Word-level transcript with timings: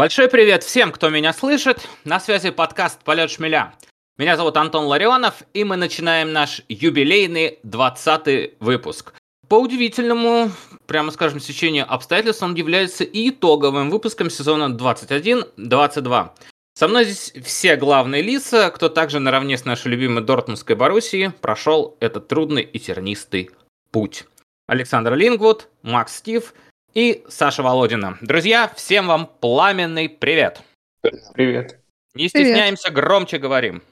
Большой 0.00 0.30
привет 0.30 0.64
всем, 0.64 0.92
кто 0.92 1.10
меня 1.10 1.34
слышит. 1.34 1.86
На 2.04 2.20
связи 2.20 2.48
подкаст 2.48 3.04
«Полет 3.04 3.30
шмеля». 3.30 3.74
Меня 4.16 4.38
зовут 4.38 4.56
Антон 4.56 4.86
Ларионов, 4.86 5.42
и 5.52 5.62
мы 5.62 5.76
начинаем 5.76 6.32
наш 6.32 6.62
юбилейный 6.70 7.58
20 7.64 8.54
выпуск. 8.60 9.12
По 9.46 9.56
удивительному, 9.56 10.52
прямо 10.86 11.10
скажем, 11.10 11.38
сечению 11.38 11.84
обстоятельств 11.86 12.42
он 12.42 12.54
является 12.54 13.04
и 13.04 13.28
итоговым 13.28 13.90
выпуском 13.90 14.30
сезона 14.30 14.74
21-22. 14.74 16.30
Со 16.72 16.88
мной 16.88 17.04
здесь 17.04 17.34
все 17.44 17.76
главные 17.76 18.22
лица, 18.22 18.70
кто 18.70 18.88
также 18.88 19.18
наравне 19.18 19.58
с 19.58 19.66
нашей 19.66 19.88
любимой 19.88 20.24
Дортмундской 20.24 20.76
Боруссией 20.76 21.30
прошел 21.30 21.98
этот 22.00 22.26
трудный 22.26 22.62
и 22.62 22.78
тернистый 22.78 23.50
путь. 23.90 24.24
Александр 24.66 25.12
Лингвуд, 25.14 25.68
Макс 25.82 26.16
Стив– 26.16 26.54
и 26.94 27.24
Саша 27.28 27.62
Володина. 27.62 28.18
Друзья, 28.20 28.72
всем 28.76 29.06
вам 29.06 29.30
пламенный 29.40 30.08
привет. 30.08 30.62
Привет. 31.34 31.78
Не 32.14 32.28
стесняемся, 32.28 32.88
привет. 32.88 33.04
громче 33.04 33.38
говорим. 33.38 33.82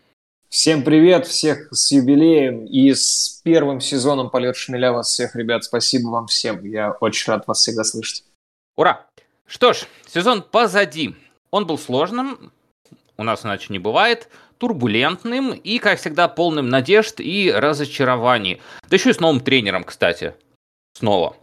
Всем 0.48 0.82
привет, 0.82 1.26
всех 1.26 1.68
с 1.72 1.92
юбилеем 1.92 2.64
и 2.64 2.94
с 2.94 3.40
первым 3.44 3.80
сезоном 3.80 4.30
«Полет 4.30 4.56
шмеля» 4.56 4.92
вас 4.92 5.08
всех, 5.08 5.36
ребят. 5.36 5.64
Спасибо 5.64 6.08
вам 6.08 6.26
всем. 6.26 6.64
Я 6.64 6.92
очень 6.92 7.30
рад 7.30 7.46
вас 7.46 7.58
всегда 7.58 7.84
слышать. 7.84 8.24
Ура! 8.74 9.06
Что 9.46 9.72
ж, 9.74 9.86
сезон 10.06 10.42
позади. 10.42 11.14
Он 11.50 11.66
был 11.66 11.78
сложным, 11.78 12.50
у 13.16 13.22
нас 13.24 13.44
иначе 13.44 13.66
не 13.70 13.78
бывает, 13.78 14.28
турбулентным 14.58 15.52
и, 15.52 15.78
как 15.78 15.98
всегда, 15.98 16.28
полным 16.28 16.68
надежд 16.68 17.20
и 17.20 17.50
разочарований. 17.50 18.60
Да 18.88 18.96
еще 18.96 19.10
и 19.10 19.12
с 19.12 19.20
новым 19.20 19.40
тренером, 19.40 19.84
кстати. 19.84 20.34
Снова. 20.94 21.36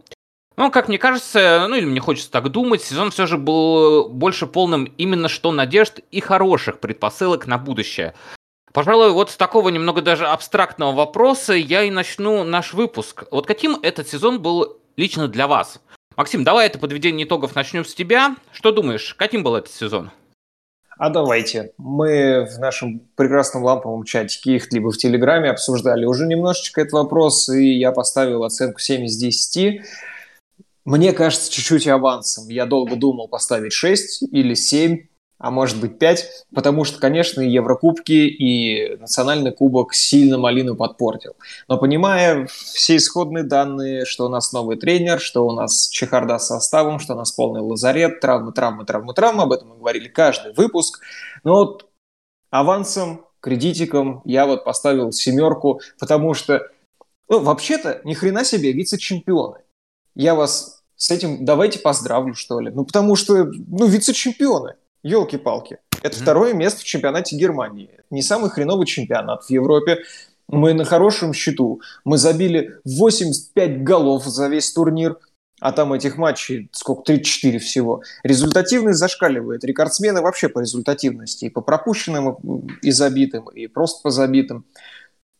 Ну, 0.56 0.70
как 0.70 0.88
мне 0.88 0.98
кажется, 0.98 1.66
ну 1.68 1.76
или 1.76 1.84
мне 1.84 2.00
хочется 2.00 2.30
так 2.30 2.48
думать, 2.48 2.82
сезон 2.82 3.10
все 3.10 3.26
же 3.26 3.36
был 3.36 4.08
больше 4.08 4.46
полным 4.46 4.84
именно 4.96 5.28
что 5.28 5.52
надежд 5.52 6.00
и 6.10 6.20
хороших 6.20 6.80
предпосылок 6.80 7.46
на 7.46 7.58
будущее. 7.58 8.14
Пожалуй, 8.72 9.12
вот 9.12 9.30
с 9.30 9.36
такого 9.36 9.68
немного 9.68 10.00
даже 10.00 10.26
абстрактного 10.26 10.92
вопроса 10.92 11.52
я 11.52 11.82
и 11.82 11.90
начну 11.90 12.42
наш 12.44 12.72
выпуск. 12.72 13.24
Вот 13.30 13.46
каким 13.46 13.78
этот 13.82 14.08
сезон 14.08 14.40
был 14.40 14.78
лично 14.96 15.28
для 15.28 15.46
вас? 15.46 15.80
Максим, 16.16 16.44
давай 16.44 16.66
это 16.66 16.78
подведение 16.78 17.26
итогов 17.26 17.54
начнем 17.54 17.84
с 17.84 17.94
тебя. 17.94 18.36
Что 18.50 18.72
думаешь, 18.72 19.14
каким 19.14 19.42
был 19.42 19.56
этот 19.56 19.72
сезон? 19.72 20.10
А 20.98 21.10
давайте. 21.10 21.72
Мы 21.76 22.46
в 22.50 22.58
нашем 22.58 23.00
прекрасном 23.16 23.64
ламповом 23.64 24.04
чатике, 24.04 24.56
их 24.56 24.72
либо 24.72 24.90
в 24.90 24.96
Телеграме 24.96 25.50
обсуждали 25.50 26.06
уже 26.06 26.26
немножечко 26.26 26.80
этот 26.80 26.94
вопрос, 26.94 27.50
и 27.50 27.74
я 27.74 27.92
поставил 27.92 28.44
оценку 28.44 28.80
7 28.80 29.04
из 29.04 29.18
10. 29.18 29.82
Мне 30.86 31.12
кажется, 31.12 31.50
чуть-чуть 31.50 31.88
авансом. 31.88 32.48
Я 32.48 32.64
долго 32.64 32.94
думал 32.94 33.26
поставить 33.26 33.72
6 33.72 34.22
или 34.30 34.54
7, 34.54 35.08
а 35.36 35.50
может 35.50 35.80
быть 35.80 35.98
5, 35.98 36.46
потому 36.54 36.84
что, 36.84 37.00
конечно, 37.00 37.40
и 37.40 37.50
Еврокубки, 37.50 38.12
и 38.12 38.96
Национальный 38.98 39.50
кубок 39.50 39.94
сильно 39.94 40.38
малину 40.38 40.76
подпортил. 40.76 41.34
Но 41.66 41.76
понимая 41.76 42.46
все 42.46 42.96
исходные 42.96 43.42
данные, 43.42 44.04
что 44.04 44.26
у 44.26 44.28
нас 44.28 44.52
новый 44.52 44.76
тренер, 44.76 45.18
что 45.18 45.44
у 45.48 45.52
нас 45.52 45.88
чехарда 45.88 46.38
с 46.38 46.46
составом, 46.46 47.00
что 47.00 47.14
у 47.14 47.16
нас 47.16 47.32
полный 47.32 47.62
лазарет, 47.62 48.20
травмы, 48.20 48.52
травмы, 48.52 48.84
травмы, 48.84 49.12
травмы, 49.12 49.42
об 49.42 49.52
этом 49.52 49.70
мы 49.70 49.78
говорили 49.78 50.06
каждый 50.06 50.54
выпуск. 50.54 51.00
Но 51.42 51.56
вот 51.56 51.90
авансом, 52.50 53.26
кредитиком 53.40 54.22
я 54.24 54.46
вот 54.46 54.64
поставил 54.64 55.10
семерку, 55.10 55.80
потому 55.98 56.32
что, 56.34 56.70
ну, 57.28 57.40
вообще-то, 57.40 58.02
ни 58.04 58.14
хрена 58.14 58.44
себе 58.44 58.70
вице-чемпионы. 58.70 59.65
Я 60.16 60.34
вас 60.34 60.82
с 60.96 61.10
этим 61.10 61.44
давайте 61.44 61.78
поздравлю, 61.78 62.34
что 62.34 62.58
ли. 62.58 62.70
Ну, 62.74 62.84
потому 62.84 63.16
что, 63.16 63.44
ну, 63.44 63.86
вице-чемпионы, 63.86 64.74
елки-палки. 65.02 65.78
Это 66.02 66.16
mm-hmm. 66.16 66.22
второе 66.22 66.54
место 66.54 66.80
в 66.80 66.84
чемпионате 66.84 67.36
Германии. 67.36 67.90
Не 68.10 68.22
самый 68.22 68.50
хреновый 68.50 68.86
чемпионат 68.86 69.44
в 69.44 69.50
Европе. 69.50 69.98
Мы 70.48 70.72
на 70.72 70.84
хорошем 70.84 71.34
счету. 71.34 71.82
Мы 72.04 72.16
забили 72.16 72.78
85 72.84 73.82
голов 73.82 74.24
за 74.24 74.48
весь 74.48 74.72
турнир. 74.72 75.18
А 75.60 75.72
там 75.72 75.92
этих 75.92 76.16
матчей, 76.18 76.68
сколько, 76.72 77.02
34 77.02 77.58
всего. 77.58 78.02
Результативность 78.22 78.98
зашкаливает. 78.98 79.64
Рекордсмены 79.64 80.22
вообще 80.22 80.48
по 80.48 80.60
результативности. 80.60 81.46
И 81.46 81.50
по 81.50 81.60
пропущенным, 81.60 82.36
и 82.82 82.90
забитым, 82.90 83.48
и 83.48 83.66
просто 83.66 84.02
по 84.02 84.10
забитым. 84.10 84.64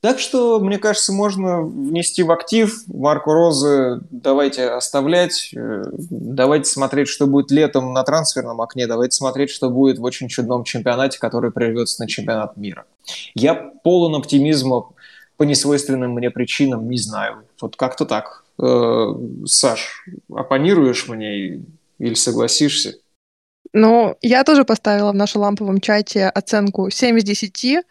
Так 0.07 0.21
что, 0.21 0.61
мне 0.61 0.79
кажется, 0.79 1.13
можно 1.13 1.63
внести 1.63 2.23
в 2.23 2.31
актив 2.31 2.85
Марку 2.87 3.33
Розы, 3.33 4.03
давайте 4.13 4.69
оставлять, 4.69 5.53
э, 5.53 5.83
давайте 5.91 6.71
смотреть, 6.71 7.09
что 7.09 7.27
будет 7.27 7.51
летом 7.51 7.93
на 7.93 8.05
трансферном 8.05 8.61
окне, 8.61 8.87
давайте 8.87 9.17
смотреть, 9.17 9.51
что 9.51 9.69
будет 9.69 9.99
в 9.99 10.05
очень 10.05 10.29
чудном 10.29 10.63
чемпионате, 10.63 11.19
который 11.19 11.51
прервется 11.51 12.01
на 12.01 12.09
чемпионат 12.09 12.57
мира. 12.57 12.85
Я 13.35 13.57
полон 13.57 14.15
оптимизма 14.15 14.91
по 15.39 15.43
несвойственным 15.43 16.13
мне 16.13 16.31
причинам, 16.31 16.89
не 16.89 16.99
знаю. 16.99 17.43
Вот 17.61 17.75
как-то 17.75 18.07
так. 18.07 18.45
Э, 18.63 19.09
Саш, 19.45 20.07
оппонируешь 20.33 21.09
мне 21.09 21.63
или 21.99 22.15
согласишься? 22.15 22.95
Ну, 23.73 24.17
я 24.23 24.45
тоже 24.45 24.65
поставила 24.65 25.11
в 25.11 25.17
нашем 25.17 25.41
ламповом 25.41 25.81
чате 25.81 26.29
оценку 26.29 26.91
7 26.91 27.19
из 27.19 27.25
10, 27.25 27.85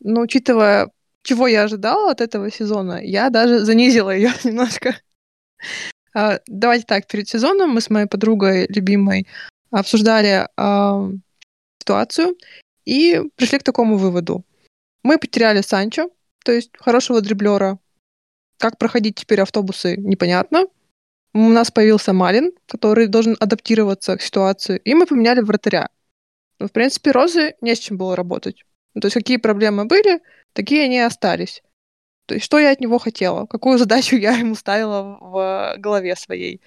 но 0.00 0.20
учитывая 0.20 0.90
чего 1.22 1.46
я 1.46 1.64
ожидала 1.64 2.10
от 2.10 2.20
этого 2.20 2.50
сезона, 2.50 3.00
я 3.02 3.30
даже 3.30 3.60
занизила 3.60 4.10
ее 4.10 4.32
немножко. 4.44 4.96
А, 6.14 6.40
давайте 6.46 6.84
так, 6.86 7.06
перед 7.06 7.28
сезоном 7.28 7.70
мы 7.70 7.80
с 7.80 7.90
моей 7.90 8.06
подругой 8.06 8.66
любимой 8.68 9.26
обсуждали 9.70 10.48
а, 10.56 11.08
ситуацию 11.80 12.36
и 12.84 13.22
пришли 13.36 13.58
к 13.58 13.62
такому 13.62 13.96
выводу. 13.96 14.44
Мы 15.02 15.18
потеряли 15.18 15.62
Санчо, 15.62 16.10
то 16.44 16.52
есть 16.52 16.70
хорошего 16.78 17.20
дриблера. 17.20 17.78
Как 18.58 18.78
проходить 18.78 19.16
теперь 19.16 19.40
автобусы, 19.40 19.96
непонятно. 19.96 20.66
У 21.34 21.48
нас 21.48 21.70
появился 21.70 22.12
Малин, 22.12 22.52
который 22.66 23.06
должен 23.06 23.36
адаптироваться 23.40 24.16
к 24.16 24.22
ситуации, 24.22 24.80
и 24.84 24.94
мы 24.94 25.06
поменяли 25.06 25.40
вратаря. 25.40 25.88
Но, 26.58 26.68
в 26.68 26.72
принципе, 26.72 27.10
Розы 27.10 27.54
не 27.60 27.74
с 27.74 27.78
чем 27.78 27.96
было 27.96 28.14
работать. 28.14 28.64
Ну, 28.94 29.00
то 29.00 29.06
есть 29.06 29.14
какие 29.14 29.38
проблемы 29.38 29.86
были, 29.86 30.20
такие 30.52 30.84
они 30.84 30.96
и 30.96 31.00
остались. 31.00 31.62
То 32.26 32.34
есть 32.34 32.46
что 32.46 32.58
я 32.58 32.70
от 32.70 32.80
него 32.80 32.98
хотела? 32.98 33.46
Какую 33.46 33.78
задачу 33.78 34.16
я 34.18 34.32
ему 34.32 34.54
ставила 34.54 35.18
в 35.20 35.74
голове 35.78 36.16
своей? 36.16 36.60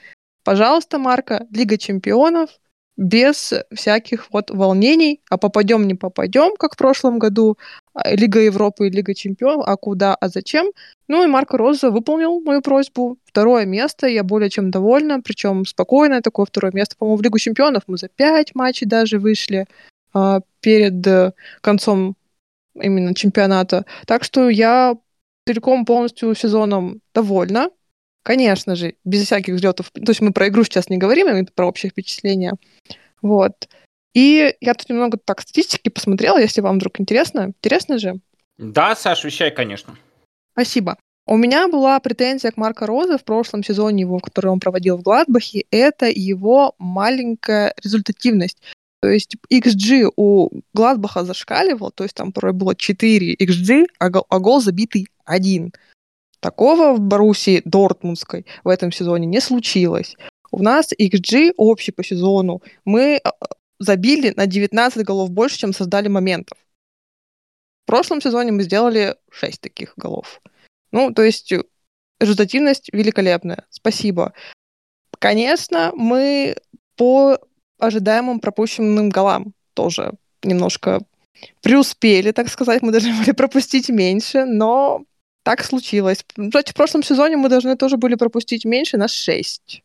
Пожалуйста, 0.43 0.99
Марка, 0.99 1.47
Лига 1.49 1.77
чемпионов, 1.77 2.49
без 2.97 3.53
всяких 3.73 4.27
вот 4.31 4.51
волнений, 4.51 5.21
а 5.29 5.37
попадем, 5.37 5.85
не 5.87 5.95
попадем, 5.95 6.55
как 6.57 6.75
в 6.75 6.77
прошлом 6.77 7.19
году, 7.19 7.57
а, 7.93 8.15
Лига 8.15 8.39
Европы 8.39 8.87
и 8.87 8.89
Лига 8.89 9.13
Чемпионов, 9.13 9.65
а 9.67 9.75
куда, 9.75 10.15
а 10.15 10.29
зачем. 10.29 10.67
Ну 11.07 11.23
и 11.23 11.27
Марко 11.27 11.57
Роза 11.57 11.91
выполнил 11.91 12.39
мою 12.41 12.61
просьбу. 12.61 13.17
Второе 13.25 13.65
место, 13.65 14.07
я 14.07 14.23
более 14.23 14.49
чем 14.49 14.71
довольна, 14.71 15.21
причем 15.21 15.65
спокойное 15.65 16.21
такое 16.21 16.45
второе 16.45 16.71
место. 16.73 16.95
По-моему, 16.97 17.17
в 17.17 17.21
Лигу 17.21 17.37
Чемпионов 17.37 17.83
мы 17.87 17.97
за 17.97 18.07
пять 18.07 18.55
матчей 18.55 18.87
даже 18.87 19.19
вышли. 19.19 19.65
А, 20.13 20.39
перед 20.61 21.05
э, 21.05 21.33
концом 21.61 22.15
именно 22.81 23.13
чемпионата. 23.13 23.85
Так 24.05 24.23
что 24.23 24.49
я 24.49 24.95
целиком 25.47 25.85
полностью 25.85 26.33
сезоном 26.35 27.01
довольна. 27.13 27.69
Конечно 28.23 28.75
же, 28.75 28.95
без 29.03 29.25
всяких 29.25 29.53
взлетов. 29.53 29.91
То 29.91 30.09
есть 30.09 30.21
мы 30.21 30.33
про 30.33 30.47
игру 30.47 30.63
сейчас 30.63 30.89
не 30.89 30.97
говорим, 30.97 31.27
а 31.27 31.45
про 31.53 31.67
общее 31.67 31.91
впечатление. 31.91 32.53
Вот. 33.21 33.69
И 34.15 34.55
я 34.61 34.73
тут 34.73 34.89
немного 34.89 35.17
так 35.23 35.41
статистики 35.41 35.89
посмотрела, 35.89 36.39
если 36.39 36.61
вам 36.61 36.77
вдруг 36.77 36.99
интересно. 36.99 37.53
Интересно 37.61 37.99
же? 37.99 38.19
Да, 38.57 38.95
Саш, 38.95 39.23
вещай, 39.23 39.51
конечно. 39.51 39.95
Спасибо. 40.53 40.97
У 41.27 41.37
меня 41.37 41.67
была 41.67 41.99
претензия 41.99 42.51
к 42.51 42.57
Марко 42.57 42.85
Розе 42.85 43.17
в 43.17 43.23
прошлом 43.23 43.63
сезоне, 43.63 44.01
его, 44.01 44.19
который 44.19 44.47
он 44.47 44.59
проводил 44.59 44.97
в 44.97 45.01
Гладбахе, 45.01 45.65
это 45.71 46.05
его 46.05 46.75
маленькая 46.77 47.73
результативность. 47.83 48.61
То 49.05 49.11
есть 49.11 49.35
XG 49.53 50.11
у 50.15 50.49
Гладбаха 50.73 51.23
зашкаливал, 51.23 51.91
то 51.91 52.03
есть 52.05 52.15
там 52.15 52.31
порой 52.31 52.53
было 52.53 52.73
4 52.75 53.35
XG, 53.35 53.85
а 53.99 54.09
гол, 54.09 54.25
а 54.29 54.39
гол 54.39 54.59
забитый 54.59 55.09
один. 55.25 55.73
Такого 56.39 56.95
в 56.95 56.99
Боруссии 56.99 57.61
Дортмундской 57.65 58.47
в 58.63 58.67
этом 58.67 58.91
сезоне 58.91 59.27
не 59.27 59.41
случилось. 59.41 60.15
У 60.49 60.63
нас 60.63 60.91
XG 60.91 61.53
общий 61.55 61.91
по 61.91 62.03
сезону. 62.03 62.63
Мы 62.83 63.17
а, 63.23 63.33
забили 63.77 64.33
на 64.35 64.47
19 64.47 65.05
голов 65.05 65.29
больше, 65.29 65.59
чем 65.59 65.71
создали 65.71 66.07
моментов. 66.07 66.57
В 67.83 67.85
прошлом 67.85 68.21
сезоне 68.21 68.53
мы 68.53 68.63
сделали 68.63 69.17
6 69.29 69.61
таких 69.61 69.93
голов. 69.97 70.41
Ну, 70.91 71.13
то 71.13 71.21
есть 71.21 71.53
результативность 72.19 72.89
великолепная. 72.91 73.67
Спасибо. 73.69 74.33
Конечно, 75.19 75.91
мы 75.93 76.55
по 76.95 77.37
ожидаемым 77.79 78.39
пропущенным 78.39 79.09
голам 79.09 79.53
тоже 79.73 80.13
немножко 80.43 81.01
преуспели, 81.61 82.31
так 82.31 82.49
сказать. 82.49 82.81
Мы 82.81 82.91
должны 82.91 83.13
были 83.19 83.31
пропустить 83.31 83.89
меньше, 83.89 84.45
но 84.45 85.03
так 85.43 85.63
случилось. 85.63 86.25
Кстати, 86.27 86.71
в 86.71 86.75
прошлом 86.75 87.03
сезоне 87.03 87.37
мы 87.37 87.49
должны 87.49 87.75
тоже 87.75 87.97
были 87.97 88.15
пропустить 88.15 88.65
меньше 88.65 88.97
на 88.97 89.07
6. 89.07 89.83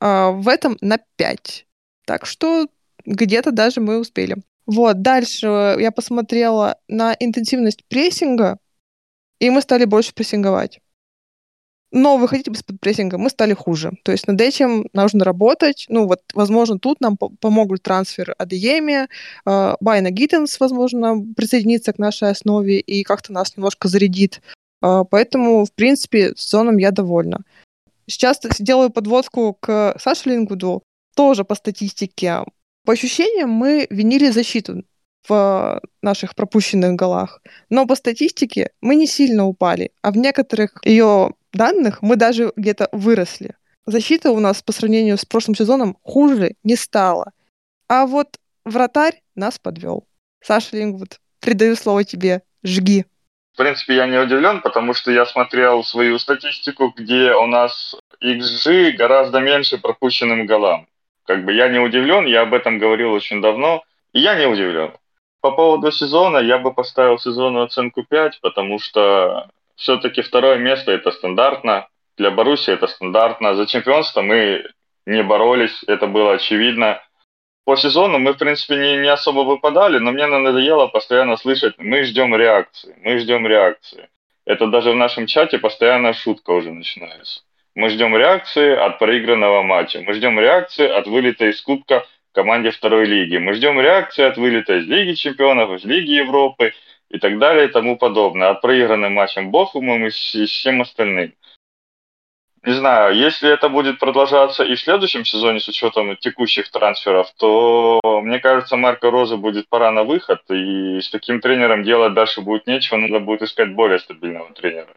А 0.00 0.30
в 0.30 0.48
этом 0.48 0.76
на 0.80 0.98
5. 1.16 1.66
Так 2.06 2.26
что 2.26 2.66
где-то 3.04 3.52
даже 3.52 3.80
мы 3.80 3.98
успели. 3.98 4.36
Вот, 4.66 5.00
дальше 5.00 5.76
я 5.78 5.90
посмотрела 5.92 6.78
на 6.88 7.16
интенсивность 7.18 7.84
прессинга, 7.88 8.58
и 9.38 9.50
мы 9.50 9.62
стали 9.62 9.84
больше 9.86 10.12
прессинговать. 10.12 10.80
Но 11.90 12.18
выходить 12.18 12.48
из-под 12.48 12.80
прессинга 12.80 13.16
мы 13.16 13.30
стали 13.30 13.54
хуже. 13.54 13.92
То 14.02 14.12
есть 14.12 14.26
над 14.26 14.40
этим 14.40 14.88
нужно 14.92 15.24
работать. 15.24 15.86
Ну 15.88 16.06
вот, 16.06 16.20
возможно, 16.34 16.78
тут 16.78 17.00
нам 17.00 17.16
помогут 17.16 17.82
трансфер 17.82 18.34
Адееми, 18.38 19.08
э, 19.46 19.74
Байна 19.80 20.10
Гиттенс, 20.10 20.60
возможно, 20.60 21.16
присоединиться 21.34 21.92
к 21.92 21.98
нашей 21.98 22.30
основе 22.30 22.78
и 22.78 23.04
как-то 23.04 23.32
нас 23.32 23.56
немножко 23.56 23.88
зарядит. 23.88 24.42
Э, 24.82 25.04
поэтому, 25.10 25.64
в 25.64 25.72
принципе, 25.72 26.34
сезоном 26.36 26.76
я 26.76 26.90
довольна. 26.90 27.40
Сейчас 28.06 28.40
делаю 28.58 28.90
подводку 28.90 29.56
к 29.60 29.96
Саше 29.98 30.30
Лингвуду. 30.30 30.82
Тоже 31.14 31.44
по 31.44 31.54
статистике. 31.54 32.44
По 32.84 32.92
ощущениям, 32.92 33.50
мы 33.50 33.86
винили 33.90 34.30
защиту 34.30 34.84
в 35.28 35.80
наших 36.02 36.34
пропущенных 36.34 36.94
голах. 36.94 37.42
Но 37.70 37.86
по 37.86 37.96
статистике 37.96 38.70
мы 38.80 38.94
не 38.94 39.06
сильно 39.06 39.46
упали, 39.46 39.90
а 40.02 40.10
в 40.10 40.16
некоторых 40.16 40.80
ее 40.84 41.34
данных 41.52 42.02
мы 42.02 42.16
даже 42.16 42.52
где-то 42.56 42.88
выросли. 42.92 43.54
Защита 43.86 44.30
у 44.30 44.40
нас 44.40 44.62
по 44.62 44.72
сравнению 44.72 45.16
с 45.16 45.24
прошлым 45.24 45.54
сезоном 45.54 45.96
хуже 46.02 46.54
не 46.62 46.76
стала. 46.76 47.32
А 47.88 48.06
вот 48.06 48.38
вратарь 48.64 49.22
нас 49.34 49.58
подвел. 49.58 50.06
Саша 50.40 50.76
Лингвуд, 50.76 51.20
передаю 51.40 51.74
слово 51.74 52.04
тебе. 52.04 52.42
Жги. 52.62 53.06
В 53.54 53.56
принципе, 53.56 53.96
я 53.96 54.06
не 54.06 54.18
удивлен, 54.18 54.60
потому 54.60 54.94
что 54.94 55.10
я 55.10 55.26
смотрел 55.26 55.82
свою 55.82 56.18
статистику, 56.18 56.92
где 56.96 57.32
у 57.32 57.46
нас 57.46 57.96
XG 58.22 58.92
гораздо 58.92 59.40
меньше 59.40 59.78
пропущенным 59.78 60.46
голам. 60.46 60.86
Как 61.24 61.44
бы 61.44 61.52
я 61.52 61.68
не 61.68 61.78
удивлен, 61.78 62.26
я 62.26 62.42
об 62.42 62.54
этом 62.54 62.78
говорил 62.78 63.12
очень 63.12 63.40
давно, 63.40 63.82
и 64.12 64.20
я 64.20 64.34
не 64.38 64.46
удивлен. 64.46 64.92
По 65.40 65.52
поводу 65.52 65.90
сезона 65.92 66.38
я 66.38 66.58
бы 66.58 66.72
поставил 66.72 67.18
сезону 67.18 67.62
оценку 67.62 68.02
5, 68.02 68.40
потому 68.40 68.78
что 68.78 69.48
все-таки 69.78 70.22
второе 70.22 70.58
место 70.58 70.92
это 70.92 71.10
стандартно. 71.10 71.88
Для 72.18 72.30
Боруссии 72.30 72.72
это 72.74 72.86
стандартно. 72.86 73.54
За 73.54 73.66
чемпионство 73.66 74.22
мы 74.22 74.64
не 75.06 75.22
боролись, 75.22 75.82
это 75.86 76.06
было 76.06 76.34
очевидно. 76.34 77.00
По 77.64 77.76
сезону 77.76 78.18
мы, 78.18 78.32
в 78.32 78.38
принципе, 78.38 78.76
не, 78.76 78.96
не 78.98 79.08
особо 79.08 79.40
выпадали, 79.40 79.98
но 79.98 80.10
мне 80.10 80.26
надоело 80.26 80.88
постоянно 80.88 81.36
слышать, 81.36 81.74
мы 81.78 82.02
ждем 82.02 82.34
реакции, 82.34 82.94
мы 83.02 83.18
ждем 83.18 83.46
реакции. 83.46 84.08
Это 84.44 84.66
даже 84.66 84.90
в 84.90 84.96
нашем 84.96 85.26
чате 85.26 85.58
постоянно 85.58 86.12
шутка 86.12 86.50
уже 86.50 86.72
начинается. 86.72 87.42
Мы 87.74 87.90
ждем 87.90 88.16
реакции 88.16 88.74
от 88.74 88.98
проигранного 88.98 89.62
матча. 89.62 90.00
Мы 90.00 90.14
ждем 90.14 90.40
реакции 90.40 90.88
от 90.88 91.06
вылета 91.06 91.46
из 91.46 91.60
Кубка 91.60 92.04
команде 92.38 92.70
второй 92.70 93.06
лиги. 93.06 93.36
Мы 93.36 93.54
ждем 93.54 93.80
реакции 93.80 94.24
от 94.24 94.36
вылета 94.36 94.78
из 94.78 94.86
Лиги 94.86 95.14
чемпионов, 95.14 95.72
из 95.72 95.84
Лиги 95.84 96.12
Европы 96.12 96.72
и 97.10 97.18
так 97.18 97.38
далее 97.38 97.66
и 97.66 97.72
тому 97.72 97.96
подобное. 97.96 98.50
От 98.50 98.60
проигранным 98.60 99.14
матчем 99.14 99.50
Бохумом 99.50 100.06
и 100.06 100.10
всем 100.10 100.82
остальным. 100.82 101.32
Не 102.64 102.72
знаю, 102.72 103.14
если 103.14 103.50
это 103.50 103.68
будет 103.68 103.98
продолжаться 103.98 104.64
и 104.64 104.74
в 104.74 104.80
следующем 104.80 105.24
сезоне 105.24 105.60
с 105.60 105.68
учетом 105.68 106.16
текущих 106.16 106.70
трансферов, 106.70 107.32
то, 107.38 108.00
мне 108.22 108.40
кажется, 108.40 108.76
Марко 108.76 109.10
Роза 109.10 109.36
будет 109.36 109.68
пора 109.68 109.92
на 109.92 110.02
выход, 110.02 110.42
и 110.50 111.00
с 111.00 111.08
таким 111.08 111.40
тренером 111.40 111.84
делать 111.84 112.14
дальше 112.14 112.40
будет 112.40 112.66
нечего, 112.66 112.98
надо 112.98 113.20
будет 113.20 113.42
искать 113.42 113.74
более 113.74 114.00
стабильного 114.00 114.52
тренера. 114.52 114.88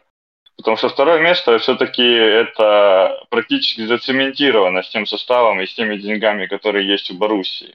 Потому 0.56 0.76
что 0.76 0.88
второе 0.88 1.20
место 1.20 1.58
все-таки 1.58 2.02
это 2.02 3.24
практически 3.30 3.86
зацементировано 3.86 4.82
с 4.82 4.90
тем 4.90 5.06
составом 5.06 5.60
и 5.60 5.66
с 5.66 5.74
теми 5.74 5.96
деньгами, 5.96 6.46
которые 6.46 6.86
есть 6.86 7.10
у 7.10 7.14
Боруссии. 7.14 7.74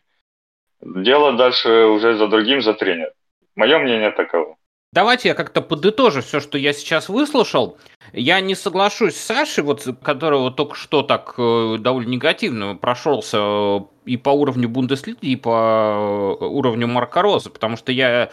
Дело 0.82 1.34
дальше 1.34 1.86
уже 1.86 2.16
за 2.18 2.28
другим, 2.28 2.62
за 2.62 2.74
тренер. 2.74 3.14
Мое 3.58 3.78
мнение 3.80 4.12
таково. 4.12 4.56
Давайте 4.94 5.28
я 5.28 5.36
как-то 5.36 5.62
подытожу 5.62 6.22
все, 6.22 6.40
что 6.40 6.58
я 6.58 6.72
сейчас 6.72 7.10
выслушал. 7.10 7.78
Я 8.14 8.40
не 8.40 8.56
соглашусь 8.56 9.18
с 9.18 9.26
Сашей, 9.26 9.66
вот, 9.66 9.86
которого 10.02 10.50
только 10.50 10.76
что 10.76 11.04
так 11.04 11.34
э, 11.38 11.76
довольно 11.78 12.12
негативно 12.12 12.76
прошелся 12.76 13.38
э, 13.38 13.80
и 14.06 14.16
по 14.16 14.30
уровню 14.30 14.70
Бундеслиги, 14.70 15.18
и 15.26 15.36
по 15.36 16.38
э, 16.40 16.46
уровню 16.46 16.88
Марка 16.88 17.22
Роза, 17.22 17.50
потому 17.50 17.76
что 17.76 17.92
я 17.92 18.32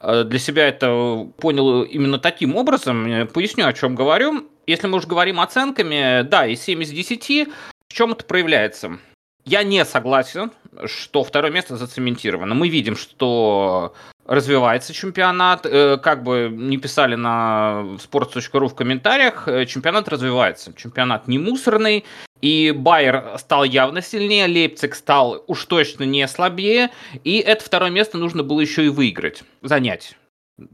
Э, 0.00 0.24
для 0.24 0.38
себя 0.38 0.68
это 0.68 1.28
понял 1.38 1.82
именно 1.82 2.18
таким 2.18 2.56
образом. 2.56 3.28
Поясню, 3.32 3.66
о 3.66 3.72
чем 3.72 3.94
говорю. 3.94 4.48
Если 4.66 4.86
мы 4.86 4.98
уже 4.98 5.06
говорим 5.06 5.40
оценками, 5.40 6.22
да, 6.22 6.46
и 6.46 6.56
7 6.56 6.82
из 6.82 6.90
10, 6.90 7.48
в 7.88 7.92
чем 7.92 8.12
это 8.12 8.24
проявляется? 8.24 8.98
Я 9.46 9.62
не 9.62 9.84
согласен, 9.84 10.50
что 10.86 11.22
второе 11.22 11.52
место 11.52 11.76
зацементировано. 11.76 12.54
Мы 12.56 12.68
видим, 12.68 12.96
что 12.96 13.94
развивается 14.26 14.92
чемпионат. 14.92 15.64
Э, 15.64 15.98
как 15.98 16.24
бы 16.24 16.50
не 16.52 16.78
писали 16.78 17.14
на 17.14 17.96
sports.ru 17.98 18.66
в 18.66 18.74
комментариях, 18.74 19.46
э, 19.46 19.64
чемпионат 19.66 20.08
развивается. 20.08 20.72
Чемпионат 20.74 21.28
не 21.28 21.38
мусорный, 21.38 22.04
и 22.40 22.72
Байер 22.76 23.38
стал 23.38 23.62
явно 23.62 24.02
сильнее, 24.02 24.46
Лейпциг 24.46 24.96
стал 24.96 25.44
уж 25.46 25.64
точно 25.66 26.02
не 26.02 26.26
слабее, 26.26 26.90
и 27.22 27.38
это 27.38 27.64
второе 27.64 27.90
место 27.90 28.18
нужно 28.18 28.42
было 28.42 28.60
еще 28.60 28.84
и 28.84 28.88
выиграть, 28.88 29.44
занять. 29.62 30.16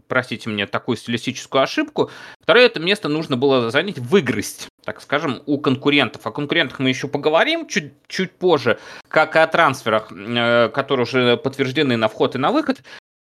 Простите 0.07 0.49
мне 0.49 0.67
такую 0.67 0.97
стилистическую 0.97 1.63
ошибку. 1.63 2.11
Второе 2.41 2.67
это 2.67 2.81
место 2.81 3.09
нужно 3.09 3.37
было 3.37 3.71
занять, 3.71 3.99
выиграть, 3.99 4.69
так 4.85 5.01
скажем, 5.01 5.43
у 5.47 5.59
конкурентов. 5.59 6.27
О 6.27 6.33
конкурентах 6.33 6.79
мы 6.81 6.89
еще 6.89 7.09
поговорим 7.09 7.67
чуть, 7.67 7.93
чуть 8.09 8.33
позже, 8.33 8.79
как 9.09 9.37
и 9.37 9.39
о 9.39 9.47
трансферах, 9.47 10.11
э, 10.13 10.69
которые 10.71 11.05
уже 11.05 11.37
подтверждены 11.37 11.97
на 11.97 12.09
вход 12.09 12.35
и 12.35 12.39
на 12.39 12.51
выход. 12.51 12.83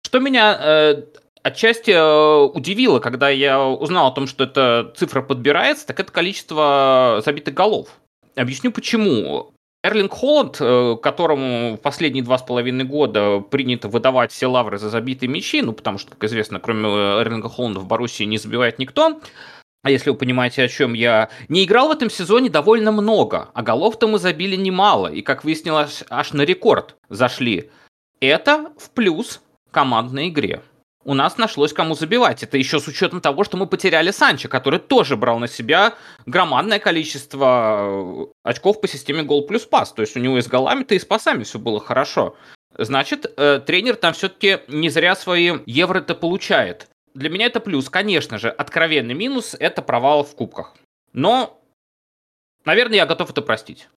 Что 0.05 0.19
меня 0.19 0.59
э, 0.61 1.03
отчасти 1.43 1.91
э, 1.91 2.45
удивило, 2.47 3.01
когда 3.01 3.29
я 3.29 3.63
узнал 3.63 4.09
о 4.09 4.13
том, 4.13 4.27
что 4.27 4.45
эта 4.45 4.93
цифра 4.97 5.23
подбирается, 5.23 5.87
так 5.87 6.01
это 6.01 6.11
количество 6.11 7.23
забитых 7.25 7.55
голов. 7.55 7.89
Объясню 8.35 8.73
почему. 8.73 9.53
Эрлинг 9.85 10.13
Холланд, 10.13 10.59
которому 11.03 11.75
в 11.75 11.81
последние 11.81 12.23
два 12.23 12.39
с 12.39 12.43
половиной 12.43 12.85
года 12.85 13.41
принято 13.41 13.89
выдавать 13.89 14.31
все 14.31 14.47
лавры 14.47 14.79
за 14.79 14.89
забитые 14.89 15.29
мячи, 15.29 15.61
ну, 15.61 15.73
потому 15.73 15.99
что, 15.99 16.13
как 16.13 16.23
известно, 16.23 16.61
кроме 16.61 16.89
Эрлинга 16.89 17.49
Холланда 17.49 17.81
в 17.81 17.87
Боруссии 17.89 18.23
не 18.23 18.39
забивает 18.39 18.79
никто, 18.79 19.21
а 19.83 19.91
если 19.91 20.11
вы 20.11 20.17
понимаете, 20.17 20.63
о 20.63 20.69
чем 20.69 20.95
я, 20.95 21.29
не 21.49 21.65
играл 21.65 21.89
в 21.89 21.93
этом 21.93 22.11
сезоне 22.11 22.51
довольно 22.51 22.93
много, 22.93 23.51
а 23.55 23.63
голов-то 23.63 24.09
мы 24.09 24.19
забили 24.19 24.57
немало, 24.57 25.09
и, 25.09 25.23
как 25.23 25.45
выяснилось, 25.45 26.05
аж 26.09 26.33
на 26.33 26.43
рекорд 26.43 26.97
зашли. 27.09 27.71
Это 28.21 28.73
в 28.79 28.91
плюс 28.91 29.43
командной 29.71 30.29
игре 30.29 30.63
у 31.05 31.15
нас 31.15 31.39
нашлось 31.39 31.73
кому 31.73 31.95
забивать. 31.95 32.43
Это 32.43 32.59
еще 32.59 32.79
с 32.79 32.87
учетом 32.87 33.21
того, 33.21 33.45
что 33.45 33.57
мы 33.57 33.67
потеряли 33.67 34.11
Санчо, 34.11 34.49
который 34.49 34.79
тоже 34.79 35.17
брал 35.17 35.39
на 35.39 35.49
себя 35.49 35.95
громадное 36.27 36.79
количество 36.79 38.27
э, 38.27 38.27
очков 38.45 38.81
по 38.81 38.89
системе 38.89 39.23
гол 39.23 39.47
плюс 39.47 39.63
пас. 39.63 39.93
То 39.93 40.03
есть 40.03 40.17
у 40.17 40.21
него 40.21 40.39
и 40.39 40.43
с 40.43 40.47
голами-то, 40.47 40.95
и 40.95 40.99
с 40.99 41.05
пасами 41.05 41.43
все 41.45 41.59
было 41.59 41.81
хорошо. 41.81 42.37
Значит, 42.77 43.27
э, 43.37 43.61
тренер 43.65 43.97
там 43.97 44.15
все-таки 44.15 44.61
не 44.69 44.89
зря 44.89 45.15
свои 45.17 45.59
евро-то 45.67 46.15
получает. 46.15 46.89
Для 47.15 47.31
меня 47.31 47.47
это 47.47 47.61
плюс. 47.61 47.89
Конечно 47.89 48.39
же, 48.39 48.49
откровенный 48.49 49.15
минус– 49.15 49.55
это 49.59 49.83
провал 49.83 50.25
в 50.25 50.35
кубках. 50.35 50.75
Но, 51.13 51.61
наверное, 52.65 52.97
я 52.97 53.07
готов 53.07 53.31
это 53.31 53.43
простить. 53.43 53.89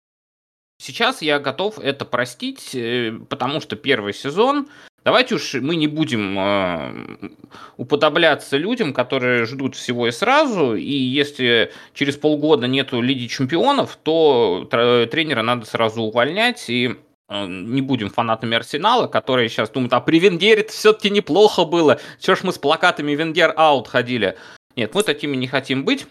Сейчас 0.77 1.21
я 1.21 1.39
готов 1.39 1.79
это 1.79 2.03
простить, 2.03 2.75
э, 2.75 3.17
потому 3.29 3.61
что 3.61 3.75
первый 3.75 4.13
сезон 4.13 4.67
Давайте 5.05 5.35
уж 5.35 5.53
мы 5.53 5.75
не 5.75 5.85
будем 5.85 6.35
э, 6.39 7.29
уподобляться 7.77 8.57
людям, 8.57 8.91
которые 8.91 9.45
ждут 9.45 9.75
всего 9.75 10.07
и 10.07 10.11
сразу, 10.11 10.73
и 10.73 10.91
если 10.91 11.71
через 11.93 12.17
полгода 12.17 12.65
нету 12.65 13.01
Лиги 13.01 13.27
Чемпионов, 13.27 13.99
то 14.01 14.67
тренера 14.71 15.43
надо 15.43 15.67
сразу 15.67 16.01
увольнять, 16.01 16.71
и 16.71 16.95
не 17.29 17.81
будем 17.81 18.09
фанатами 18.09 18.55
Арсенала, 18.55 19.07
которые 19.07 19.49
сейчас 19.49 19.69
думают, 19.69 19.93
а 19.93 20.01
при 20.01 20.19
Венгере 20.19 20.63
все-таки 20.65 21.09
неплохо 21.09 21.65
было, 21.65 21.99
чего 22.19 22.35
ж 22.35 22.43
мы 22.43 22.53
с 22.53 22.57
плакатами 22.57 23.13
Венгер 23.13 23.53
аут 23.55 23.87
ходили. 23.87 24.37
Нет, 24.75 24.93
мы 24.93 25.03
такими 25.03 25.35
не 25.35 25.47
хотим 25.47 25.85
быть, 25.85 26.05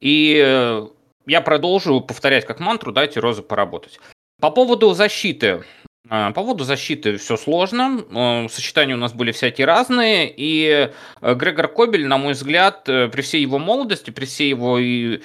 и 0.00 0.42
э, 0.44 0.88
я 1.26 1.40
продолжу 1.40 2.00
повторять 2.00 2.46
как 2.46 2.60
мантру, 2.60 2.92
дайте 2.92 3.20
Розы 3.20 3.42
поработать. 3.42 3.98
По 4.40 4.50
поводу 4.50 4.92
защиты. 4.92 5.64
А, 6.08 6.32
по 6.32 6.42
поводу 6.42 6.64
защиты 6.64 7.16
все 7.16 7.36
сложно. 7.36 8.48
Сочетания 8.50 8.96
у 8.96 8.98
нас 8.98 9.12
были 9.12 9.30
всякие 9.30 9.66
разные. 9.66 10.32
И 10.36 10.90
э, 11.20 11.34
Грегор 11.34 11.68
Кобель, 11.68 12.06
на 12.06 12.18
мой 12.18 12.32
взгляд, 12.32 12.88
э, 12.88 13.08
при 13.08 13.22
всей 13.22 13.40
его 13.40 13.58
молодости, 13.58 14.10
при 14.10 14.24
всей 14.24 14.48
его 14.48 14.80
э, 14.80 15.20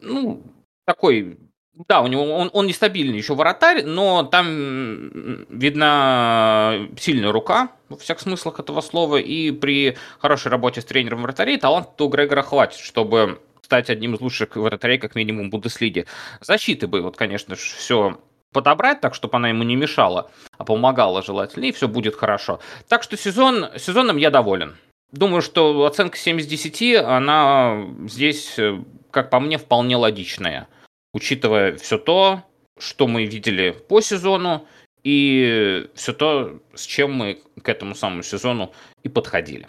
ну, 0.00 0.42
такой 0.84 1.38
да, 1.88 2.00
у 2.00 2.06
него 2.06 2.24
он, 2.34 2.50
он 2.52 2.66
нестабильный 2.66 3.18
еще 3.18 3.34
вратарь, 3.34 3.84
но 3.84 4.22
там 4.22 5.44
видна 5.50 6.88
сильная 6.98 7.32
рука, 7.32 7.70
во 7.88 7.96
всех 7.96 8.20
смыслах 8.20 8.60
этого 8.60 8.80
слова, 8.80 9.16
и 9.16 9.50
при 9.50 9.96
хорошей 10.18 10.48
работе 10.48 10.80
с 10.80 10.84
тренером 10.84 11.22
вратарей 11.22 11.58
талант 11.58 12.00
у 12.00 12.08
Грегора 12.08 12.42
хватит, 12.42 12.78
чтобы 12.78 13.40
стать 13.62 13.90
одним 13.90 14.14
из 14.14 14.20
лучших 14.20 14.56
вратарей, 14.56 14.98
как 14.98 15.14
минимум, 15.14 15.50
Бундеслиги. 15.50 16.06
Защиты 16.40 16.86
бы, 16.86 17.02
вот, 17.02 17.16
конечно, 17.16 17.56
все 17.56 18.18
подобрать 18.52 19.00
так, 19.00 19.14
чтобы 19.14 19.36
она 19.36 19.50
ему 19.50 19.64
не 19.64 19.76
мешала, 19.76 20.30
а 20.56 20.64
помогала 20.64 21.22
желательно, 21.22 21.66
и 21.66 21.72
все 21.72 21.88
будет 21.88 22.16
хорошо. 22.16 22.60
Так 22.88 23.02
что 23.02 23.16
сезон, 23.16 23.66
сезоном 23.76 24.16
я 24.16 24.30
доволен. 24.30 24.76
Думаю, 25.12 25.42
что 25.42 25.84
оценка 25.84 26.16
7 26.16 26.40
из 26.40 26.46
10, 26.46 26.96
она 26.96 27.84
здесь, 28.08 28.58
э, 28.58 28.78
как 29.10 29.30
по 29.30 29.40
мне, 29.40 29.58
вполне 29.58 29.96
логичная, 29.96 30.68
учитывая 31.16 31.76
все 31.76 31.96
то, 31.96 32.42
что 32.78 33.06
мы 33.06 33.24
видели 33.24 33.70
по 33.70 34.02
сезону, 34.02 34.66
и 35.02 35.88
все 35.94 36.12
то, 36.12 36.60
с 36.74 36.84
чем 36.84 37.14
мы 37.14 37.40
к 37.62 37.68
этому 37.68 37.94
самому 37.94 38.22
сезону 38.22 38.72
и 39.02 39.08
подходили. 39.08 39.66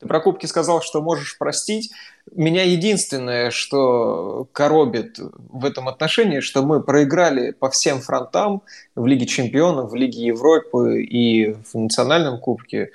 Ты 0.00 0.08
про 0.08 0.18
кубки 0.18 0.46
сказал, 0.46 0.82
что 0.82 1.00
можешь 1.00 1.38
простить. 1.38 1.92
Меня 2.32 2.64
единственное, 2.64 3.52
что 3.52 4.48
коробит 4.52 5.18
в 5.18 5.64
этом 5.64 5.86
отношении, 5.88 6.40
что 6.40 6.62
мы 6.62 6.82
проиграли 6.82 7.52
по 7.52 7.70
всем 7.70 8.00
фронтам 8.00 8.62
в 8.96 9.06
Лиге 9.06 9.26
Чемпионов, 9.26 9.92
в 9.92 9.94
Лиге 9.94 10.26
Европы 10.26 11.04
и 11.04 11.52
в 11.52 11.74
Национальном 11.74 12.40
кубке. 12.40 12.90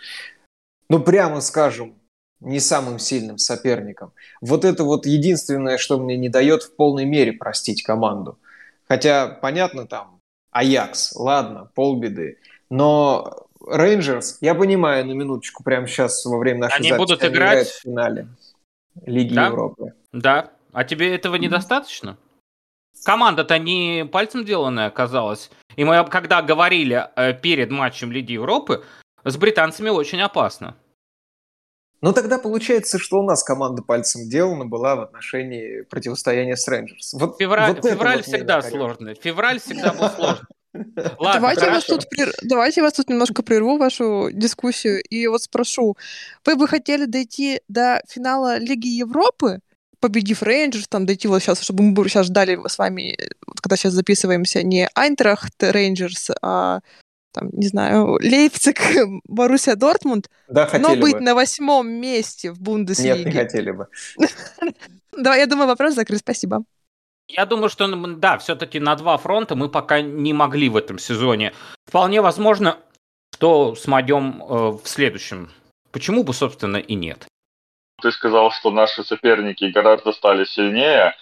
Ну, 0.90 1.00
прямо 1.00 1.40
скажем, 1.40 1.94
не 2.40 2.60
самым 2.60 3.00
сильным 3.00 3.38
соперником. 3.38 4.12
Вот 4.42 4.66
это 4.66 4.84
вот 4.84 5.06
единственное, 5.06 5.78
что 5.78 5.98
мне 5.98 6.18
не 6.18 6.30
дает 6.30 6.64
в 6.64 6.76
полной 6.76 7.06
мере 7.06 7.34
простить 7.34 7.84
команду. 7.84 8.38
Хотя, 8.88 9.28
понятно, 9.28 9.88
там 9.88 10.20
Аякс, 10.52 11.16
ладно, 11.16 11.70
полбеды. 11.74 12.38
Но 12.70 13.48
Рейнджерс, 13.68 14.38
я 14.42 14.56
понимаю, 14.56 15.06
на 15.06 15.12
минуточку, 15.12 15.64
прямо 15.64 15.88
сейчас 15.88 16.26
во 16.26 16.38
время 16.38 16.62
нашей 16.62 16.78
Они 16.78 16.94
будут 16.94 17.24
играть 17.24 17.68
в 17.68 17.82
финале 17.82 18.28
Лиги 19.06 19.34
да? 19.34 19.48
Европы. 19.48 19.94
Да. 20.14 20.52
А 20.74 20.84
тебе 20.84 21.16
этого 21.16 21.36
недостаточно? 21.36 22.18
Команда-то 23.04 23.58
не 23.60 24.08
пальцем 24.12 24.46
деланная 24.46 24.88
оказалась. 24.88 25.50
И 25.76 25.84
мы, 25.84 26.04
когда 26.06 26.42
говорили 26.42 27.08
э, 27.16 27.34
перед 27.34 27.72
матчем 27.72 28.12
Лиги 28.12 28.34
Европы, 28.34 28.84
с 29.24 29.38
британцами 29.38 29.90
очень 29.90 30.22
опасно. 30.22 30.76
Ну 32.02 32.14
тогда 32.14 32.38
получается, 32.38 33.00
что 33.00 33.18
у 33.18 33.24
нас 33.24 33.44
команда 33.44 33.82
пальцем 33.82 34.30
делана 34.30 34.66
была 34.66 34.96
в 34.96 35.02
отношении 35.02 35.82
противостояния 35.82 36.56
с 36.56 36.68
Рейнджерс. 36.68 37.14
Вот, 37.14 37.38
февраль 37.40 37.74
вот 37.74 37.86
февраль 37.86 38.18
вот 38.18 38.26
всегда 38.26 38.62
сложный. 38.62 39.16
Февраль 39.16 39.60
всегда 39.60 39.94
был 39.94 40.10
сложный. 40.10 40.46
Ладно, 41.20 41.34
давайте, 41.34 41.70
вас 41.70 41.86
тут 41.86 42.10
прер... 42.10 42.32
давайте 42.44 42.82
вас 42.82 42.94
тут 42.94 43.10
немножко 43.10 43.42
прерву, 43.42 43.78
вашу 43.78 44.30
дискуссию, 44.32 45.02
и 45.02 45.26
вот 45.28 45.42
спрошу. 45.42 45.98
Вы 46.46 46.56
бы 46.56 46.68
хотели 46.68 47.06
дойти 47.06 47.62
до 47.68 48.02
финала 48.08 48.58
Лиги 48.58 48.88
Европы, 48.88 49.60
победив 50.00 50.44
Рейнджерс, 50.44 50.88
там 50.88 51.06
дойти 51.06 51.28
вот 51.28 51.42
сейчас, 51.42 51.62
чтобы 51.62 51.84
мы 51.84 52.10
сейчас 52.10 52.28
ждали 52.28 52.60
с 52.68 52.78
вами, 52.78 53.18
вот 53.48 53.60
когда 53.62 53.76
сейчас 53.76 53.94
записываемся, 53.94 54.62
не 54.62 54.88
Айнтрахт 54.94 55.56
Рейнджерс, 55.60 56.32
а 56.42 56.82
там, 57.38 57.50
не 57.52 57.68
знаю, 57.68 58.18
Лейпциг, 58.22 58.80
Боруссия 59.28 59.76
Дортмунд, 59.76 60.30
да, 60.48 60.70
но 60.80 60.96
быть 60.96 61.16
бы. 61.16 61.22
на 61.22 61.36
восьмом 61.36 61.90
месте 61.90 62.52
в 62.52 62.62
Бундеслиге. 62.62 63.24
Нет, 63.24 63.26
не 63.26 63.32
хотели 63.32 63.72
бы. 63.72 63.88
Да, 65.20 65.36
я 65.36 65.48
думаю, 65.48 65.68
вопрос 65.68 65.96
закрыт. 65.96 66.20
Спасибо. 66.20 66.64
Я 67.28 67.48
думаю, 67.48 67.70
что 67.70 67.88
да, 67.88 68.38
все-таки 68.38 68.80
на 68.80 68.96
два 68.96 69.18
фронта 69.18 69.56
мы 69.56 69.68
пока 69.68 70.00
не 70.02 70.32
могли 70.32 70.70
в 70.70 70.78
этом 70.78 71.00
сезоне. 71.00 71.54
Вполне 71.88 72.22
возможно, 72.22 72.78
что 73.34 73.74
смогем 73.74 74.44
э, 74.44 74.54
в 74.72 74.82
следующем. 74.86 75.50
Почему 75.92 76.24
бы, 76.24 76.34
собственно, 76.34 76.78
и 76.78 76.94
нет. 76.94 77.26
Ты 78.00 78.12
сказал, 78.12 78.52
что 78.52 78.70
наши 78.70 79.04
соперники 79.04 79.66
гораздо 79.66 80.12
стали 80.12 80.46
сильнее. 80.46 81.16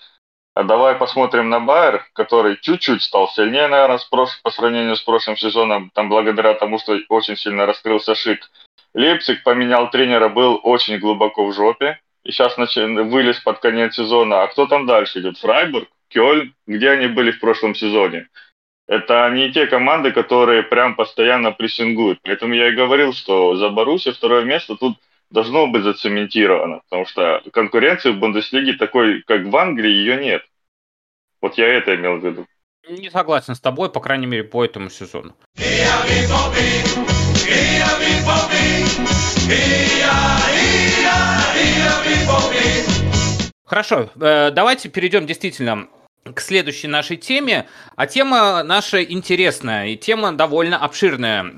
А 0.56 0.64
давай 0.64 0.96
посмотрим 0.96 1.50
на 1.50 1.60
Байер, 1.60 2.06
который 2.14 2.58
чуть-чуть 2.62 3.04
стал 3.04 3.28
сильнее, 3.28 3.68
наверное, 3.68 4.00
прош... 4.10 4.42
по 4.42 4.52
сравнению 4.52 4.96
с 4.96 5.02
прошлым 5.02 5.36
сезоном, 5.36 5.92
там 5.94 6.08
благодаря 6.08 6.54
тому, 6.54 6.80
что 6.80 6.98
очень 7.10 7.36
сильно 7.36 7.66
раскрылся 7.66 8.16
Шик. 8.16 8.50
Лейпциг 8.94 9.44
поменял 9.44 9.90
тренера, 9.90 10.30
был 10.30 10.62
очень 10.64 10.98
глубоко 11.00 11.46
в 11.46 11.54
жопе, 11.54 12.00
и 12.24 12.32
сейчас 12.32 12.58
нач... 12.58 12.78
вылез 12.78 13.38
под 13.42 13.60
конец 13.60 13.96
сезона. 13.96 14.44
А 14.44 14.48
кто 14.48 14.66
там 14.66 14.86
дальше 14.86 15.20
идет? 15.20 15.38
Фрайбург? 15.38 15.90
Кёльн? 16.08 16.54
Где 16.68 16.92
они 16.92 17.08
были 17.08 17.32
в 17.32 17.42
прошлом 17.42 17.76
сезоне? 17.76 18.30
Это 18.88 19.30
не 19.32 19.52
те 19.52 19.68
команды, 19.68 20.14
которые 20.14 20.64
прям 20.64 20.96
постоянно 20.96 21.52
прессингуют. 21.52 22.20
Поэтому 22.24 22.54
я 22.54 22.70
и 22.70 22.76
говорил, 22.76 23.12
что 23.12 23.56
за 23.56 23.70
Боруссию 23.70 24.14
второе 24.14 24.46
место 24.46 24.78
тут 24.78 24.98
должно 25.30 25.68
быть 25.68 25.84
зацементировано, 25.84 26.82
потому 26.90 27.06
что 27.06 27.42
конкуренции 27.52 28.12
в 28.12 28.20
Бундеслиге 28.20 28.74
такой, 28.74 29.24
как 29.24 29.46
в 29.46 29.56
Англии, 29.56 29.90
ее 29.90 30.18
нет. 30.18 30.44
Вот 31.42 31.58
я 31.58 31.68
это 31.68 31.96
имел 31.96 32.18
в 32.18 32.26
виду. 32.26 32.46
Не 32.90 33.10
согласен 33.10 33.56
с 33.56 33.60
тобой, 33.60 33.92
по 33.92 34.00
крайней 34.00 34.28
мере, 34.28 34.44
по 34.44 34.64
этому 34.64 34.90
сезону. 34.90 35.36
Хорошо, 43.66 44.12
э, 44.22 44.52
давайте 44.52 44.90
перейдем 44.90 45.26
действительно 45.26 45.88
к 46.34 46.40
следующей 46.40 46.88
нашей 46.88 47.18
теме. 47.18 47.68
А 47.96 48.08
тема 48.08 48.64
наша 48.64 49.04
интересная, 49.04 49.88
и 49.88 49.98
тема 49.98 50.34
довольно 50.34 50.78
обширная. 50.78 51.54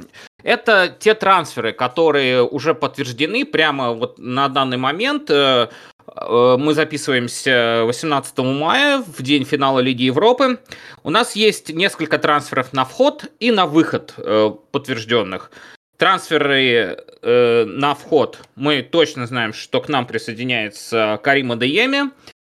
Это 0.48 0.96
те 0.98 1.14
трансферы, 1.14 1.74
которые 1.74 2.42
уже 2.42 2.74
подтверждены 2.74 3.44
прямо 3.44 3.92
вот 3.92 4.18
на 4.18 4.48
данный 4.48 4.78
момент. 4.78 5.30
Э, 5.30 5.68
э, 6.08 6.56
мы 6.58 6.74
записываемся 6.74 7.84
18 7.84 8.38
мая, 8.38 9.04
в 9.06 9.22
день 9.22 9.44
финала 9.44 9.80
Лиги 9.80 10.04
Европы. 10.04 10.58
У 11.04 11.10
нас 11.10 11.36
есть 11.36 11.74
несколько 11.74 12.18
трансферов 12.18 12.72
на 12.72 12.86
вход 12.86 13.26
и 13.42 13.52
на 13.52 13.66
выход 13.66 14.14
э, 14.16 14.52
подтвержденных. 14.72 15.52
Трансферы 15.98 17.04
на 17.24 17.94
вход. 17.96 18.40
Мы 18.56 18.84
точно 18.84 19.26
знаем, 19.28 19.52
что 19.52 19.82
к 19.82 19.90
нам 19.90 20.06
присоединяется 20.06 21.20
Карима 21.24 21.58
Дееми. 21.58 22.12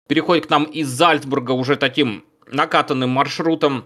Переходит 0.09 0.47
к 0.47 0.51
нам 0.51 0.65
из 0.65 0.89
Зальцбурга 0.89 1.53
уже 1.53 1.77
таким 1.77 2.25
накатанным 2.51 3.11
маршрутом. 3.11 3.85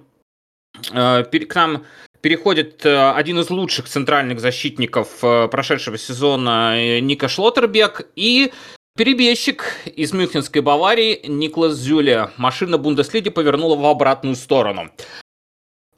К 0.92 1.54
нам 1.54 1.84
переходит 2.20 2.84
э, 2.84 3.10
один 3.12 3.38
из 3.38 3.50
лучших 3.50 3.88
центральных 3.88 4.40
защитников 4.40 5.22
э, 5.22 5.48
прошедшего 5.48 5.98
сезона 5.98 6.74
э, 6.76 7.00
Ника 7.00 7.28
Шлоттербек 7.28 8.08
и 8.16 8.52
перебежчик 8.96 9.64
из 9.84 10.12
Мюнхенской 10.12 10.60
Баварии 10.62 11.20
Никлас 11.26 11.74
Зюля. 11.74 12.32
Машина 12.36 12.78
Бундеслиги 12.78 13.30
повернула 13.30 13.76
в 13.76 13.86
обратную 13.86 14.34
сторону. 14.34 14.90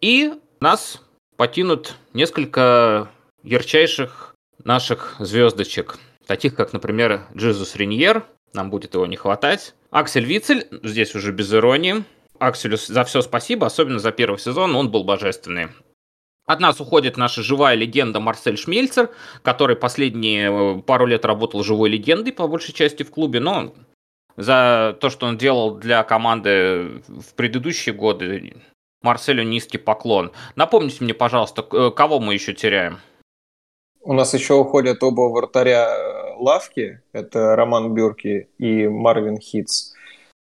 И 0.00 0.34
нас 0.60 1.00
потянут 1.36 1.94
несколько 2.12 3.10
ярчайших 3.42 4.34
наших 4.64 5.16
звездочек, 5.18 5.98
таких 6.26 6.54
как, 6.54 6.72
например, 6.72 7.22
Джезус 7.34 7.76
Риньер, 7.76 8.24
нам 8.52 8.70
будет 8.70 8.94
его 8.94 9.06
не 9.06 9.16
хватать. 9.16 9.74
Аксель 9.90 10.24
Вицель, 10.24 10.68
здесь 10.82 11.14
уже 11.14 11.32
без 11.32 11.52
иронии. 11.52 12.04
Акселю 12.38 12.76
за 12.76 13.04
все 13.04 13.22
спасибо, 13.22 13.66
особенно 13.66 13.98
за 13.98 14.12
первый 14.12 14.38
сезон, 14.38 14.74
он 14.74 14.90
был 14.90 15.04
божественный. 15.04 15.68
От 16.50 16.58
нас 16.58 16.80
уходит 16.80 17.16
наша 17.16 17.44
живая 17.44 17.76
легенда 17.76 18.18
Марсель 18.18 18.56
Шмельцер, 18.56 19.10
который 19.42 19.76
последние 19.76 20.50
э, 20.50 20.82
пару 20.82 21.06
лет 21.06 21.24
работал 21.24 21.62
живой 21.62 21.90
легендой, 21.90 22.32
по 22.32 22.48
большей 22.48 22.74
части, 22.74 23.04
в 23.04 23.12
клубе, 23.12 23.38
но 23.38 23.72
за 24.36 24.96
то, 25.00 25.10
что 25.10 25.26
он 25.26 25.38
делал 25.38 25.76
для 25.76 26.02
команды 26.02 27.02
в 27.06 27.34
предыдущие 27.36 27.94
годы, 27.94 28.56
Марселю 29.00 29.44
низкий 29.44 29.78
поклон. 29.78 30.32
Напомните 30.56 31.04
мне, 31.04 31.14
пожалуйста, 31.14 31.64
э, 31.70 31.92
кого 31.92 32.18
мы 32.18 32.34
еще 32.34 32.52
теряем? 32.52 32.98
У 34.00 34.12
нас 34.12 34.34
еще 34.34 34.54
уходят 34.54 35.04
оба 35.04 35.32
вратаря 35.32 35.86
э, 35.86 36.34
лавки, 36.36 37.00
это 37.12 37.54
Роман 37.54 37.94
Бюрки 37.94 38.48
и 38.58 38.88
Марвин 38.88 39.38
Хитц. 39.38 39.92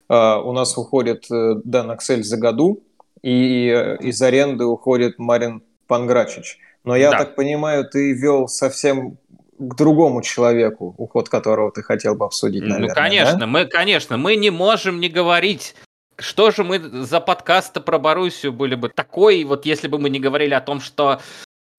У 0.09 0.53
нас 0.53 0.75
уходит 0.75 1.27
Дан 1.29 1.91
Аксель 1.91 2.23
за 2.23 2.37
году, 2.37 2.81
и 3.21 3.67
из 3.99 4.19
аренды 4.23 4.65
уходит 4.65 5.19
Марин 5.19 5.61
Панграчич. 5.89 6.59
Но 6.85 6.95
я 6.95 7.11
да. 7.11 7.17
так 7.17 7.35
понимаю, 7.35 7.83
ты 7.83 8.13
вел 8.13 8.47
совсем 8.47 9.17
к 9.57 9.75
другому 9.75 10.21
человеку, 10.21 10.95
уход 10.97 11.27
которого 11.27 11.71
ты 11.71 11.83
хотел 11.83 12.15
бы 12.15 12.25
обсудить, 12.25 12.61
ну, 12.61 12.69
наверное. 12.69 12.89
Ну, 12.89 12.95
конечно, 12.95 13.39
да? 13.39 13.47
мы, 13.47 13.65
конечно, 13.65 14.17
мы 14.17 14.37
не 14.37 14.51
можем 14.51 15.01
не 15.01 15.09
говорить. 15.09 15.75
Что 16.17 16.51
же 16.51 16.63
мы 16.63 16.79
за 16.79 17.19
подкаст 17.19 17.83
про 17.83 17.99
Боруссию 17.99 18.53
были 18.53 18.75
бы 18.75 18.87
такой, 18.89 19.43
вот 19.43 19.65
если 19.65 19.89
бы 19.89 19.99
мы 19.99 20.09
не 20.09 20.19
говорили 20.19 20.53
о 20.53 20.61
том, 20.61 20.79
что 20.79 21.19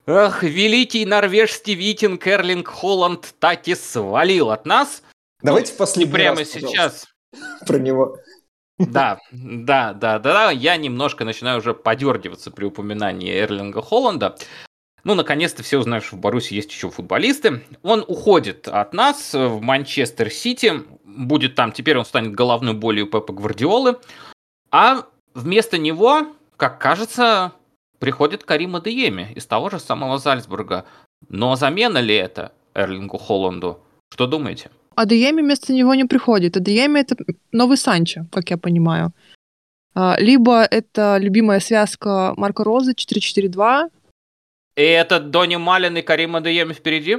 Ах, 0.05 0.43
великий 0.43 1.05
норвежский 1.05 1.75
викинг 1.75 2.27
Эрлинг 2.27 2.67
Холланд 2.67 3.33
таки 3.39 3.75
свалил 3.75 4.49
от 4.51 4.65
нас. 4.65 5.03
Давайте 5.41 5.71
ну, 5.73 5.77
последний 5.77 6.11
прямо 6.11 6.39
раз, 6.39 6.49
сейчас 6.49 7.07
про 7.67 7.77
него. 7.77 8.17
Да, 8.87 9.19
да, 9.31 9.93
да, 9.93 10.19
да, 10.19 10.51
я 10.51 10.77
немножко 10.77 11.25
начинаю 11.25 11.59
уже 11.59 11.73
подергиваться 11.73 12.51
при 12.51 12.65
упоминании 12.65 13.39
Эрлинга 13.39 13.81
Холланда. 13.81 14.35
Ну, 15.03 15.15
наконец-то 15.15 15.63
все 15.63 15.79
узнают, 15.79 16.05
что 16.05 16.15
в 16.15 16.19
Баруси 16.19 16.53
есть 16.53 16.71
еще 16.71 16.89
футболисты. 16.89 17.63
Он 17.81 18.05
уходит 18.07 18.67
от 18.67 18.93
нас 18.93 19.33
в 19.33 19.59
Манчестер 19.59 20.29
Сити. 20.29 20.83
Будет 21.03 21.55
там, 21.55 21.71
теперь 21.71 21.97
он 21.97 22.05
станет 22.05 22.33
головной 22.33 22.73
болью 22.73 23.07
Пепа 23.07 23.33
Гвардиолы. 23.33 23.99
А 24.69 25.05
вместо 25.33 25.77
него, 25.77 26.27
как 26.55 26.79
кажется, 26.79 27.53
приходит 27.99 28.43
Карим 28.43 28.75
Адееми 28.75 29.31
из 29.35 29.45
того 29.45 29.69
же 29.69 29.79
самого 29.79 30.19
Зальцбурга. 30.19 30.85
Но 31.29 31.55
замена 31.55 31.97
ли 31.97 32.15
это 32.15 32.51
Эрлингу 32.73 33.17
Холланду? 33.17 33.83
Что 34.13 34.27
думаете? 34.27 34.69
Адееми 35.01 35.41
вместо 35.41 35.73
него 35.73 35.95
не 35.95 36.05
приходит. 36.05 36.57
Адееми— 36.57 36.99
это 37.01 37.15
новый 37.51 37.77
Санчо, 37.77 38.25
как 38.31 38.51
я 38.51 38.57
понимаю. 38.57 39.11
А, 39.93 40.15
либо 40.19 40.63
это 40.63 41.17
любимая 41.19 41.59
связка 41.59 42.33
Марка 42.37 42.63
Розы 42.63 42.93
4-4-2. 42.93 43.89
И 44.75 44.81
это 44.81 45.19
Дони 45.19 45.57
Малин 45.57 45.97
и 45.97 46.01
Карим 46.01 46.35
Адееми 46.35 46.73
впереди? 46.73 47.17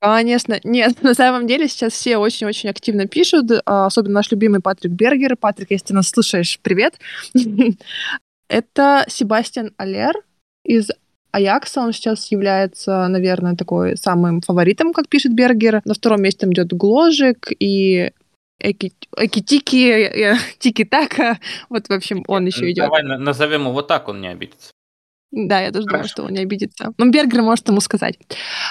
Конечно. 0.00 0.58
Нет, 0.64 1.02
на 1.02 1.14
самом 1.14 1.46
деле 1.46 1.68
сейчас 1.68 1.92
все 1.92 2.16
очень-очень 2.16 2.70
активно 2.70 3.06
пишут, 3.06 3.50
а, 3.64 3.86
особенно 3.86 4.14
наш 4.14 4.32
любимый 4.32 4.60
Патрик 4.60 4.92
Бергер. 4.92 5.36
Патрик, 5.36 5.70
если 5.70 5.88
ты 5.88 5.94
нас 5.94 6.08
слышишь, 6.08 6.58
привет. 6.62 6.98
Это 8.48 9.04
Себастьян 9.08 9.72
Алер 9.76 10.14
из 10.64 10.90
Аякса, 11.32 11.80
он 11.80 11.92
сейчас 11.92 12.30
является, 12.30 13.08
наверное, 13.08 13.56
такой 13.56 13.96
самым 13.96 14.40
фаворитом, 14.42 14.92
как 14.92 15.08
пишет 15.08 15.34
Бергер. 15.34 15.80
На 15.84 15.94
втором 15.94 16.22
месте 16.22 16.46
идет 16.46 16.72
Гложик 16.72 17.48
и 17.58 18.12
Эки-тики, 18.60 20.36
Тики-така. 20.58 21.38
Вот, 21.68 21.88
в 21.88 21.92
общем, 21.92 22.22
он 22.28 22.46
еще 22.46 22.70
идет. 22.70 22.84
Давай 22.84 23.02
назовем 23.02 23.66
его 23.66 23.82
так, 23.82 24.08
он 24.08 24.20
не 24.20 24.28
обидится. 24.28 24.72
Да, 25.32 25.60
я 25.60 25.72
тоже 25.72 25.86
Хорошо. 25.86 25.96
думаю, 25.96 26.08
что 26.08 26.22
он 26.24 26.32
не 26.32 26.40
обидится. 26.40 26.92
Но 26.98 27.06
Бергер 27.10 27.40
может 27.40 27.66
ему 27.66 27.80
сказать. 27.80 28.18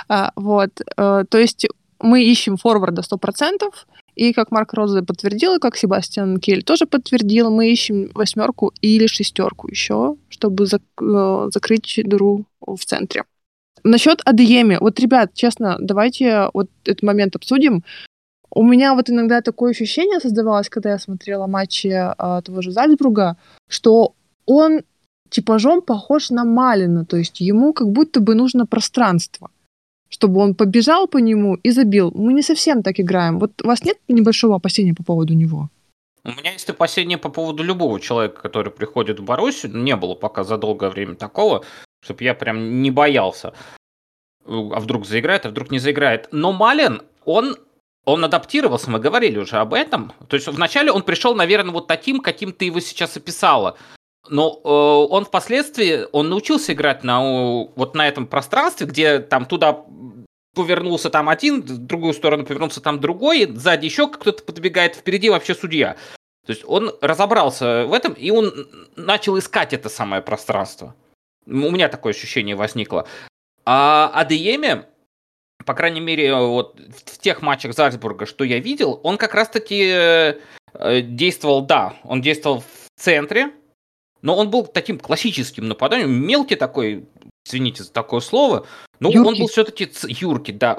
А, 0.07 0.31
вот. 0.35 0.69
А, 0.95 1.25
то 1.25 1.39
есть 1.39 1.67
мы 2.01 2.23
ищем 2.23 2.57
форварда 2.57 3.01
100%, 3.01 3.73
и 4.15 4.33
как 4.33 4.51
Марк 4.51 4.73
Роза 4.73 5.03
подтвердил, 5.03 5.55
и 5.55 5.59
как 5.59 5.77
Себастьян 5.77 6.39
Кель 6.39 6.63
тоже 6.63 6.85
подтвердил, 6.85 7.49
мы 7.49 7.71
ищем 7.71 8.09
восьмерку 8.13 8.73
или 8.81 9.07
шестерку 9.07 9.69
еще, 9.69 10.15
чтобы 10.29 10.65
зак- 10.65 10.81
э, 10.99 11.49
закрыть 11.51 11.99
дыру 12.03 12.45
в 12.59 12.83
центре. 12.85 13.23
Насчет 13.83 14.21
Адееми. 14.25 14.77
Вот, 14.79 14.99
ребят, 14.99 15.33
честно, 15.33 15.77
давайте 15.79 16.49
вот 16.53 16.69
этот 16.83 17.03
момент 17.03 17.35
обсудим. 17.35 17.83
У 18.53 18.63
меня 18.63 18.93
вот 18.93 19.09
иногда 19.09 19.41
такое 19.41 19.71
ощущение 19.71 20.19
создавалось, 20.19 20.69
когда 20.69 20.91
я 20.91 20.99
смотрела 20.99 21.47
матчи 21.47 21.87
а, 21.87 22.41
того 22.41 22.61
же 22.61 22.71
Зальцбурга, 22.71 23.37
что 23.69 24.13
он 24.45 24.81
типажом 25.29 25.81
похож 25.81 26.29
на 26.29 26.43
Малина, 26.43 27.05
то 27.05 27.15
есть 27.15 27.39
ему 27.39 27.73
как 27.73 27.87
будто 27.87 28.19
бы 28.19 28.35
нужно 28.35 28.65
пространство 28.65 29.49
чтобы 30.11 30.41
он 30.41 30.53
побежал 30.53 31.07
по 31.07 31.17
нему 31.17 31.55
и 31.55 31.71
забил. 31.71 32.11
Мы 32.13 32.33
не 32.33 32.43
совсем 32.43 32.83
так 32.83 32.99
играем. 32.99 33.39
Вот 33.39 33.61
у 33.63 33.67
вас 33.67 33.83
нет 33.83 33.97
небольшого 34.07 34.55
опасения 34.55 34.93
по 34.93 35.03
поводу 35.03 35.33
него? 35.33 35.69
У 36.23 36.29
меня 36.29 36.51
есть 36.51 36.69
опасения 36.69 37.17
по 37.17 37.29
поводу 37.29 37.63
любого 37.63 37.99
человека, 37.99 38.41
который 38.41 38.71
приходит 38.71 39.19
в 39.19 39.23
Боруссию. 39.23 39.75
Не 39.75 39.95
было 39.95 40.13
пока 40.13 40.43
за 40.43 40.57
долгое 40.57 40.89
время 40.89 41.15
такого, 41.15 41.63
чтобы 42.03 42.23
я 42.23 42.35
прям 42.35 42.81
не 42.81 42.91
боялся. 42.91 43.53
А 44.45 44.79
вдруг 44.79 45.05
заиграет, 45.05 45.45
а 45.45 45.49
вдруг 45.49 45.71
не 45.71 45.79
заиграет. 45.79 46.27
Но 46.31 46.51
Малин, 46.51 47.01
он 47.25 47.55
он 48.03 48.25
адаптировался, 48.25 48.89
мы 48.89 48.99
говорили 48.99 49.37
уже 49.37 49.57
об 49.57 49.73
этом. 49.73 50.11
То 50.27 50.35
есть 50.35 50.47
вначале 50.47 50.91
он 50.91 51.03
пришел, 51.03 51.35
наверное, 51.35 51.71
вот 51.71 51.87
таким, 51.87 52.19
каким 52.19 52.51
ты 52.51 52.65
его 52.65 52.79
сейчас 52.79 53.15
описала. 53.15 53.77
Но 54.29 54.61
э, 54.63 54.67
он 55.11 55.25
впоследствии, 55.25 56.07
он 56.11 56.29
научился 56.29 56.73
играть 56.73 57.03
на, 57.03 57.21
вот 57.75 57.95
на 57.95 58.07
этом 58.07 58.27
пространстве, 58.27 58.87
где 58.87 59.19
там 59.19 59.45
туда 59.45 59.83
повернулся 60.53 61.09
там 61.09 61.29
один, 61.29 61.61
в 61.61 61.77
другую 61.79 62.13
сторону 62.13 62.45
повернулся 62.45 62.81
там 62.81 62.99
другой, 62.99 63.51
сзади 63.55 63.85
еще 63.85 64.07
кто-то 64.07 64.43
подбегает, 64.43 64.95
впереди 64.95 65.29
вообще 65.29 65.55
судья. 65.55 65.95
То 66.45 66.51
есть 66.51 66.63
он 66.65 66.91
разобрался 67.01 67.85
в 67.85 67.93
этом, 67.93 68.13
и 68.13 68.31
он 68.31 68.67
начал 68.95 69.37
искать 69.37 69.73
это 69.73 69.89
самое 69.89 70.21
пространство. 70.21 70.95
У 71.45 71.51
меня 71.51 71.87
такое 71.87 72.13
ощущение 72.13 72.55
возникло. 72.55 73.07
А 73.65 74.11
Адееме, 74.13 74.87
по 75.65 75.73
крайней 75.73 76.01
мере, 76.01 76.35
вот 76.35 76.79
в 77.05 77.17
тех 77.19 77.41
матчах 77.41 77.73
Зальцбурга, 77.73 78.25
что 78.25 78.43
я 78.43 78.59
видел, 78.59 78.99
он 79.03 79.17
как 79.17 79.33
раз-таки 79.33 79.91
э, 79.93 81.01
действовал, 81.01 81.61
да, 81.61 81.95
он 82.03 82.21
действовал 82.21 82.61
в 82.61 82.99
центре, 82.99 83.51
но 84.21 84.35
он 84.35 84.49
был 84.49 84.65
таким 84.65 84.99
классическим 84.99 85.67
нападанием, 85.67 86.11
мелкий 86.11 86.55
такой, 86.55 87.05
извините 87.45 87.83
за 87.83 87.91
такое 87.91 88.19
слово, 88.19 88.65
но 88.99 89.09
Юрки. 89.09 89.27
он 89.27 89.39
был 89.39 89.47
все-таки 89.47 89.89
Юрки, 90.07 90.51
да, 90.51 90.77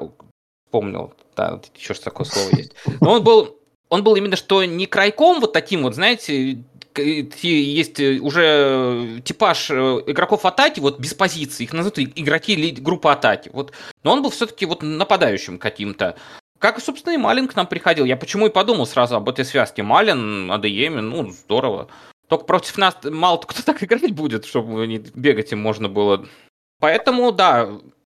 помнил, 0.70 1.12
да, 1.37 1.61
еще 1.76 1.94
что 1.94 2.05
такое 2.05 2.26
слово 2.26 2.50
есть. 2.57 2.72
Но 3.00 3.12
он 3.12 3.24
был, 3.24 3.59
он 3.88 4.02
был 4.02 4.16
именно 4.16 4.37
что 4.37 4.64
не 4.64 4.87
крайком 4.87 5.40
вот 5.40 5.52
таким 5.52 5.83
вот, 5.83 5.94
знаете, 5.94 6.62
есть 6.96 8.00
уже 8.00 9.22
типаж 9.24 9.70
э, 9.70 10.02
игроков 10.07 10.44
атаки, 10.44 10.81
вот 10.81 10.98
без 10.98 11.14
позиции, 11.14 11.64
их 11.64 11.72
называют 11.72 11.98
игроки 11.98 12.70
группы 12.72 13.09
атаки. 13.09 13.50
Вот. 13.52 13.72
Но 14.02 14.12
он 14.12 14.22
был 14.22 14.31
все-таки 14.31 14.66
вот 14.66 14.83
нападающим 14.83 15.59
каким-то. 15.59 16.16
Как, 16.59 16.81
собственно, 16.81 17.14
и 17.14 17.16
Малин 17.16 17.48
к 17.48 17.57
нам 17.57 17.66
приходил. 17.66 18.05
Я 18.05 18.16
почему 18.16 18.46
и 18.46 18.50
подумал 18.50 18.87
сразу 18.87 19.16
об 19.16 19.28
этой 19.28 19.44
связке. 19.44 19.83
Малин, 19.83 20.50
АДЕМ, 20.50 20.96
ну, 20.96 21.31
здорово. 21.31 21.88
Только 22.29 22.45
против 22.45 22.79
нас 22.79 22.97
мало 23.05 23.39
кто 23.39 23.63
так 23.63 23.83
играть 23.83 24.13
будет, 24.13 24.45
чтобы 24.45 24.87
не 24.87 24.99
бегать 24.99 25.53
им 25.53 25.61
можно 25.61 25.89
было. 25.89 26.27
Поэтому, 26.79 27.33
да, 27.33 27.69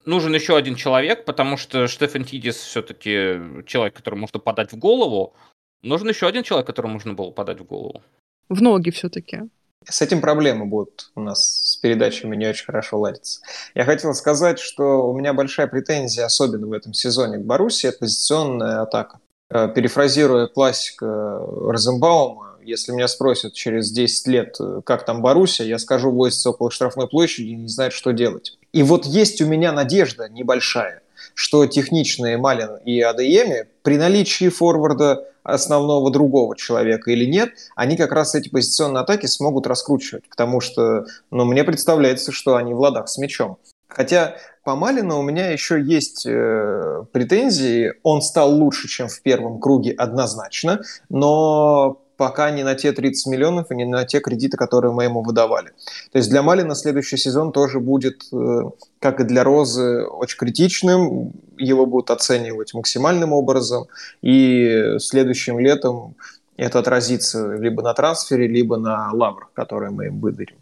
нужен 0.05 0.35
еще 0.35 0.57
один 0.57 0.75
человек, 0.75 1.25
потому 1.25 1.57
что 1.57 1.89
Штефан 1.89 2.25
Тидис 2.25 2.57
все-таки 2.57 3.65
человек, 3.67 3.95
которому 3.95 4.23
можно 4.23 4.39
подать 4.41 4.73
в 4.73 4.79
голову. 4.79 5.35
Нужен 5.83 6.09
еще 6.09 6.27
один 6.27 6.43
человек, 6.43 6.67
которому 6.67 6.95
можно 6.95 7.15
было 7.15 7.31
подать 7.31 7.61
в 7.61 7.65
голову. 7.65 8.03
В 8.49 8.63
ноги 8.63 8.91
все-таки. 8.91 9.43
С 9.87 10.01
этим 10.01 10.21
проблемы 10.21 10.65
будут 10.65 11.11
у 11.15 11.21
нас 11.21 11.73
с 11.73 11.77
передачами 11.77 12.37
не 12.37 12.47
очень 12.47 12.65
хорошо 12.65 12.99
ладиться. 12.99 13.41
Я 13.75 13.85
хотел 13.85 14.15
сказать, 14.15 14.59
что 14.59 15.07
у 15.07 15.19
меня 15.19 15.35
большая 15.35 15.67
претензия, 15.67 16.25
особенно 16.25 16.67
в 16.67 16.73
этом 16.73 16.95
сезоне 16.95 17.39
к 17.39 17.43
Баруси, 17.43 17.87
это 17.89 17.99
позиционная 17.99 18.81
атака. 18.81 19.21
Э, 19.51 19.69
перефразируя 19.69 20.47
классика 20.47 21.07
Розенбаума, 21.07 22.54
если 22.65 22.93
меня 22.93 23.09
спросят 23.09 23.55
через 23.55 23.91
10 23.91 24.27
лет, 24.29 24.57
э, 24.61 24.81
как 24.85 25.05
там 25.05 25.23
Боруссия, 25.23 25.67
я 25.67 25.79
скажу, 25.79 26.11
возится 26.11 26.51
около 26.51 26.71
штрафной 26.71 27.09
площади 27.09 27.49
и 27.49 27.57
не 27.57 27.69
знает, 27.69 27.93
что 27.93 28.13
делать. 28.13 28.59
И 28.73 28.83
вот 28.83 29.07
есть 29.07 29.41
у 29.41 29.47
меня 29.47 29.73
надежда 29.73 30.29
небольшая, 30.29 31.03
что 31.35 31.67
техничные 31.67 32.37
Малин 32.37 32.77
и 32.85 33.01
АДМи 33.01 33.67
при 33.83 33.97
наличии 33.97 34.49
форварда 34.49 35.29
основного 35.45 36.11
другого 36.11 36.57
человека 36.57 37.11
или 37.11 37.27
нет, 37.27 37.53
они 37.77 37.97
как 37.97 38.13
раз 38.13 38.35
эти 38.35 38.49
позиционные 38.49 39.03
атаки 39.03 39.27
смогут 39.27 39.67
раскручивать, 39.67 40.29
потому 40.29 40.61
что 40.61 41.05
ну, 41.31 41.45
мне 41.45 41.65
представляется, 41.65 42.33
что 42.33 42.57
они 42.57 42.73
в 42.73 42.81
ладах 42.81 43.09
с 43.09 43.19
мячом. 43.19 43.59
Хотя 43.87 44.37
по 44.65 44.75
Малину 44.75 45.19
у 45.19 45.23
меня 45.23 45.51
еще 45.51 45.81
есть 45.81 46.27
э, 46.27 47.05
претензии. 47.13 47.93
Он 48.03 48.23
стал 48.23 48.53
лучше, 48.53 48.89
чем 48.89 49.09
в 49.09 49.21
первом 49.21 49.61
круге 49.61 49.93
однозначно, 49.93 50.81
но 51.11 52.01
пока 52.17 52.51
не 52.51 52.63
на 52.63 52.75
те 52.75 52.93
30 52.93 53.27
миллионов 53.27 53.71
и 53.71 53.75
не 53.75 53.85
на 53.85 54.05
те 54.05 54.21
кредиты, 54.21 54.57
которые 54.57 54.93
мы 54.93 55.05
ему 55.05 55.23
выдавали. 55.23 55.69
То 56.13 56.19
есть 56.19 56.31
для 56.31 56.43
Малина 56.43 56.75
следующий 56.75 57.17
сезон 57.17 57.53
тоже 57.53 57.81
будет, 57.81 58.23
э, 58.33 58.63
как 58.99 59.21
и 59.21 59.25
для 59.25 59.45
Розы, 59.45 60.05
очень 60.05 60.39
критичным. 60.39 61.33
Его 61.59 61.87
будут 61.87 62.11
оценивать 62.11 62.75
максимальным 62.75 63.33
образом. 63.33 63.87
И 64.23 64.97
следующим 64.99 65.59
летом 65.59 66.15
это 66.57 66.79
отразится 66.79 67.55
либо 67.55 67.83
на 67.83 67.95
трансфере, 67.95 68.47
либо 68.47 68.77
на 68.77 69.13
лаврах, 69.13 69.51
которые 69.55 69.91
мы 69.91 70.07
им 70.07 70.21
выдарим. 70.21 70.57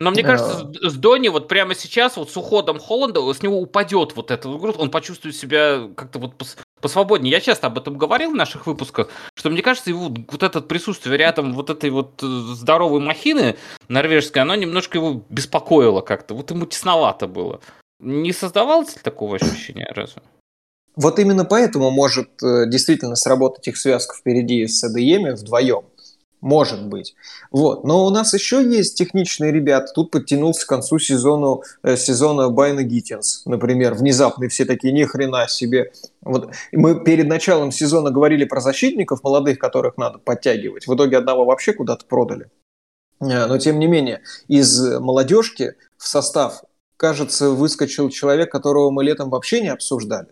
Но 0.00 0.10
мне 0.10 0.22
кажется, 0.22 0.72
с 0.82 0.94
Дони 0.94 1.28
вот 1.28 1.46
прямо 1.46 1.74
сейчас, 1.74 2.16
вот 2.16 2.30
с 2.30 2.36
уходом 2.36 2.78
Холланда, 2.78 3.20
с 3.34 3.42
него 3.42 3.60
упадет 3.60 4.16
вот 4.16 4.30
этот 4.30 4.58
груз, 4.58 4.76
он 4.78 4.90
почувствует 4.90 5.36
себя 5.36 5.90
как-то 5.94 6.18
вот 6.18 6.32
посвободнее. 6.80 7.32
Я 7.32 7.40
часто 7.40 7.66
об 7.66 7.78
этом 7.78 7.96
говорил 7.96 8.32
в 8.32 8.36
наших 8.36 8.66
выпусках, 8.66 9.08
что 9.34 9.50
мне 9.50 9.62
кажется, 9.62 9.90
его 9.90 10.08
вот 10.08 10.42
это 10.42 10.60
присутствие 10.60 11.16
рядом 11.16 11.54
вот 11.54 11.70
этой 11.70 11.90
вот 11.90 12.22
э, 12.22 12.26
здоровой 12.26 13.00
махины 13.00 13.56
норвежской, 13.88 14.42
оно 14.42 14.54
немножко 14.54 14.98
его 14.98 15.22
беспокоило 15.28 16.00
как-то. 16.00 16.34
Вот 16.34 16.50
ему 16.50 16.66
тесновато 16.66 17.26
было. 17.26 17.60
Не 18.00 18.32
создавалось 18.32 18.96
ли 18.96 19.02
такого 19.02 19.36
ощущения 19.36 19.90
разве? 19.94 20.22
Вот 20.96 21.18
именно 21.18 21.44
поэтому 21.44 21.90
может 21.90 22.42
э, 22.42 22.66
действительно 22.66 23.14
сработать 23.14 23.68
их 23.68 23.76
связка 23.76 24.16
впереди 24.16 24.66
с 24.66 24.82
АДЕМи 24.82 25.30
вдвоем. 25.30 25.84
Может 26.40 26.86
быть. 26.86 27.14
Вот. 27.50 27.84
Но 27.84 28.06
у 28.06 28.10
нас 28.10 28.32
еще 28.32 28.62
есть 28.62 28.96
техничные 28.96 29.52
ребята. 29.52 29.92
Тут 29.94 30.10
подтянулся 30.10 30.64
к 30.64 30.68
концу 30.68 30.98
сезону, 30.98 31.62
э, 31.82 31.96
сезона 31.96 32.48
Байна 32.48 32.82
Гиттинс, 32.82 33.42
например. 33.44 33.94
Внезапно 33.94 34.48
все 34.48 34.64
такие, 34.64 34.92
ни 34.92 35.04
хрена 35.04 35.48
себе. 35.48 35.92
Вот 36.22 36.50
мы 36.72 37.04
перед 37.04 37.26
началом 37.26 37.72
сезона 37.72 38.10
говорили 38.10 38.44
про 38.44 38.60
защитников 38.60 39.22
молодых, 39.22 39.58
которых 39.58 39.98
надо 39.98 40.18
подтягивать. 40.18 40.86
В 40.86 40.94
итоге 40.94 41.18
одного 41.18 41.44
вообще 41.44 41.74
куда-то 41.74 42.06
продали. 42.06 42.50
Э, 43.20 43.46
но 43.46 43.58
тем 43.58 43.78
не 43.78 43.86
менее, 43.86 44.22
из 44.48 44.80
молодежки 44.98 45.74
в 45.98 46.08
состав, 46.08 46.62
кажется, 46.96 47.50
выскочил 47.50 48.08
человек, 48.08 48.50
которого 48.50 48.90
мы 48.90 49.04
летом 49.04 49.28
вообще 49.28 49.60
не 49.60 49.68
обсуждали. 49.68 50.28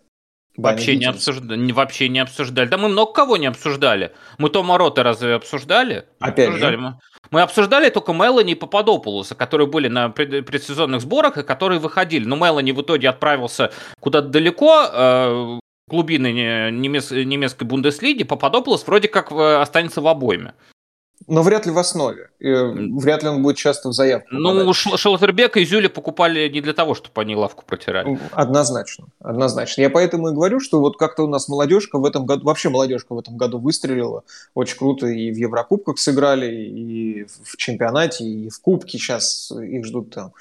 Вообще 0.58 0.96
не, 0.96 1.04
обсуждали, 1.04 1.72
вообще 1.72 2.08
не 2.08 2.18
обсуждали. 2.18 2.68
Да 2.68 2.78
мы 2.78 2.88
много 2.88 3.12
кого 3.12 3.36
не 3.36 3.46
обсуждали. 3.46 4.10
Мы 4.38 4.50
Тома 4.50 4.76
Рота 4.76 5.04
разве 5.04 5.34
обсуждали? 5.34 6.06
Опять 6.18 6.48
обсуждали. 6.48 6.76
же. 6.76 6.82
Мы, 6.82 6.94
мы 7.30 7.40
обсуждали 7.42 7.90
только 7.90 8.12
Мелани 8.12 8.52
и 8.52 8.54
Пападопулуса, 8.56 9.36
которые 9.36 9.68
были 9.68 9.86
на 9.86 10.08
пред, 10.08 10.44
предсезонных 10.44 11.00
сборах 11.00 11.38
и 11.38 11.44
которые 11.44 11.78
выходили. 11.78 12.24
Но 12.24 12.34
Мелани 12.34 12.72
в 12.72 12.82
итоге 12.82 13.08
отправился 13.08 13.70
куда-то 14.00 14.28
далеко, 14.28 14.84
э, 14.92 15.58
глубины 15.86 16.70
немец, 16.72 17.12
немецкой 17.12 17.62
Бундеслиги. 17.62 18.24
Пападопулос 18.24 18.84
вроде 18.84 19.06
как 19.06 19.30
э, 19.30 19.60
останется 19.60 20.00
в 20.00 20.08
обойме. 20.08 20.54
Но 21.26 21.42
вряд 21.42 21.66
ли 21.66 21.72
в 21.72 21.78
основе. 21.78 22.30
И 22.38 22.50
вряд 22.50 23.22
ли 23.22 23.28
он 23.28 23.42
будет 23.42 23.56
часто 23.56 23.88
в 23.88 23.92
заявку. 23.92 24.28
Ну, 24.30 24.72
Шелтербека 24.72 25.60
и 25.60 25.64
Зюли 25.64 25.88
покупали 25.88 26.48
не 26.48 26.60
для 26.60 26.72
того, 26.72 26.94
чтобы 26.94 27.20
они 27.20 27.34
лавку 27.34 27.64
протирали. 27.66 28.18
Однозначно. 28.32 29.08
Однозначно. 29.20 29.82
Я 29.82 29.90
поэтому 29.90 30.30
и 30.30 30.34
говорю, 30.34 30.60
что 30.60 30.80
вот 30.80 30.96
как-то 30.96 31.24
у 31.24 31.26
нас 31.26 31.48
молодежка 31.48 31.98
в 31.98 32.04
этом 32.04 32.24
году, 32.24 32.44
вообще 32.44 32.68
молодежка 32.68 33.14
в 33.14 33.18
этом 33.18 33.36
году 33.36 33.58
выстрелила. 33.58 34.22
Очень 34.54 34.78
круто 34.78 35.06
и 35.06 35.32
в 35.32 35.36
Еврокубках 35.36 35.98
сыграли, 35.98 36.46
и 36.46 37.24
в 37.24 37.56
чемпионате, 37.56 38.24
и 38.24 38.48
в 38.48 38.60
Кубке 38.60 38.98
сейчас 38.98 39.50
их 39.50 39.84
ждут 39.84 40.14
там. 40.14 40.32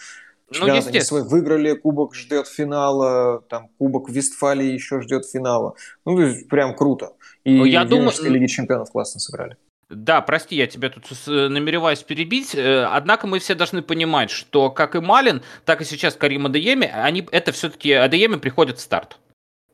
Ну, 0.49 0.67
естественно. 0.67 1.03
Свой 1.03 1.23
выиграли, 1.23 1.73
Кубок 1.73 2.15
ждет 2.15 2.47
финала, 2.47 3.43
там 3.49 3.69
Кубок 3.77 4.09
Вестфалии 4.09 4.71
еще 4.71 5.01
ждет 5.01 5.25
финала. 5.25 5.73
Ну, 6.05 6.33
прям 6.49 6.73
круто. 6.75 7.13
И 7.43 7.57
ну, 7.57 7.65
я 7.65 7.83
думаю, 7.83 8.11
Лиги 8.21 8.45
Чемпионов 8.45 8.91
классно 8.91 9.19
сыграли. 9.19 9.57
Да, 9.89 10.21
прости, 10.21 10.56
я 10.56 10.67
тебя 10.67 10.89
тут 10.89 11.06
намереваюсь 11.28 12.04
перебить. 12.04 12.54
Э, 12.56 12.86
однако 12.91 13.26
мы 13.26 13.39
все 13.39 13.56
должны 13.56 13.82
понимать, 13.82 14.30
что 14.30 14.69
как 14.69 14.95
и 14.95 15.00
Малин, 15.00 15.41
так 15.63 15.82
и 15.82 15.86
сейчас 15.86 16.15
Карим 16.15 16.45
Адееми, 16.45 16.88
они, 16.88 17.26
это 17.32 17.54
все-таки 17.54 17.93
Адееми 17.93 18.36
приходит 18.36 18.80
в 18.80 18.82
старт. 18.82 19.17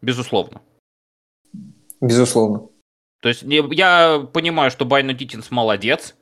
Безусловно. 0.02 0.62
Безусловно. 2.00 2.68
То 3.22 3.30
есть 3.30 3.42
я 3.44 4.28
понимаю, 4.34 4.70
что 4.70 4.86
Байно 4.86 5.14
Дитинс 5.14 5.50
молодец, 5.50 6.16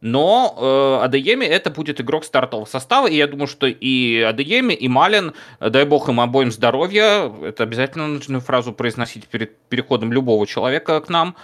но 0.00 0.56
э, 1.00 1.04
Адееми 1.04 1.44
это 1.44 1.70
будет 1.70 2.00
игрок 2.00 2.24
стартового 2.24 2.66
состава, 2.66 3.08
и 3.08 3.16
я 3.16 3.26
думаю, 3.26 3.48
что 3.48 3.66
и 3.66 4.20
Адееми, 4.20 4.74
и 4.74 4.86
Малин, 4.86 5.32
дай 5.58 5.84
бог 5.84 6.08
им 6.08 6.20
обоим 6.20 6.52
здоровья, 6.52 7.32
это 7.42 7.64
обязательно 7.64 8.06
нужную 8.06 8.40
фразу 8.40 8.72
произносить 8.72 9.26
перед 9.26 9.56
переходом 9.68 10.12
любого 10.12 10.46
человека 10.46 11.00
к 11.00 11.08
нам, 11.08 11.36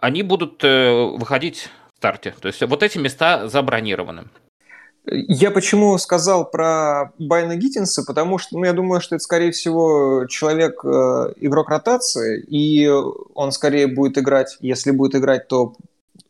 они 0.00 0.22
будут 0.22 0.62
э, 0.64 0.92
выходить 1.16 1.68
в 1.94 1.98
старте. 1.98 2.34
То 2.40 2.48
есть 2.48 2.62
вот 2.62 2.82
эти 2.82 2.98
места 2.98 3.48
забронированы. 3.48 4.24
Я 5.06 5.50
почему 5.50 5.96
сказал 5.98 6.48
про 6.48 7.12
Байна 7.18 7.56
Гиттинса, 7.56 8.04
потому 8.06 8.38
что, 8.38 8.58
ну, 8.58 8.64
я 8.64 8.72
думаю, 8.74 9.00
что 9.00 9.16
это, 9.16 9.22
скорее 9.24 9.50
всего, 9.50 10.26
человек, 10.26 10.84
э, 10.84 11.32
игрок 11.40 11.70
ротации, 11.70 12.42
и 12.42 12.86
он 13.34 13.50
скорее 13.50 13.86
будет 13.86 14.18
играть, 14.18 14.58
если 14.60 14.90
будет 14.90 15.14
играть, 15.14 15.48
то 15.48 15.74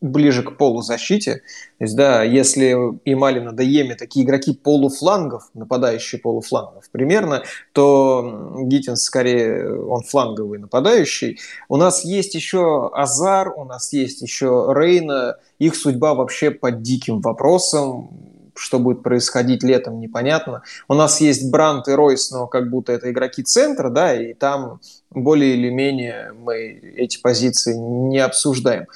ближе 0.01 0.43
к 0.43 0.57
полузащите. 0.57 1.43
То 1.79 1.85
есть, 1.85 1.97
да, 1.97 2.23
если 2.23 2.77
и 3.05 3.15
Малина, 3.15 3.53
да 3.53 3.63
Еми 3.63 3.95
такие 3.95 4.25
игроки 4.25 4.55
полуфлангов, 4.55 5.51
нападающие 5.55 6.21
полуфлангов 6.21 6.89
примерно, 6.91 7.43
то 7.73 8.55
Гиттинс 8.63 9.03
скорее, 9.03 9.79
он 9.85 10.03
фланговый 10.03 10.59
нападающий. 10.59 11.39
У 11.69 11.77
нас 11.77 12.05
есть 12.05 12.35
еще 12.35 12.91
Азар, 12.95 13.53
у 13.57 13.65
нас 13.65 13.93
есть 13.93 14.23
еще 14.23 14.73
Рейна. 14.75 15.37
Их 15.59 15.75
судьба 15.75 16.15
вообще 16.15 16.51
под 16.51 16.83
диким 16.83 17.21
вопросом. 17.21 18.11
Что 18.57 18.79
будет 18.79 19.03
происходить 19.03 19.63
летом, 19.63 20.01
непонятно. 20.01 20.63
У 20.87 20.93
нас 20.93 21.21
есть 21.23 21.51
Брант 21.51 21.89
и 21.89 21.93
Ройс, 21.93 22.31
но 22.31 22.47
как 22.47 22.69
будто 22.69 22.93
это 22.93 23.11
игроки 23.11 23.43
центра, 23.43 23.89
да, 23.89 24.15
и 24.15 24.35
там 24.35 24.81
более 25.11 25.55
или 25.55 25.71
менее 25.71 26.33
мы 26.35 26.57
эти 26.97 27.19
позиции 27.23 27.75
не 27.75 28.19
обсуждаем. 28.19 28.87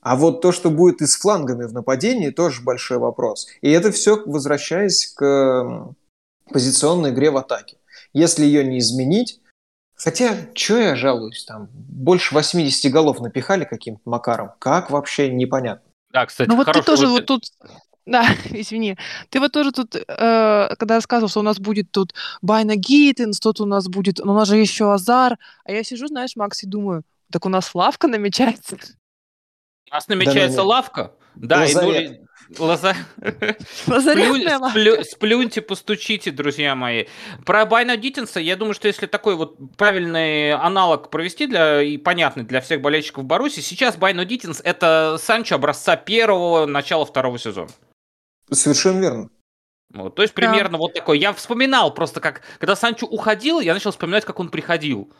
А 0.00 0.16
вот 0.16 0.40
то, 0.40 0.52
что 0.52 0.70
будет 0.70 1.02
и 1.02 1.06
с 1.06 1.16
флангами 1.16 1.64
в 1.64 1.72
нападении, 1.72 2.30
тоже 2.30 2.62
большой 2.62 2.98
вопрос. 2.98 3.48
И 3.60 3.70
это 3.70 3.90
все 3.90 4.22
возвращаясь 4.24 5.06
к 5.06 5.94
позиционной 6.50 7.10
игре 7.10 7.30
в 7.30 7.36
атаке. 7.36 7.76
Если 8.12 8.44
ее 8.44 8.64
не 8.64 8.78
изменить, 8.78 9.40
хотя, 9.94 10.34
что 10.54 10.78
я 10.78 10.96
жалуюсь, 10.96 11.44
там 11.44 11.68
больше 11.72 12.34
80 12.34 12.90
голов 12.92 13.20
напихали 13.20 13.64
каким-то 13.64 14.02
макаром, 14.04 14.52
как 14.58 14.90
вообще 14.90 15.30
непонятно. 15.30 15.90
Да, 16.12 16.24
кстати, 16.26 16.48
Ну 16.48 16.56
вот 16.56 16.72
ты 16.72 16.82
тоже 16.82 17.06
вот 17.06 17.26
тут 17.26 17.44
да, 18.08 18.24
извини. 18.50 18.96
Ты 19.28 19.38
вот 19.38 19.52
тоже 19.52 19.70
тут, 19.70 19.94
э, 19.94 20.74
когда 20.78 20.94
рассказывал, 20.94 21.28
что 21.28 21.40
у 21.40 21.42
нас 21.42 21.58
будет 21.58 21.90
тут 21.90 22.14
Байно-Гиттенс, 22.40 23.38
тут 23.38 23.60
у 23.60 23.66
нас 23.66 23.86
будет, 23.86 24.18
ну, 24.18 24.32
у 24.32 24.34
нас 24.34 24.48
же 24.48 24.56
еще 24.56 24.92
Азар, 24.92 25.38
а 25.64 25.72
я 25.72 25.84
сижу, 25.84 26.06
знаешь, 26.06 26.34
Макс, 26.34 26.62
и 26.62 26.66
думаю, 26.66 27.02
так 27.30 27.44
у 27.44 27.50
нас 27.50 27.74
лавка 27.74 28.08
намечается. 28.08 28.78
У 29.90 29.94
нас 29.94 30.08
намечается 30.08 30.58
да, 30.58 30.64
лавка. 30.64 31.12
Да, 31.34 31.60
Лазарет. 31.60 32.12
и 32.12 32.28
ну, 32.56 32.64
Лаза... 32.64 32.94
Сплю... 34.70 35.04
Сплюньте, 35.04 35.60
постучите, 35.60 36.30
друзья 36.30 36.74
мои. 36.74 37.06
Про 37.44 37.66
Байно-Гиттенса, 37.66 38.40
я 38.40 38.56
думаю, 38.56 38.74
что 38.74 38.88
если 38.88 39.06
такой 39.06 39.36
вот 39.36 39.56
правильный 39.76 40.52
аналог 40.52 41.10
провести 41.10 41.46
для 41.46 41.82
и 41.82 41.98
понятный 41.98 42.44
для 42.44 42.60
всех 42.60 42.80
болельщиков 42.80 43.24
Боруссии, 43.24 43.60
сейчас 43.60 43.96
Байно-Гиттенс 43.96 44.60
это 44.64 45.18
Санчо 45.20 45.56
образца 45.56 45.96
первого, 45.96 46.64
начала 46.64 47.04
второго 47.04 47.38
сезона. 47.38 47.68
Совершенно 48.50 49.00
верно. 49.00 49.30
Вот, 49.92 50.14
то 50.14 50.22
есть 50.22 50.34
примерно 50.34 50.72
да. 50.72 50.78
вот 50.78 50.94
такой. 50.94 51.18
Я 51.18 51.32
вспоминал 51.32 51.92
просто 51.92 52.20
как, 52.20 52.42
когда 52.58 52.76
Санчо 52.76 53.06
уходил, 53.06 53.60
я 53.60 53.74
начал 53.74 53.90
вспоминать, 53.90 54.24
как 54.24 54.40
он 54.40 54.48
приходил. 54.48 55.12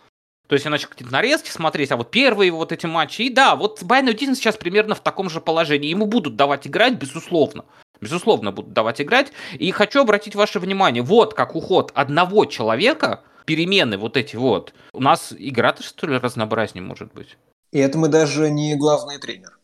То 0.49 0.55
есть 0.55 0.65
я 0.65 0.71
начал 0.71 0.89
какие-то 0.89 1.13
нарезки 1.13 1.51
смотреть, 1.51 1.93
а 1.93 1.97
вот 1.97 2.11
первые 2.11 2.51
вот 2.51 2.73
эти 2.73 2.87
матчи. 2.87 3.23
И 3.23 3.31
да, 3.31 3.55
вот 3.55 3.83
Байну 3.83 4.15
Дизен 4.15 4.35
сейчас 4.35 4.57
примерно 4.57 4.95
в 4.95 5.01
таком 5.01 5.29
же 5.29 5.41
положении. 5.43 5.91
Ему 5.91 6.07
будут 6.07 6.37
давать 6.37 6.67
играть, 6.67 6.95
безусловно. 6.95 7.67
Безусловно, 8.01 8.51
будут 8.51 8.73
давать 8.73 9.01
играть. 9.01 9.31
И 9.59 9.71
хочу 9.73 10.01
обратить 10.01 10.35
ваше 10.35 10.59
внимание, 10.59 11.03
вот 11.03 11.35
как 11.35 11.55
уход 11.55 11.93
одного 11.95 12.47
человека, 12.47 13.25
перемены 13.45 13.99
вот 13.99 14.17
эти 14.17 14.37
вот. 14.37 14.73
У 14.95 15.03
нас 15.03 15.35
игра-то, 15.37 15.83
что 15.83 16.07
ли, 16.07 16.17
разнообразнее 16.17 16.83
может 16.83 17.13
быть. 17.13 17.37
И 17.71 17.79
это 17.79 17.99
мы 17.99 18.09
даже 18.09 18.49
не 18.51 18.75
главный 18.75 19.19
тренер. 19.19 19.59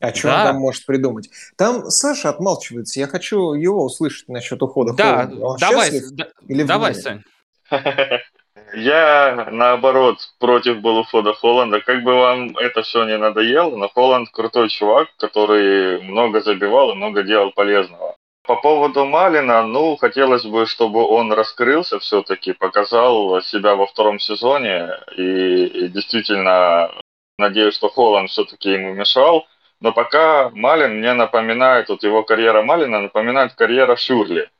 О 0.00 0.10
чем 0.10 0.30
да. 0.30 0.40
он 0.40 0.46
там 0.48 0.56
может 0.56 0.84
придумать? 0.84 1.30
Там 1.56 1.88
Саша 1.90 2.30
отмалчивается. 2.30 2.98
Я 2.98 3.06
хочу 3.06 3.54
его 3.54 3.84
услышать 3.84 4.28
насчет 4.28 4.60
ухода. 4.62 4.94
Да, 4.94 5.30
он 5.40 5.58
давай, 5.58 5.92
да, 6.10 6.28
или 6.48 6.64
давай, 6.64 6.94
Сань. 6.96 7.22
Я, 8.76 9.48
наоборот, 9.52 10.18
против 10.40 10.80
был 10.80 10.98
ухода 10.98 11.32
Холланда. 11.32 11.80
Как 11.80 12.02
бы 12.02 12.14
вам 12.14 12.56
это 12.58 12.82
все 12.82 13.04
не 13.04 13.16
надоело, 13.16 13.76
но 13.76 13.88
Холланд 13.88 14.30
крутой 14.30 14.68
чувак, 14.68 15.08
который 15.16 16.00
много 16.02 16.40
забивал 16.40 16.90
и 16.90 16.94
много 16.94 17.22
делал 17.22 17.52
полезного. 17.52 18.16
По 18.46 18.56
поводу 18.56 19.06
Малина, 19.06 19.62
ну, 19.62 19.96
хотелось 19.96 20.44
бы, 20.44 20.66
чтобы 20.66 21.06
он 21.06 21.32
раскрылся 21.32 21.98
все-таки, 21.98 22.52
показал 22.52 23.40
себя 23.42 23.76
во 23.76 23.86
втором 23.86 24.18
сезоне. 24.18 24.90
И, 25.16 25.64
и 25.66 25.88
действительно, 25.88 26.90
надеюсь, 27.38 27.74
что 27.74 27.88
Холланд 27.88 28.30
все-таки 28.30 28.72
ему 28.72 28.92
мешал. 28.92 29.46
Но 29.80 29.92
пока 29.92 30.50
Малин 30.50 30.98
мне 30.98 31.14
напоминает, 31.14 31.88
вот 31.88 32.02
его 32.02 32.22
карьера 32.22 32.62
Малина 32.62 33.00
напоминает 33.00 33.54
карьера 33.54 33.96
Шурли 33.96 34.50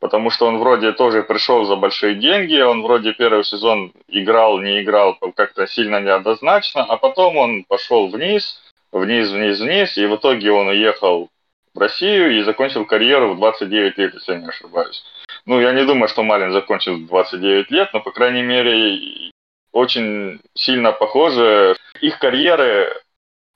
потому 0.00 0.30
что 0.30 0.46
он 0.46 0.58
вроде 0.58 0.92
тоже 0.92 1.22
пришел 1.22 1.64
за 1.64 1.76
большие 1.76 2.14
деньги, 2.14 2.60
он 2.60 2.82
вроде 2.82 3.12
первый 3.12 3.44
сезон 3.44 3.92
играл, 4.08 4.58
не 4.60 4.82
играл 4.82 5.16
как-то 5.34 5.66
сильно 5.66 6.00
неоднозначно, 6.00 6.84
а 6.84 6.96
потом 6.96 7.36
он 7.36 7.64
пошел 7.64 8.08
вниз, 8.08 8.60
вниз, 8.92 9.30
вниз, 9.30 9.60
вниз, 9.60 9.96
и 9.98 10.06
в 10.06 10.16
итоге 10.16 10.52
он 10.52 10.68
уехал 10.68 11.30
в 11.74 11.78
Россию 11.78 12.38
и 12.38 12.42
закончил 12.42 12.84
карьеру 12.86 13.34
в 13.34 13.36
29 13.36 13.98
лет, 13.98 14.14
если 14.14 14.32
я 14.32 14.38
не 14.38 14.48
ошибаюсь. 14.48 15.04
Ну, 15.44 15.60
я 15.60 15.72
не 15.72 15.84
думаю, 15.84 16.08
что 16.08 16.22
Малин 16.22 16.52
закончил 16.52 16.96
в 16.96 17.06
29 17.06 17.70
лет, 17.70 17.90
но, 17.92 18.00
по 18.00 18.10
крайней 18.10 18.42
мере, 18.42 19.30
очень 19.72 20.40
сильно 20.54 20.92
похожи. 20.92 21.76
Их 22.00 22.18
карьеры, 22.18 22.92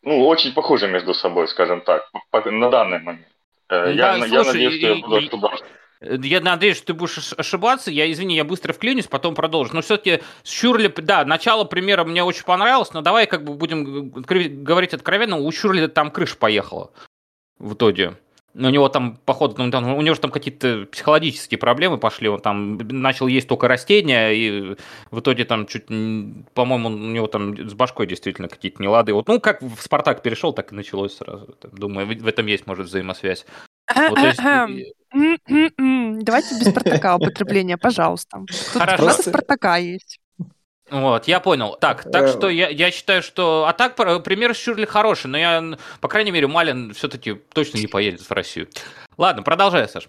ну, 0.02 0.26
очень 0.26 0.52
похожи 0.52 0.86
между 0.86 1.14
собой, 1.14 1.48
скажем 1.48 1.80
так, 1.80 2.08
на 2.32 2.70
данный 2.70 3.00
момент. 3.00 3.26
Э, 3.68 3.92
да, 3.94 4.16
я, 4.16 4.16
слушай, 4.18 4.32
я 4.32 4.44
надеюсь, 4.44 4.76
что 4.76 4.86
я 4.86 4.94
буду 4.96 5.16
ошибаться. 5.16 5.64
Э, 6.00 6.16
я 6.22 6.40
надеюсь, 6.40 6.76
что 6.76 6.88
ты 6.88 6.94
будешь 6.94 7.32
ошибаться. 7.36 7.90
Я, 7.90 8.10
извини, 8.10 8.36
я 8.36 8.44
быстро 8.44 8.72
вклинюсь, 8.72 9.06
потом 9.06 9.34
продолжу. 9.34 9.74
Но 9.74 9.82
все-таки 9.82 10.20
Шурли, 10.44 10.88
да, 10.88 11.24
начало 11.24 11.64
примера 11.64 12.04
мне 12.04 12.24
очень 12.24 12.44
понравилось, 12.44 12.92
но 12.92 13.02
давай 13.02 13.26
как 13.26 13.44
бы 13.44 13.54
будем 13.54 14.10
говорить 14.10 14.94
откровенно, 14.94 15.36
у 15.36 15.50
Шурли 15.52 15.86
там 15.86 16.10
крыша 16.10 16.36
поехала 16.36 16.90
в 17.58 17.74
итоге. 17.74 18.16
У 18.52 18.68
него 18.68 18.88
там, 18.88 19.16
походу, 19.24 19.54
ну, 19.58 19.70
там, 19.70 19.94
у 19.94 20.02
него 20.02 20.16
же 20.16 20.20
там 20.20 20.32
какие-то 20.32 20.88
психологические 20.90 21.56
проблемы 21.56 21.98
пошли. 21.98 22.28
Он 22.28 22.40
там 22.40 22.78
начал 22.78 23.28
есть 23.28 23.46
только 23.46 23.68
растения, 23.68 24.30
и 24.30 24.76
в 25.12 25.20
итоге 25.20 25.44
там 25.44 25.66
чуть, 25.66 25.86
по-моему, 25.86 26.88
у 26.88 27.12
него 27.12 27.28
там 27.28 27.56
с 27.56 27.74
башкой 27.74 28.08
действительно 28.08 28.48
какие-то 28.48 28.82
нелады. 28.82 29.14
Вот, 29.14 29.28
ну, 29.28 29.38
как 29.38 29.62
в 29.62 29.80
Спартак 29.80 30.22
перешел, 30.22 30.52
так 30.52 30.72
и 30.72 30.74
началось 30.74 31.16
сразу. 31.16 31.56
Думаю, 31.70 32.08
в 32.08 32.26
этом 32.26 32.46
есть, 32.46 32.66
может, 32.66 32.88
взаимосвязь. 32.88 33.46
Вот, 33.94 34.18
есть... 34.18 34.40
Давайте 35.12 36.54
без 36.54 36.70
Спартака 36.70 37.16
употребления, 37.16 37.76
пожалуйста. 37.76 38.38
Тут 38.46 38.56
Хорошо. 38.72 39.10
Спартака 39.10 39.76
есть. 39.76 40.20
Вот, 40.90 41.28
я 41.28 41.40
понял. 41.40 41.76
Так, 41.80 42.10
так 42.10 42.28
что 42.28 42.48
я, 42.48 42.68
я 42.68 42.90
считаю, 42.90 43.22
что... 43.22 43.64
А 43.68 43.72
так, 43.72 43.94
пример 43.96 44.54
Шюрли 44.54 44.84
хороший, 44.84 45.28
но 45.28 45.38
я, 45.38 45.78
по 46.00 46.08
крайней 46.08 46.32
мере, 46.32 46.46
Малин 46.46 46.92
все-таки 46.94 47.34
точно 47.34 47.78
не 47.78 47.86
поедет 47.86 48.20
в 48.20 48.30
Россию. 48.32 48.68
Ладно, 49.16 49.42
продолжай, 49.42 49.88
Саш. 49.88 50.08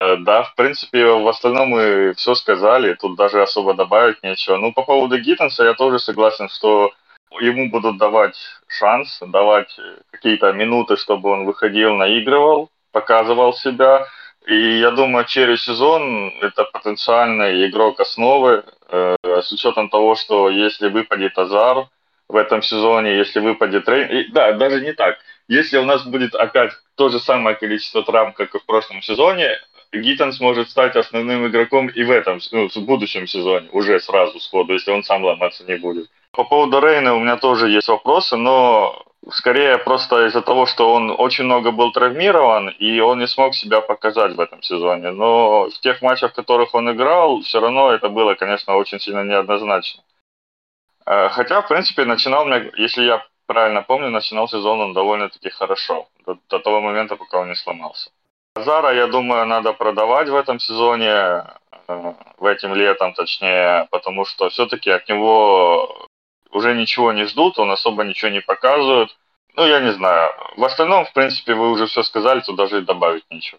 Э, 0.00 0.16
да, 0.16 0.42
в 0.42 0.54
принципе, 0.56 1.06
в 1.06 1.26
остальном 1.28 1.68
мы 1.68 2.14
все 2.16 2.34
сказали, 2.34 2.94
тут 2.94 3.16
даже 3.16 3.42
особо 3.42 3.74
добавить 3.74 4.22
нечего. 4.22 4.56
Ну, 4.56 4.72
по 4.72 4.82
поводу 4.82 5.18
Гиттенса 5.18 5.64
я 5.64 5.74
тоже 5.74 5.98
согласен, 5.98 6.48
что 6.48 6.92
ему 7.40 7.70
будут 7.70 7.96
давать 7.96 8.36
шанс, 8.68 9.20
давать 9.26 9.74
какие-то 10.10 10.52
минуты, 10.52 10.96
чтобы 10.96 11.30
он 11.30 11.46
выходил, 11.46 11.94
наигрывал, 11.94 12.70
показывал 12.94 13.52
себя. 13.52 14.06
И 14.46 14.78
я 14.78 14.90
думаю, 14.90 15.24
через 15.24 15.64
сезон 15.64 16.32
это 16.40 16.64
потенциальный 16.64 17.66
игрок 17.68 18.00
основы, 18.00 18.62
э, 18.88 19.16
с 19.42 19.52
учетом 19.52 19.88
того, 19.88 20.14
что 20.14 20.48
если 20.48 20.88
выпадет 20.88 21.38
Азар 21.38 21.88
в 22.28 22.36
этом 22.36 22.62
сезоне, 22.62 23.16
если 23.16 23.40
выпадет 23.40 23.88
Рейн... 23.88 24.08
И, 24.08 24.32
да, 24.32 24.52
даже 24.52 24.80
не 24.80 24.92
так. 24.92 25.18
Если 25.48 25.78
у 25.78 25.84
нас 25.84 26.04
будет 26.04 26.34
опять 26.34 26.72
то 26.94 27.08
же 27.08 27.18
самое 27.18 27.56
количество 27.56 28.02
травм, 28.02 28.32
как 28.32 28.54
и 28.54 28.58
в 28.58 28.64
прошлом 28.64 29.02
сезоне, 29.02 29.58
Гиттон 29.92 30.32
сможет 30.32 30.70
стать 30.70 30.96
основным 30.96 31.46
игроком 31.46 31.88
и 31.88 32.04
в 32.04 32.10
этом, 32.10 32.40
ну, 32.52 32.68
в 32.68 32.76
будущем 32.76 33.26
сезоне, 33.26 33.68
уже 33.72 34.00
сразу 34.00 34.40
сходу, 34.40 34.72
если 34.72 34.92
он 34.92 35.02
сам 35.02 35.24
ломаться 35.24 35.64
не 35.64 35.76
будет. 35.76 36.08
По 36.32 36.44
поводу 36.44 36.80
Рейна 36.80 37.14
у 37.14 37.20
меня 37.20 37.36
тоже 37.36 37.68
есть 37.68 37.88
вопросы, 37.88 38.36
но 38.36 39.04
скорее 39.30 39.78
просто 39.78 40.26
из-за 40.26 40.42
того, 40.42 40.66
что 40.66 40.92
он 40.92 41.14
очень 41.16 41.44
много 41.44 41.70
был 41.70 41.92
травмирован, 41.92 42.68
и 42.68 43.00
он 43.00 43.18
не 43.18 43.26
смог 43.26 43.54
себя 43.54 43.80
показать 43.80 44.34
в 44.34 44.40
этом 44.40 44.62
сезоне. 44.62 45.10
Но 45.10 45.70
в 45.70 45.80
тех 45.80 46.02
матчах, 46.02 46.32
в 46.32 46.34
которых 46.34 46.74
он 46.74 46.90
играл, 46.90 47.40
все 47.40 47.60
равно 47.60 47.92
это 47.92 48.08
было, 48.08 48.34
конечно, 48.34 48.76
очень 48.76 49.00
сильно 49.00 49.24
неоднозначно. 49.24 50.02
Э, 51.06 51.28
хотя, 51.28 51.62
в 51.62 51.68
принципе, 51.68 52.04
начинал, 52.04 52.46
если 52.76 53.04
я 53.04 53.26
правильно 53.46 53.82
помню, 53.82 54.10
начинал 54.10 54.48
сезон 54.48 54.80
он 54.80 54.92
довольно-таки 54.92 55.50
хорошо, 55.50 56.08
до, 56.26 56.38
до 56.48 56.58
того 56.58 56.80
момента, 56.80 57.16
пока 57.16 57.40
он 57.40 57.48
не 57.48 57.56
сломался. 57.56 58.10
Зара, 58.56 58.94
я 58.94 59.06
думаю, 59.06 59.46
надо 59.46 59.72
продавать 59.72 60.28
в 60.28 60.36
этом 60.36 60.60
сезоне, 60.60 61.08
э, 61.08 61.44
в 62.38 62.46
этим 62.46 62.74
летом 62.74 63.14
точнее, 63.14 63.86
потому 63.90 64.24
что 64.24 64.48
все-таки 64.48 64.90
от 64.90 65.08
него 65.08 66.08
уже 66.54 66.74
ничего 66.74 67.12
не 67.12 67.26
ждут, 67.26 67.58
он 67.58 67.70
особо 67.70 68.04
ничего 68.04 68.30
не 68.30 68.40
показывает. 68.40 69.10
Ну, 69.56 69.66
я 69.66 69.80
не 69.80 69.92
знаю. 69.92 70.30
В 70.56 70.64
остальном, 70.64 71.04
в 71.04 71.12
принципе, 71.12 71.54
вы 71.54 71.70
уже 71.70 71.86
все 71.86 72.02
сказали, 72.02 72.40
тут 72.40 72.56
даже 72.56 72.78
и 72.78 72.80
добавить 72.80 73.24
нечего. 73.30 73.58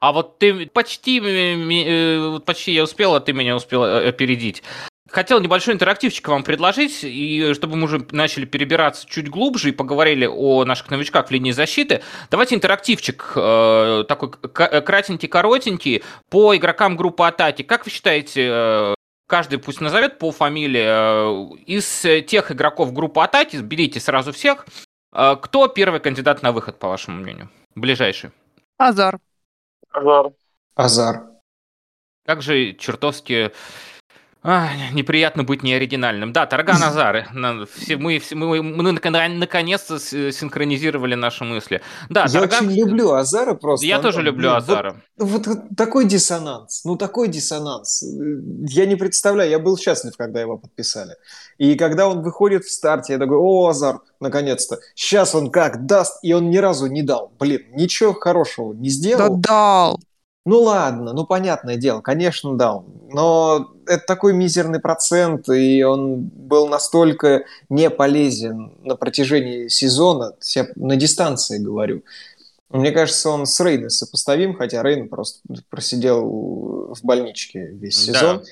А 0.00 0.12
вот 0.12 0.38
ты 0.38 0.66
почти, 0.66 1.20
э, 1.20 2.40
почти 2.44 2.72
я 2.72 2.84
успел, 2.84 3.14
а 3.14 3.20
ты 3.20 3.32
меня 3.32 3.56
успел 3.56 3.84
э, 3.84 4.08
опередить. 4.08 4.62
Хотел 5.10 5.40
небольшой 5.40 5.72
интерактивчик 5.72 6.28
вам 6.28 6.44
предложить, 6.44 7.02
и 7.02 7.54
чтобы 7.54 7.76
мы 7.76 7.84
уже 7.84 8.06
начали 8.10 8.44
перебираться 8.44 9.06
чуть 9.08 9.30
глубже 9.30 9.70
и 9.70 9.72
поговорили 9.72 10.26
о 10.26 10.64
наших 10.64 10.90
новичках 10.90 11.28
в 11.28 11.30
линии 11.30 11.52
защиты, 11.52 12.02
давайте 12.30 12.54
интерактивчик 12.54 13.32
э, 13.34 14.04
такой 14.06 14.30
кратенький-коротенький 14.30 16.04
по 16.28 16.54
игрокам 16.54 16.96
группы 16.96 17.24
атаки. 17.24 17.62
Как 17.62 17.86
вы 17.86 17.90
считаете, 17.90 18.48
э, 18.50 18.94
каждый 19.26 19.58
пусть 19.58 19.80
назовет 19.80 20.18
по 20.18 20.30
фамилии, 20.30 20.84
э, 20.84 21.56
из 21.64 22.26
тех 22.26 22.52
игроков 22.52 22.92
группы 22.92 23.22
атаки, 23.22 23.56
берите 23.56 24.00
сразу 24.00 24.32
всех, 24.32 24.66
э, 25.14 25.36
кто 25.40 25.68
первый 25.68 26.00
кандидат 26.00 26.42
на 26.42 26.52
выход, 26.52 26.78
по 26.78 26.88
вашему 26.88 27.22
мнению? 27.22 27.48
Ближайший. 27.74 28.30
Азар. 28.76 29.18
Азар. 29.90 30.32
Азар. 30.74 31.22
Как 32.26 32.42
же 32.42 32.74
чертовски 32.74 33.52
а, 34.42 34.68
неприятно 34.92 35.42
быть 35.42 35.62
неоригинальным. 35.62 36.32
Да, 36.32 36.46
Тарган 36.46 36.82
Азары. 36.82 37.26
Все, 37.76 37.96
мы, 37.96 38.18
все, 38.18 38.36
мы, 38.36 38.62
мы 38.62 38.92
наконец-то 38.92 39.98
синхронизировали 39.98 41.14
наши 41.14 41.44
мысли. 41.44 41.82
Да, 42.08 42.26
Я 42.28 42.40
Тарган... 42.40 42.68
очень 42.68 42.78
люблю 42.78 43.12
Азара 43.12 43.54
просто. 43.54 43.84
Я 43.86 43.98
тоже 43.98 44.22
люблю 44.22 44.52
Азара. 44.52 45.02
Вот, 45.16 45.46
вот 45.46 45.58
такой 45.76 46.04
диссонанс. 46.06 46.84
Ну, 46.84 46.96
такой 46.96 47.28
диссонанс. 47.28 48.04
Я 48.68 48.86
не 48.86 48.94
представляю. 48.94 49.50
Я 49.50 49.58
был 49.58 49.76
счастлив, 49.76 50.16
когда 50.16 50.40
его 50.40 50.56
подписали. 50.56 51.16
И 51.58 51.74
когда 51.74 52.08
он 52.08 52.22
выходит 52.22 52.64
в 52.64 52.70
старте, 52.70 53.14
я 53.14 53.18
такой, 53.18 53.36
о, 53.36 53.68
Азар, 53.68 54.00
наконец-то. 54.20 54.78
Сейчас 54.94 55.34
он 55.34 55.50
как 55.50 55.86
даст, 55.86 56.20
и 56.22 56.32
он 56.32 56.50
ни 56.50 56.58
разу 56.58 56.86
не 56.86 57.02
дал. 57.02 57.32
Блин, 57.38 57.62
ничего 57.72 58.14
хорошего 58.14 58.72
не 58.72 58.88
сделал. 58.88 59.36
Да 59.36 59.48
дал. 59.48 60.00
Ну 60.48 60.62
ладно, 60.62 61.12
ну 61.12 61.26
понятное 61.26 61.76
дело, 61.76 62.00
конечно, 62.00 62.56
дал. 62.56 62.86
Но 63.10 63.74
это 63.86 64.02
такой 64.06 64.32
мизерный 64.32 64.80
процент, 64.80 65.46
и 65.50 65.82
он 65.82 66.22
был 66.22 66.68
настолько 66.68 67.44
не 67.68 67.90
полезен 67.90 68.72
на 68.82 68.96
протяжении 68.96 69.68
сезона, 69.68 70.32
я 70.56 70.66
на 70.76 70.96
дистанции 70.96 71.58
говорю. 71.58 72.02
Мне 72.70 72.92
кажется, 72.92 73.28
он 73.28 73.44
с 73.44 73.60
Рейном 73.60 73.90
сопоставим, 73.90 74.56
хотя 74.56 74.82
Рейн 74.82 75.10
просто 75.10 75.40
просидел 75.68 76.94
в 76.94 77.00
больничке 77.02 77.66
весь 77.66 77.98
сезон. 77.98 78.42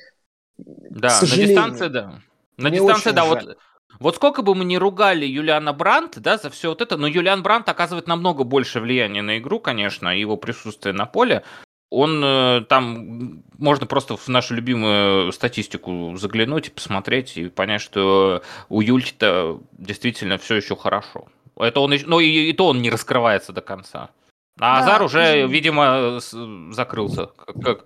Да, 0.58 1.18
на 1.22 1.26
дистанции, 1.26 1.88
да. 1.88 2.20
На 2.58 2.68
дистанции, 2.68 3.12
да, 3.12 3.24
жаль. 3.24 3.46
вот 3.46 3.58
вот 3.98 4.16
сколько 4.16 4.42
бы 4.42 4.54
мы 4.54 4.66
ни 4.66 4.76
ругали 4.76 5.24
Юлиана 5.24 5.72
Брандт, 5.72 6.18
да, 6.18 6.36
за 6.36 6.50
все 6.50 6.68
вот 6.68 6.82
это, 6.82 6.98
но 6.98 7.06
Юлиан 7.06 7.42
Брандт 7.42 7.70
оказывает 7.70 8.06
намного 8.06 8.44
больше 8.44 8.80
влияния 8.80 9.22
на 9.22 9.38
игру, 9.38 9.60
конечно, 9.60 10.14
и 10.14 10.20
его 10.20 10.36
присутствие 10.36 10.92
на 10.92 11.06
поле 11.06 11.42
он 11.90 12.22
э, 12.24 12.64
там 12.68 13.42
можно 13.58 13.86
просто 13.86 14.16
в 14.16 14.28
нашу 14.28 14.54
любимую 14.54 15.32
статистику 15.32 16.14
заглянуть 16.16 16.68
и 16.68 16.70
посмотреть 16.70 17.36
и 17.36 17.48
понять, 17.48 17.80
что 17.80 18.42
у 18.68 18.80
Юльки-то 18.80 19.60
действительно 19.72 20.38
все 20.38 20.56
еще 20.56 20.76
хорошо. 20.76 21.28
Это 21.56 21.80
он, 21.80 21.94
ну 22.06 22.20
и, 22.20 22.50
и 22.50 22.52
то 22.52 22.68
он 22.68 22.82
не 22.82 22.90
раскрывается 22.90 23.52
до 23.52 23.60
конца. 23.60 24.10
А 24.58 24.76
да, 24.76 24.78
Азар 24.78 25.02
уже, 25.02 25.46
видимо, 25.46 26.18
закрылся, 26.72 27.26
как, 27.26 27.60
как, 27.62 27.84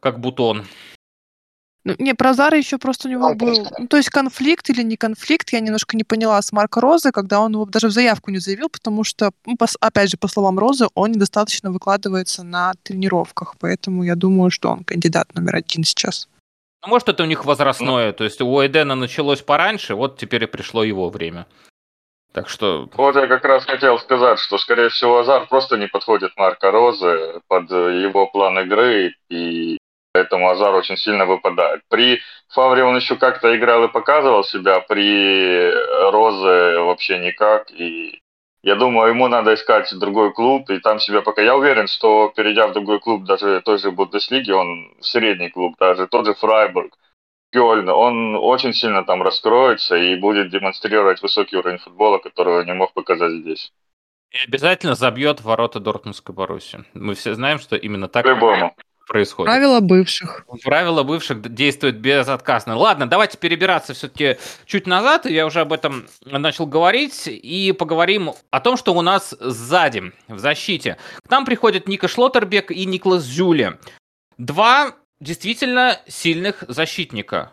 как 0.00 0.20
бутон. 0.20 0.64
Ну, 1.84 1.94
не, 1.98 2.14
про 2.14 2.32
Зара 2.32 2.56
еще 2.56 2.78
просто 2.78 3.08
у 3.08 3.10
него 3.10 3.26
а, 3.26 3.34
был... 3.34 3.68
Ну, 3.78 3.88
то 3.88 3.98
есть 3.98 4.08
конфликт 4.08 4.70
или 4.70 4.82
не 4.82 4.96
конфликт, 4.96 5.52
я 5.52 5.60
немножко 5.60 5.96
не 5.96 6.04
поняла 6.04 6.40
с 6.40 6.50
Марка 6.50 6.80
Розы, 6.80 7.12
когда 7.12 7.40
он 7.40 7.52
его 7.52 7.66
даже 7.66 7.88
в 7.88 7.90
заявку 7.90 8.30
не 8.30 8.38
заявил, 8.38 8.70
потому 8.70 9.04
что, 9.04 9.32
ну, 9.44 9.56
по, 9.56 9.66
опять 9.80 10.10
же, 10.10 10.16
по 10.16 10.26
словам 10.26 10.58
Розы, 10.58 10.86
он 10.94 11.12
недостаточно 11.12 11.70
выкладывается 11.70 12.42
на 12.42 12.72
тренировках, 12.82 13.56
поэтому 13.60 14.02
я 14.02 14.14
думаю, 14.14 14.50
что 14.50 14.70
он 14.70 14.84
кандидат 14.84 15.34
номер 15.34 15.56
один 15.56 15.84
сейчас. 15.84 16.28
Ну, 16.82 16.88
может, 16.88 17.10
это 17.10 17.22
у 17.22 17.26
них 17.26 17.44
возрастное, 17.44 18.12
то 18.12 18.24
есть 18.24 18.40
у 18.40 18.64
Эдена 18.64 18.94
началось 18.94 19.42
пораньше, 19.42 19.94
вот 19.94 20.18
теперь 20.18 20.44
и 20.44 20.46
пришло 20.46 20.84
его 20.84 21.10
время. 21.10 21.46
Так 22.32 22.48
что... 22.48 22.88
Вот 22.94 23.14
я 23.14 23.26
как 23.26 23.44
раз 23.44 23.64
хотел 23.64 23.98
сказать, 23.98 24.38
что, 24.38 24.56
скорее 24.56 24.88
всего, 24.88 25.18
Азар 25.18 25.46
просто 25.48 25.76
не 25.76 25.86
подходит 25.86 26.32
Марка 26.36 26.70
Розы 26.70 27.42
под 27.46 27.70
его 27.70 28.26
план 28.26 28.58
игры, 28.60 29.14
и 29.28 29.76
Поэтому 30.14 30.48
Азар 30.48 30.72
очень 30.74 30.96
сильно 30.96 31.26
выпадает. 31.26 31.82
При 31.88 32.20
Фавре 32.50 32.84
он 32.84 32.94
еще 32.94 33.16
как-то 33.16 33.56
играл 33.56 33.82
и 33.84 33.92
показывал 33.92 34.44
себя, 34.44 34.78
при 34.78 35.72
Розе 36.12 36.78
вообще 36.78 37.18
никак. 37.18 37.68
И 37.72 38.20
я 38.62 38.76
думаю, 38.76 39.08
ему 39.08 39.26
надо 39.26 39.54
искать 39.54 39.92
другой 39.98 40.32
клуб, 40.32 40.70
и 40.70 40.78
там 40.78 41.00
себя 41.00 41.20
пока... 41.20 41.42
Я 41.42 41.56
уверен, 41.56 41.88
что 41.88 42.32
перейдя 42.36 42.68
в 42.68 42.72
другой 42.72 43.00
клуб, 43.00 43.24
даже 43.24 43.60
той 43.60 43.78
же 43.78 43.90
Бундеслиги, 43.90 44.52
он 44.52 44.94
средний 45.00 45.50
клуб, 45.50 45.74
даже 45.80 46.06
тот 46.06 46.26
же 46.26 46.34
Фрайбург, 46.34 46.96
Кёльн, 47.52 47.88
он 47.88 48.36
очень 48.36 48.72
сильно 48.72 49.04
там 49.04 49.20
раскроется 49.20 49.96
и 49.96 50.14
будет 50.14 50.48
демонстрировать 50.48 51.22
высокий 51.22 51.56
уровень 51.56 51.78
футбола, 51.78 52.18
который 52.18 52.64
не 52.64 52.72
мог 52.72 52.92
показать 52.92 53.32
здесь. 53.32 53.72
И 54.30 54.38
обязательно 54.46 54.94
забьет 54.94 55.40
ворота 55.40 55.80
Дортмундской 55.80 56.34
Баруси. 56.34 56.84
Мы 56.94 57.14
все 57.14 57.34
знаем, 57.34 57.58
что 57.58 57.74
именно 57.74 58.06
так... 58.06 58.22
По-любому 58.22 58.76
происходит. 59.06 59.46
Правила 59.46 59.80
бывших. 59.80 60.46
Правила 60.62 61.02
бывших 61.02 61.54
действуют 61.54 61.96
безотказно. 61.96 62.76
Ладно, 62.76 63.08
давайте 63.08 63.38
перебираться 63.38 63.94
все-таки 63.94 64.38
чуть 64.66 64.86
назад. 64.86 65.26
Я 65.26 65.46
уже 65.46 65.60
об 65.60 65.72
этом 65.72 66.06
начал 66.24 66.66
говорить. 66.66 67.26
И 67.26 67.72
поговорим 67.72 68.32
о 68.50 68.60
том, 68.60 68.76
что 68.76 68.94
у 68.94 69.02
нас 69.02 69.34
сзади, 69.40 70.12
в 70.28 70.38
защите. 70.38 70.96
К 71.26 71.30
нам 71.30 71.44
приходят 71.44 71.88
Ника 71.88 72.08
Шлоттербек 72.08 72.70
и 72.70 72.84
Никлас 72.84 73.22
Зюли. 73.22 73.78
Два 74.38 74.94
действительно 75.20 76.00
сильных 76.06 76.64
защитника. 76.68 77.52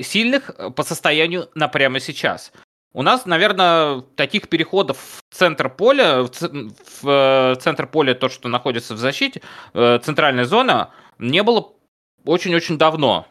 Сильных 0.00 0.50
по 0.76 0.82
состоянию 0.82 1.48
на 1.54 1.68
прямо 1.68 2.00
сейчас. 2.00 2.52
У 2.94 3.02
нас, 3.02 3.26
наверное, 3.26 4.00
таких 4.16 4.48
переходов 4.48 5.22
в 5.28 5.34
центр 5.34 5.68
поля, 5.68 6.22
в 6.22 7.08
э, 7.08 7.56
центр 7.60 7.86
поля, 7.86 8.14
то, 8.14 8.28
что 8.28 8.48
находится 8.48 8.94
в 8.94 8.98
защите, 8.98 9.42
э, 9.74 9.98
центральная 10.02 10.46
зона, 10.46 10.90
не 11.18 11.42
было 11.42 11.72
очень-очень 12.24 12.78
давно. 12.78 13.26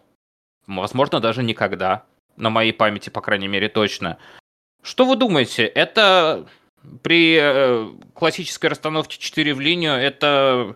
Возможно, 0.68 1.20
даже 1.20 1.44
никогда. 1.44 2.04
На 2.36 2.52
моей 2.52 2.72
памяти, 2.72 3.10
по 3.10 3.22
крайней 3.22 3.48
мере, 3.48 3.68
точно. 3.68 4.20
Что 4.84 5.06
вы 5.06 5.16
думаете? 5.16 5.66
Это 5.66 6.48
при 7.02 7.38
э, 7.42 7.88
классической 8.14 8.68
расстановке 8.68 9.18
4 9.18 9.54
в 9.54 9.60
линию 9.60 9.94
это 9.94 10.76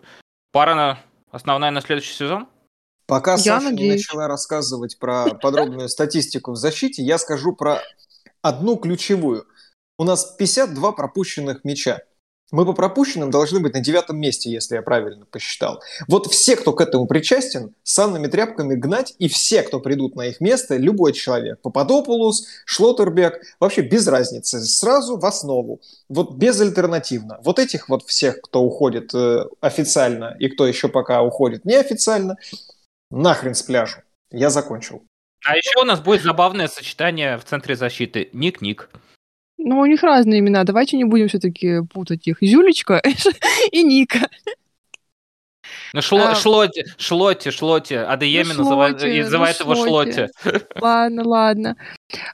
пара 0.52 0.76
на 0.76 1.00
основная 1.32 1.72
на 1.72 1.82
следующий 1.82 2.14
сезон? 2.14 2.48
Пока 3.06 3.34
я 3.34 3.38
Саша 3.38 3.70
надеюсь. 3.70 3.82
не 3.82 3.98
начала 3.98 4.28
рассказывать 4.28 4.98
про 4.98 5.36
подробную 5.36 5.90
статистику 5.90 6.52
в 6.52 6.56
защите, 6.56 7.04
я 7.04 7.18
скажу 7.18 7.56
про 7.56 7.82
одну 8.42 8.78
ключевую. 8.78 9.46
У 9.98 10.04
нас 10.04 10.36
52 10.38 10.92
пропущенных 10.94 11.64
мяча. 11.64 12.02
Мы 12.52 12.66
по 12.66 12.74
пропущенным 12.74 13.32
должны 13.32 13.62
быть 13.62 13.74
на 13.74 13.80
девятом 13.80 14.20
месте, 14.20 14.52
если 14.52 14.76
я 14.76 14.82
правильно 14.82 15.26
посчитал. 15.26 15.82
Вот 16.10 16.28
все, 16.28 16.58
кто 16.58 16.74
к 16.74 16.82
этому 16.82 17.08
причастен, 17.08 17.74
санными 17.84 18.28
тряпками 18.28 18.76
гнать, 18.76 19.16
и 19.20 19.30
все, 19.30 19.64
кто 19.64 19.80
придут 19.80 20.16
на 20.16 20.28
их 20.28 20.42
место, 20.42 20.76
любой 20.76 21.14
человек, 21.14 21.62
Пападопулус, 21.62 22.46
Шлоттербек, 22.66 23.42
вообще 23.60 23.82
без 23.82 24.06
разницы, 24.08 24.60
сразу 24.66 25.18
в 25.18 25.26
основу, 25.26 25.80
вот 26.10 26.36
безальтернативно. 26.36 27.40
Вот 27.42 27.58
этих 27.58 27.88
вот 27.88 28.04
всех, 28.06 28.42
кто 28.42 28.62
уходит 28.62 29.14
э, 29.16 29.46
официально 29.62 30.36
и 30.38 30.50
кто 30.50 30.68
еще 30.68 30.90
пока 30.90 31.22
уходит 31.22 31.64
неофициально, 31.64 32.36
нахрен 33.10 33.56
с 33.56 33.62
пляжа. 33.62 34.04
Я 34.30 34.50
закончил. 34.50 35.04
А 35.46 35.56
еще 35.56 35.80
у 35.82 35.86
нас 35.86 36.00
будет 36.00 36.22
забавное 36.22 36.68
сочетание 36.68 37.38
в 37.38 37.44
центре 37.44 37.76
защиты. 37.76 38.30
Ник-ник. 38.34 38.90
Ну, 39.58 39.80
у 39.80 39.86
них 39.86 40.02
разные 40.04 40.40
имена. 40.40 40.64
Давайте 40.64 40.98
не 40.98 41.04
будем 41.04 41.28
все-таки 41.28 41.82
путать 41.92 42.28
их. 42.28 42.38
Зюлечка 42.42 43.02
и 43.72 43.84
Ника. 43.84 44.30
Ну, 45.94 46.02
шло, 46.02 46.20
а, 46.20 46.36
шлоте, 46.36 46.86
шлоте, 46.98 47.52
шлоте. 47.52 48.00
Адееми 48.00 48.54
ну, 48.54 48.64
называет, 48.64 49.02
называет 49.02 49.58
ну, 49.60 49.72
его 49.72 49.86
шлоте. 49.86 50.30
Ладно, 50.76 51.28
ладно. 51.28 51.76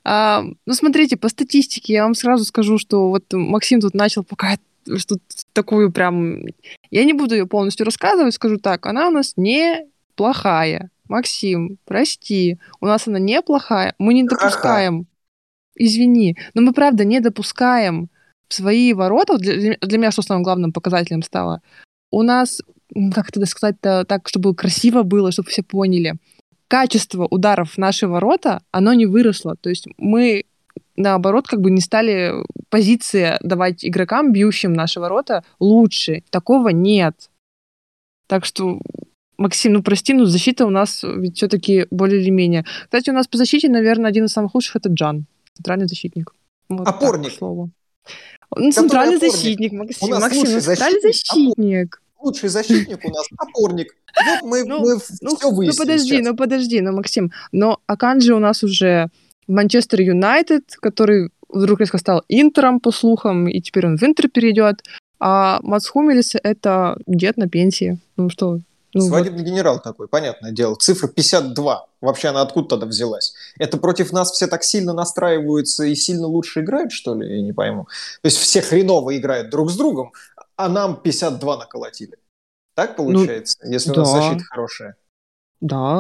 А, 0.04 0.44
ну, 0.66 0.74
смотрите, 0.74 1.18
по 1.18 1.28
статистике 1.30 1.94
я 1.94 2.04
вам 2.04 2.14
сразу 2.14 2.46
скажу, 2.46 2.78
что 2.78 3.10
вот 3.10 3.26
Максим 3.32 3.82
тут 3.82 3.94
начал 3.94 4.24
пока 4.24 4.58
что 4.98 5.18
такую 5.52 5.92
прям... 5.92 6.44
Я 6.92 7.04
не 7.04 7.12
буду 7.12 7.36
ее 7.36 7.46
полностью 7.46 7.86
рассказывать, 7.86 8.34
скажу 8.34 8.58
так. 8.58 8.86
Она 8.86 9.08
у 9.08 9.12
нас 9.12 9.34
не 9.36 9.86
плохая. 10.16 10.90
Максим, 11.10 11.78
прости, 11.86 12.58
у 12.82 12.86
нас 12.86 13.08
она 13.08 13.20
неплохая. 13.20 13.94
Мы 13.98 14.14
не 14.14 14.24
допускаем 14.24 15.08
извини, 15.76 16.38
но 16.54 16.62
мы 16.62 16.74
правда 16.74 17.06
не 17.06 17.20
допускаем 17.20 18.10
в 18.48 18.54
свои 18.54 18.94
ворота, 18.94 19.38
для, 19.38 19.78
для 19.80 19.98
меня 19.98 20.12
что 20.12 20.22
самым 20.22 20.44
главным 20.44 20.72
показателем 20.72 21.22
стало, 21.22 21.62
у 22.12 22.24
нас, 22.24 22.62
как 23.14 23.30
это 23.30 23.46
сказать-то 23.46 24.06
так, 24.06 24.28
чтобы 24.28 24.56
красиво 24.56 25.04
было, 25.04 25.32
чтобы 25.32 25.50
все 25.50 25.64
поняли, 25.64 26.16
качество 26.68 27.28
ударов 27.30 27.74
в 27.74 27.78
наши 27.78 28.08
ворота, 28.08 28.62
оно 28.72 28.94
не 28.94 29.06
выросло. 29.06 29.56
То 29.56 29.70
есть 29.70 29.88
мы, 29.98 30.46
наоборот, 30.96 31.48
как 31.48 31.62
бы 31.62 31.72
не 31.72 31.82
стали 31.82 32.34
позиции 32.70 33.38
давать 33.42 33.86
игрокам, 33.86 34.32
бьющим 34.32 34.74
наши 34.74 35.00
ворота, 35.00 35.44
лучше. 35.60 36.24
Такого 36.30 36.70
нет. 36.70 37.30
Так 38.28 38.46
что 38.46 38.80
Максим, 39.38 39.74
ну 39.74 39.84
прости, 39.84 40.14
но 40.14 40.26
защита 40.26 40.66
у 40.66 40.70
нас 40.70 41.04
ведь 41.04 41.38
все-таки 41.38 41.86
более 41.92 42.22
или 42.22 42.32
менее. 42.32 42.66
Кстати, 42.84 43.12
у 43.12 43.14
нас 43.14 43.28
по 43.28 43.38
защите, 43.38 43.70
наверное, 43.70 44.10
один 44.10 44.26
из 44.26 44.32
самых 44.32 44.56
лучших 44.56 44.78
это 44.78 44.90
Джан. 44.90 45.26
Центральный 45.54 45.88
защитник. 45.88 46.34
Вот 46.70 46.88
опорник. 46.88 47.30
Так, 47.30 47.38
слово. 47.38 47.70
Ну, 48.56 48.72
центральный 48.72 49.18
опорник. 49.18 49.36
защитник, 49.36 49.72
Максим. 49.74 50.08
У 50.08 50.12
нас 50.12 50.22
Максим, 50.22 50.54
ну, 50.54 50.60
центральный 50.60 51.02
защитник. 51.02 52.02
Лучший 52.20 52.50
защитник 52.50 53.00
у 53.06 53.10
нас 53.10 53.28
опорник. 53.38 53.96
Вот 54.26 54.50
мы, 54.50 54.64
ну, 54.64 54.80
мы 54.80 54.98
ну, 55.22 55.36
все 55.36 55.52
выяснили 55.52 55.78
Ну 55.78 55.86
подожди, 55.86 56.10
сейчас. 56.10 56.26
ну 56.26 56.36
подожди, 56.36 56.82
ну 56.82 56.92
Максим. 56.94 57.32
Но 57.52 57.80
Аканджи 57.86 58.34
у 58.34 58.40
нас 58.40 58.64
уже 58.64 59.10
Манчестер 59.48 60.02
Юнайтед, 60.02 60.76
который 60.82 61.30
вдруг 61.48 61.80
резко 61.80 62.00
стал 62.00 62.24
Интером, 62.28 62.80
по 62.80 62.92
слухам, 62.92 63.48
и 63.48 63.62
теперь 63.62 63.86
он 63.86 63.98
в 63.98 64.04
Интер 64.04 64.30
перейдет. 64.30 64.84
А 65.20 65.60
Мац 65.62 65.88
Хумелис— 65.88 66.36
это 66.44 66.98
дед 67.08 67.38
на 67.38 67.48
пенсии. 67.48 68.00
Ну 68.18 68.30
что, 68.30 68.60
ну, 68.94 69.02
Свадебный 69.02 69.44
вот. 69.44 69.48
генерал 69.48 69.82
такой, 69.82 70.08
понятное 70.08 70.52
дело. 70.52 70.76
Цифра 70.76 71.08
52. 71.08 71.88
Вообще 72.02 72.30
она 72.30 72.42
откуда 72.42 72.70
тогда 72.70 72.86
взялась? 72.86 73.34
Это 73.60 73.78
против 73.78 74.12
нас 74.12 74.32
все 74.32 74.48
так 74.48 74.64
сильно 74.64 74.94
настраиваются 74.94 75.84
и 75.84 75.96
сильно 75.96 76.28
лучше 76.28 76.62
играют, 76.62 76.92
что 76.92 77.14
ли? 77.14 77.38
Я 77.38 77.42
не 77.42 77.54
пойму. 77.54 77.86
То 78.22 78.28
есть 78.28 78.38
все 78.38 78.62
хреново 78.62 79.18
играют 79.18 79.50
друг 79.50 79.70
с 79.70 79.76
другом, 79.76 80.14
а 80.56 80.70
нам 80.70 81.02
52 81.02 81.58
наколотили. 81.58 82.18
Так 82.76 82.96
получается, 82.96 83.58
ну, 83.64 83.72
если 83.72 83.92
да. 83.92 83.96
у 83.96 83.98
нас 84.04 84.12
защита 84.12 84.44
хорошая? 84.44 84.96
Да. 85.60 86.00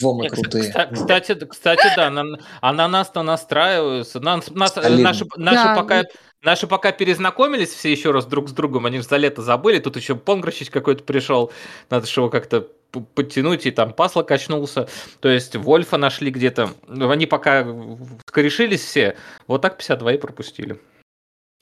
Во, 0.00 0.14
мы 0.14 0.28
крутые. 0.28 0.72
Кстати, 0.92 1.34
кстати, 1.44 1.92
да, 1.96 2.10
на, 2.10 2.38
а 2.60 2.72
на 2.72 2.88
нас-то 2.88 3.22
настраиваются. 3.22 4.20
Нас, 4.20 4.50
нас, 4.50 4.74
наши, 4.76 5.26
наши 5.36 5.64
да. 5.64 5.76
пока 5.76 6.04
Наши 6.42 6.66
пока 6.66 6.90
перезнакомились 6.90 7.68
все 7.68 7.92
еще 7.92 8.10
раз 8.10 8.26
друг 8.26 8.48
с 8.48 8.52
другом, 8.52 8.84
они 8.86 8.98
же 8.98 9.04
за 9.04 9.16
лето 9.16 9.42
забыли, 9.42 9.78
тут 9.78 9.96
еще 9.96 10.16
Понграчич 10.16 10.70
какой-то 10.70 11.04
пришел, 11.04 11.52
надо 11.88 12.06
же 12.06 12.20
его 12.20 12.30
как-то 12.30 12.68
подтянуть, 13.14 13.64
и 13.64 13.70
там 13.70 13.92
Пасло 13.92 14.24
качнулся, 14.24 14.88
то 15.20 15.28
есть 15.28 15.54
Вольфа 15.54 15.98
нашли 15.98 16.32
где-то. 16.32 16.70
Они 16.88 17.26
пока 17.26 17.64
скорешились 18.26 18.82
все, 18.82 19.16
вот 19.46 19.62
так 19.62 19.78
52 19.78 20.14
и 20.14 20.18
пропустили. 20.18 20.80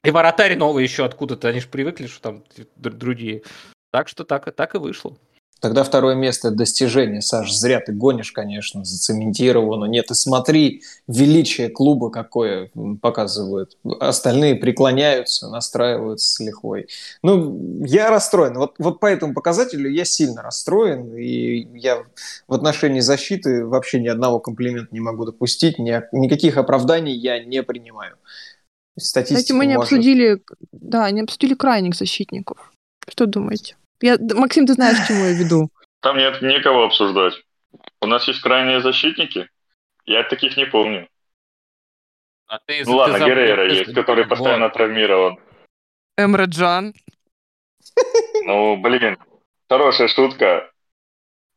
И 0.02 0.10
воротарь 0.10 0.56
новый 0.56 0.82
еще 0.82 1.04
откуда-то, 1.04 1.48
они 1.48 1.60
же 1.60 1.68
привыкли, 1.68 2.06
что 2.06 2.22
там 2.22 2.44
другие. 2.74 3.42
Так 3.92 4.08
что 4.08 4.24
так, 4.24 4.50
так 4.54 4.74
и 4.74 4.78
вышло. 4.78 5.18
Тогда 5.60 5.84
второе 5.84 6.14
место– 6.14 6.48
это 6.48 6.56
достижение. 6.56 7.20
Саш, 7.20 7.52
зря 7.52 7.80
ты 7.80 7.92
гонишь, 7.92 8.32
конечно, 8.32 8.84
зацементировано. 8.84 9.84
Нет, 9.84 10.10
и 10.10 10.14
смотри, 10.14 10.82
величие 11.06 11.68
клуба 11.68 12.10
какое 12.10 12.70
показывают. 13.02 13.76
Остальные 14.00 14.56
преклоняются, 14.56 15.48
настраиваются 15.50 16.32
с 16.32 16.40
лихвой. 16.40 16.88
Ну, 17.22 17.84
я 17.84 18.08
расстроен. 18.10 18.54
Вот, 18.54 18.74
вот 18.78 19.00
по 19.00 19.06
этому 19.06 19.34
показателю 19.34 19.90
я 19.90 20.06
сильно 20.06 20.42
расстроен. 20.42 21.14
И 21.14 21.68
я 21.78 22.04
в 22.48 22.54
отношении 22.54 23.00
защиты 23.00 23.66
вообще 23.66 24.00
ни 24.00 24.08
одного 24.08 24.40
комплимента 24.40 24.88
не 24.92 25.00
могу 25.00 25.26
допустить. 25.26 25.78
Ни, 25.78 26.02
никаких 26.12 26.56
оправданий 26.56 27.14
я 27.14 27.44
не 27.44 27.62
принимаю. 27.62 28.16
Статистику 28.98 29.40
Кстати, 29.40 29.52
мы 29.52 29.66
не 29.66 29.76
может... 29.76 29.92
обсудили, 29.92 30.42
да, 30.72 31.10
не 31.10 31.20
обсудили 31.20 31.54
крайних 31.54 31.94
защитников. 31.94 32.72
Что 33.08 33.26
думаете? 33.26 33.76
Я, 34.00 34.16
Максим, 34.34 34.66
ты 34.66 34.74
знаешь, 34.74 34.98
к 34.98 35.08
чему 35.08 35.24
я 35.24 35.32
веду. 35.32 35.70
Там 36.00 36.16
нет 36.16 36.40
никого 36.42 36.84
обсуждать. 36.84 37.34
У 38.00 38.06
нас 38.06 38.26
есть 38.26 38.40
крайние 38.40 38.80
защитники. 38.80 39.48
Я 40.06 40.22
таких 40.24 40.56
не 40.56 40.64
помню. 40.64 41.08
А 42.46 42.58
ты, 42.58 42.82
ну 42.84 42.96
ладно, 42.96 43.18
ты 43.18 43.24
Геррера 43.26 43.72
есть, 43.72 43.94
который 43.94 44.26
постоянно 44.26 44.64
вот. 44.64 44.72
травмирован. 44.72 45.38
Эмре 46.16 46.46
Джан. 46.46 46.94
Ну, 48.44 48.76
блин, 48.76 49.18
хорошая 49.68 50.08
шутка. 50.08 50.70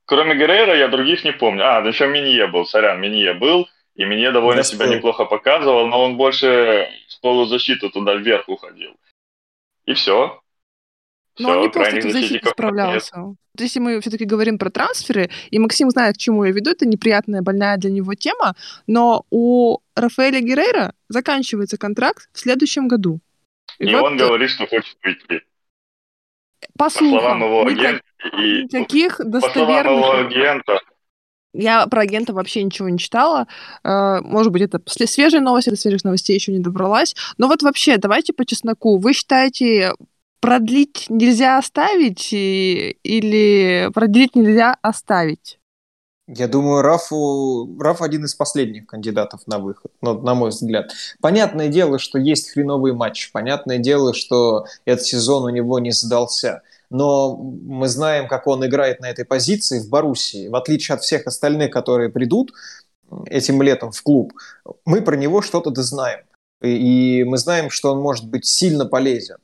Кроме 0.06 0.36
Геррера 0.36 0.76
я 0.76 0.90
других 0.90 1.24
не 1.24 1.32
помню. 1.32 1.64
А, 1.66 1.80
еще 1.82 2.08
Минье 2.08 2.48
был, 2.48 2.66
сорян, 2.66 3.00
Минье 3.00 3.34
был. 3.34 3.68
И 3.96 4.06
Минье 4.06 4.32
довольно 4.32 4.62
да 4.62 4.64
себя 4.64 4.88
неплохо 4.88 5.26
показывал, 5.26 5.88
но 5.88 6.04
он 6.04 6.18
больше 6.18 6.90
в 7.10 7.22
полузащиту 7.22 7.90
туда 7.90 8.16
вверх 8.16 8.50
уходил. 8.50 8.96
И 9.86 9.94
все. 9.94 10.43
Но 11.40 11.50
он 11.50 11.62
не 11.62 11.70
просто 11.70 12.08
в 12.08 12.12
защите 12.12 12.50
справлялся. 12.50 13.18
Нет. 13.18 13.36
Если 13.60 13.80
мы 13.80 14.00
все-таки 14.02 14.26
говорим 14.26 14.58
про 14.58 14.70
трансферы, 14.70 15.30
и 15.52 15.60
Максим 15.60 15.90
знает, 15.92 16.16
к 16.16 16.20
чему 16.20 16.44
я 16.44 16.52
веду, 16.52 16.72
это 16.72 16.88
неприятная, 16.88 17.42
больная 17.42 17.78
для 17.78 17.92
него 17.92 18.16
тема, 18.16 18.56
но 18.88 19.26
у 19.30 19.80
Рафаэля 19.96 20.42
Геррера 20.42 20.94
заканчивается 21.08 21.78
контракт 21.78 22.30
в 22.34 22.40
следующем 22.40 22.88
году. 22.88 23.20
И, 23.80 23.86
и 23.86 23.94
вот 23.94 24.04
он 24.04 24.18
говорит, 24.18 24.50
что 24.50 24.66
хочет 24.66 24.98
уйти. 25.04 25.42
По, 26.78 26.86
по 26.86 26.90
словам 26.90 27.44
его 27.44 27.66
агента. 27.66 28.04
И... 28.38 28.64
Никаких 28.64 29.20
достоверных... 29.24 29.44
По 29.44 29.52
словам 29.54 30.30
его 30.30 30.30
агента. 30.30 30.80
Я 31.54 31.86
про 31.86 32.02
агента 32.02 32.34
вообще 32.34 32.64
ничего 32.64 32.90
не 32.90 32.98
читала. 32.98 33.48
Э, 33.84 34.22
может 34.22 34.52
быть, 34.52 34.64
это 34.64 34.82
свежие 34.88 35.42
новости, 35.42 35.70
до 35.70 35.76
свежих 35.76 36.04
новостей 36.04 36.36
еще 36.36 36.52
не 36.52 36.60
добралась. 36.60 37.16
Но 37.38 37.48
вот 37.48 37.62
вообще, 37.62 37.98
давайте 37.98 38.34
по 38.34 38.44
чесноку. 38.44 38.98
Вы 38.98 39.14
считаете 39.14 39.94
продлить 40.44 41.06
нельзя 41.08 41.58
оставить 41.58 42.34
или 42.34 43.90
продлить 43.94 44.36
нельзя 44.36 44.76
оставить? 44.82 45.58
Я 46.28 46.50
думаю, 46.50 46.82
Рафу, 46.82 47.78
Раф 47.80 48.02
один 48.02 48.26
из 48.26 48.36
последних 48.36 48.86
кандидатов 48.86 49.48
на 49.48 49.58
выход, 49.60 49.94
ну, 50.02 50.22
на 50.22 50.36
мой 50.36 50.50
взгляд. 50.50 50.92
Понятное 51.22 51.70
дело, 51.70 51.98
что 51.98 52.20
есть 52.20 52.50
хреновый 52.52 52.92
матч. 52.92 53.32
Понятное 53.32 53.78
дело, 53.78 54.14
что 54.14 54.66
этот 54.84 55.06
сезон 55.06 55.46
у 55.46 55.50
него 55.50 55.80
не 55.80 55.92
сдался. 55.92 56.62
Но 56.90 57.38
мы 57.38 57.88
знаем, 57.88 58.28
как 58.28 58.46
он 58.46 58.66
играет 58.66 59.00
на 59.00 59.10
этой 59.10 59.24
позиции 59.24 59.80
в 59.80 59.88
Боруссии. 59.88 60.50
В 60.50 60.56
отличие 60.56 60.96
от 60.96 61.04
всех 61.04 61.26
остальных, 61.26 61.72
которые 61.72 62.10
придут 62.10 62.52
этим 63.28 63.62
летом 63.62 63.94
в 63.94 64.02
клуб, 64.04 64.34
мы 64.84 65.02
про 65.02 65.16
него 65.16 65.42
что-то 65.42 65.70
дознаем. 65.70 66.20
И 66.62 67.24
мы 67.26 67.38
знаем, 67.38 67.70
что 67.70 67.94
он 67.94 68.02
может 68.02 68.28
быть 68.28 68.46
сильно 68.46 68.86
полезен. 68.86 69.38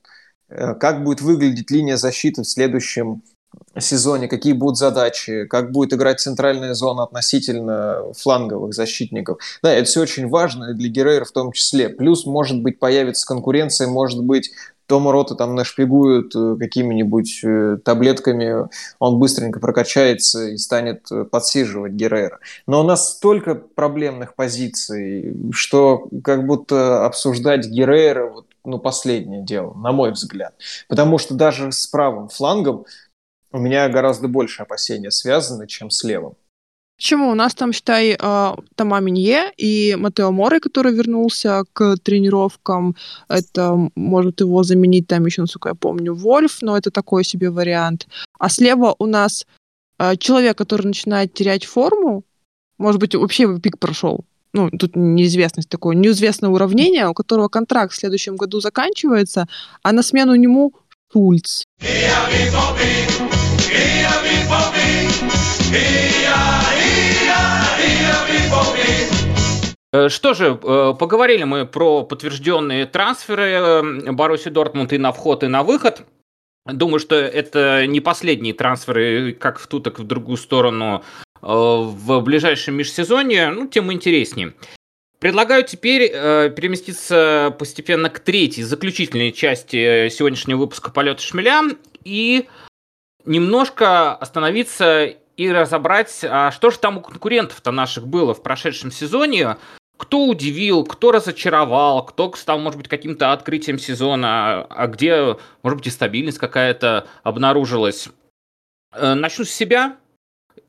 Э, 0.49 0.73
как 0.73 1.03
будет 1.03 1.21
выглядеть 1.21 1.71
линия 1.71 1.97
защиты 1.97 2.41
в 2.43 2.47
следующем 2.47 3.21
сезоне, 3.77 4.27
какие 4.27 4.53
будут 4.53 4.77
задачи, 4.77 5.45
как 5.45 5.71
будет 5.71 5.93
играть 5.93 6.19
центральная 6.19 6.73
зона 6.73 7.03
относительно 7.03 8.13
фланговых 8.17 8.73
защитников. 8.73 9.39
Да, 9.63 9.73
это 9.73 9.85
все 9.85 10.01
очень 10.01 10.27
важно 10.27 10.73
для 10.73 10.89
Геррера 10.89 11.25
в 11.25 11.31
том 11.31 11.51
числе. 11.51 11.89
Плюс, 11.89 12.25
может 12.25 12.61
быть, 12.61 12.79
появится 12.79 13.25
конкуренция, 13.25 13.87
может 13.87 14.23
быть, 14.23 14.51
Тома 14.85 15.11
Рота 15.11 15.35
там 15.35 15.53
нашпигуют 15.53 16.35
э, 16.35 16.55
какими-нибудь 16.59 17.41
э, 17.43 17.77
таблетками, 17.85 18.67
он 18.97 19.19
быстренько 19.19 19.59
прокачается 19.59 20.47
и 20.47 20.57
станет 20.57 21.07
подсиживать 21.31 21.91
Геррера. 21.91 22.39
Но 22.65 22.81
у 22.81 22.83
нас 22.83 23.11
столько 23.11 23.53
проблемных 23.53 24.33
позиций, 24.33 25.35
что 25.51 26.09
как 26.23 26.47
будто 26.47 27.05
обсуждать 27.05 27.67
Геррера 27.67 28.31
вот, 28.31 28.47
ну, 28.63 28.79
последнее 28.79 29.43
дело, 29.43 29.73
на 29.73 29.91
мой 29.91 30.11
взгляд. 30.11 30.55
Потому 30.87 31.17
что 31.17 31.33
даже 31.33 31.71
с 31.71 31.87
правым 31.87 32.29
флангом 32.29 32.85
у 33.51 33.57
меня 33.57 33.89
гораздо 33.89 34.27
больше 34.27 34.61
опасения 34.63 35.11
связаны, 35.11 35.67
чем 35.67 35.89
с 35.89 36.03
левым. 36.03 36.35
Почему? 36.97 37.29
У 37.29 37.33
нас 37.33 37.55
там, 37.55 37.71
считай, 37.71 38.17
а, 38.19 38.57
Тома 38.75 38.99
Минье 38.99 39.53
и 39.55 39.95
Матео 39.95 40.31
Море, 40.31 40.59
который 40.59 40.93
вернулся 40.93 41.63
к 41.71 41.95
тренировкам. 42.03 42.97
Это 43.29 43.89
может 43.95 44.41
его 44.41 44.63
заменить 44.63 45.07
там 45.07 45.25
еще, 45.25 45.41
насколько 45.41 45.69
я 45.69 45.75
помню, 45.75 46.13
Вольф, 46.13 46.61
но 46.61 46.77
это 46.77 46.91
такой 46.91 47.23
себе 47.23 47.51
вариант. 47.51 48.09
А 48.37 48.49
слева 48.49 48.95
у 48.99 49.05
нас 49.05 49.47
а, 49.97 50.17
человек, 50.17 50.57
который 50.57 50.87
начинает 50.87 51.33
терять 51.33 51.63
форму, 51.63 52.25
может 52.77 52.99
быть, 52.99 53.15
вообще 53.15 53.43
его 53.43 53.59
пик 53.59 53.79
прошел. 53.79 54.25
Ну, 54.53 54.69
тут 54.71 54.95
неизвестность 54.95 55.69
такое, 55.69 55.95
неизвестное 55.95 56.49
уравнение, 56.49 57.07
у 57.07 57.13
которого 57.13 57.47
контракт 57.49 57.93
в 57.93 57.95
следующем 57.95 58.35
году 58.35 58.59
заканчивается, 58.59 59.47
а 59.83 59.91
на 59.91 60.03
смену 60.03 60.35
нему 60.35 60.73
Шульц. 61.11 61.63
Э, 69.91 70.09
что 70.09 70.33
же, 70.35 70.59
э, 70.61 70.93
поговорили 70.99 71.43
мы 71.43 71.65
про 71.65 72.03
подтвержденные 72.03 72.85
трансферы 72.85 73.43
э, 73.43 74.11
Баруси 74.11 74.49
Дортмунд 74.49 74.93
и 74.93 74.97
на 74.99 75.11
вход, 75.11 75.43
и 75.43 75.47
на 75.47 75.63
выход. 75.63 76.03
Думаю, 76.65 76.99
что 76.99 77.15
это 77.15 77.87
не 77.87 77.99
последние 77.99 78.53
трансферы 78.53 79.33
как 79.33 79.57
в 79.57 79.65
ту, 79.65 79.79
так 79.79 79.99
и 79.99 80.03
в 80.03 80.05
другую 80.05 80.37
сторону 80.37 81.03
в 81.41 82.21
ближайшем 82.21 82.75
межсезонье, 82.75 83.49
ну, 83.49 83.67
тем 83.67 83.91
интереснее. 83.91 84.53
Предлагаю 85.19 85.65
теперь 85.65 86.09
э, 86.13 86.49
переместиться 86.49 87.53
постепенно 87.59 88.09
к 88.09 88.19
третьей, 88.19 88.63
заключительной 88.63 89.33
части 89.33 90.07
сегодняшнего 90.09 90.59
выпуска 90.59 90.91
«Полета 90.91 91.21
шмеля» 91.21 91.61
и 92.05 92.47
немножко 93.25 94.15
остановиться 94.15 95.13
и 95.35 95.49
разобрать, 95.49 96.19
а 96.23 96.51
что 96.51 96.69
же 96.69 96.79
там 96.79 96.97
у 96.97 97.01
конкурентов-то 97.01 97.71
наших 97.71 98.07
было 98.07 98.33
в 98.33 98.41
прошедшем 98.41 98.91
сезоне, 98.91 99.57
кто 99.97 100.25
удивил, 100.25 100.85
кто 100.85 101.11
разочаровал, 101.11 102.05
кто 102.05 102.33
стал, 102.35 102.57
может 102.59 102.77
быть, 102.77 102.87
каким-то 102.87 103.33
открытием 103.33 103.77
сезона, 103.77 104.63
а 104.69 104.87
где, 104.87 105.37
может 105.63 105.77
быть, 105.77 105.87
и 105.87 105.91
стабильность 105.91 106.37
какая-то 106.37 107.07
обнаружилась. 107.23 108.07
Э, 108.93 109.15
начну 109.15 109.43
с 109.43 109.49
себя 109.49 109.97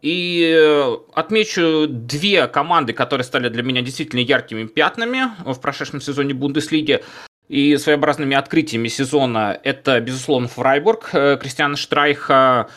и 0.02 0.96
отмечу 1.14 1.86
две 1.88 2.46
команды, 2.48 2.92
которые 2.92 3.24
стали 3.24 3.48
для 3.48 3.62
меня 3.62 3.82
действительно 3.82 4.20
яркими 4.20 4.64
пятнами 4.64 5.22
в 5.44 5.60
прошедшем 5.60 6.00
сезоне 6.00 6.34
Бундеслиги 6.34 7.02
и 7.48 7.76
своеобразными 7.76 8.36
открытиями 8.36 8.88
сезона. 8.88 9.58
Это, 9.62 10.00
безусловно, 10.00 10.48
Фрайбург 10.48 11.10
э, 11.12 11.36
Кристиана 11.40 11.76
Штрайха, 11.76 12.68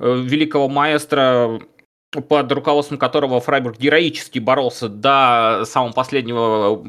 Э, 0.00 0.16
великого 0.16 0.68
маэстро, 0.68 1.60
под 2.10 2.50
руководством 2.52 2.98
которого 2.98 3.38
Фрайбург 3.40 3.78
героически 3.78 4.38
боролся 4.38 4.88
до 4.88 5.64
самого 5.66 5.92
последнего 5.92 6.82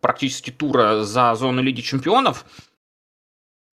практически 0.00 0.50
тура 0.50 1.02
за 1.02 1.34
зону 1.34 1.62
Лиги 1.62 1.80
Чемпионов. 1.80 2.44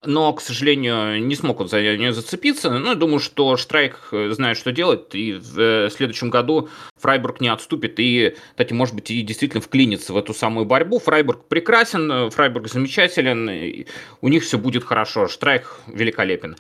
Но, 0.05 0.33
к 0.33 0.41
сожалению, 0.41 1.23
не 1.23 1.35
смог 1.35 1.59
он 1.61 1.67
за 1.67 1.81
нее 1.81 2.13
зацепиться. 2.13 2.69
Ну, 2.69 2.89
я 2.89 2.95
думаю, 2.95 3.19
что 3.19 3.57
Штрайк 3.57 4.09
знает, 4.11 4.57
что 4.57 4.71
делать, 4.71 5.13
и 5.13 5.33
в 5.33 5.59
э, 5.59 5.89
следующем 5.89 6.29
году 6.29 6.69
Фрайбург 6.99 7.41
не 7.41 7.49
отступит 7.49 7.99
и, 7.99 8.35
кстати, 8.51 8.73
может 8.73 8.95
быть, 8.95 9.11
и 9.11 9.21
действительно 9.21 9.61
вклинится 9.61 10.13
в 10.13 10.17
эту 10.17 10.33
самую 10.33 10.65
борьбу. 10.65 10.99
Фрайбург 10.99 11.47
прекрасен, 11.47 12.29
Фрайбург 12.31 12.67
замечателен, 12.67 13.85
у 14.21 14.27
них 14.27 14.43
все 14.43 14.57
будет 14.57 14.83
хорошо. 14.83 15.27
Штрайк 15.27 15.79
великолепен. 15.87 16.55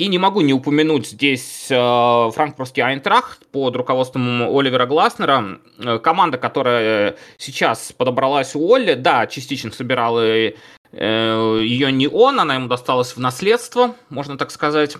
И 0.00 0.08
не 0.08 0.16
могу 0.16 0.40
не 0.40 0.54
упомянуть 0.54 1.08
здесь 1.08 1.66
э, 1.70 1.74
франкфуртский 2.34 2.82
Айнтрахт 2.82 3.46
под 3.48 3.76
руководством 3.76 4.44
Оливера 4.44 4.86
Гласнера. 4.86 5.58
Э, 5.78 5.98
команда, 5.98 6.38
которая 6.38 7.16
сейчас 7.36 7.92
подобралась 7.92 8.56
у 8.56 8.66
Олли, 8.66 8.94
да, 8.94 9.26
частично 9.26 9.70
собирала 9.70 10.22
э, 10.24 10.54
ее 10.90 11.92
не 11.92 12.08
он, 12.08 12.40
она 12.40 12.54
ему 12.54 12.66
досталась 12.66 13.14
в 13.14 13.20
наследство, 13.20 13.94
можно 14.08 14.38
так 14.38 14.50
сказать. 14.52 14.96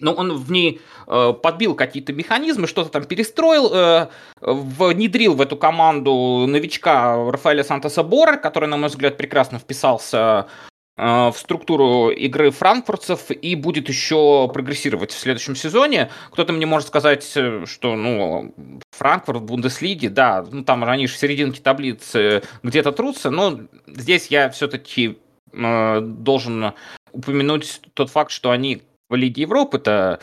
Но 0.00 0.12
он 0.12 0.36
в 0.36 0.52
ней 0.52 0.82
э, 1.06 1.32
подбил 1.42 1.74
какие-то 1.74 2.12
механизмы, 2.12 2.66
что-то 2.66 2.90
там 2.90 3.04
перестроил, 3.04 3.72
э, 3.72 4.08
внедрил 4.42 5.32
в 5.32 5.40
эту 5.40 5.56
команду 5.56 6.44
новичка 6.46 7.16
Рафаэля 7.16 7.64
Сантоса 7.64 8.02
Бора, 8.02 8.36
который, 8.36 8.68
на 8.68 8.76
мой 8.76 8.90
взгляд, 8.90 9.16
прекрасно 9.16 9.58
вписался 9.58 10.46
Э, 10.50 10.69
в 11.00 11.34
структуру 11.38 12.10
игры 12.10 12.50
франкфуртцев 12.50 13.30
и 13.30 13.54
будет 13.54 13.88
еще 13.88 14.50
прогрессировать 14.52 15.12
в 15.12 15.18
следующем 15.18 15.56
сезоне. 15.56 16.10
Кто-то 16.30 16.52
мне 16.52 16.66
может 16.66 16.88
сказать, 16.88 17.30
э, 17.36 17.64
что 17.64 17.96
ну, 17.96 18.54
Франкфурт 18.90 19.40
в 19.40 19.44
Бундеслиге, 19.44 20.10
да, 20.10 20.44
ну 20.50 20.62
там 20.62 20.84
же 20.84 21.14
в 21.14 21.16
серединке 21.16 21.62
таблицы 21.62 22.42
где-то 22.62 22.92
трутся, 22.92 23.30
но 23.30 23.60
здесь 23.86 24.26
я 24.26 24.50
все-таки 24.50 25.18
э, 25.52 26.00
должен 26.02 26.74
упомянуть 27.12 27.80
тот 27.94 28.10
факт, 28.10 28.30
что 28.30 28.50
они 28.50 28.82
в 29.08 29.14
Лиге 29.14 29.42
Европы-то 29.42 30.20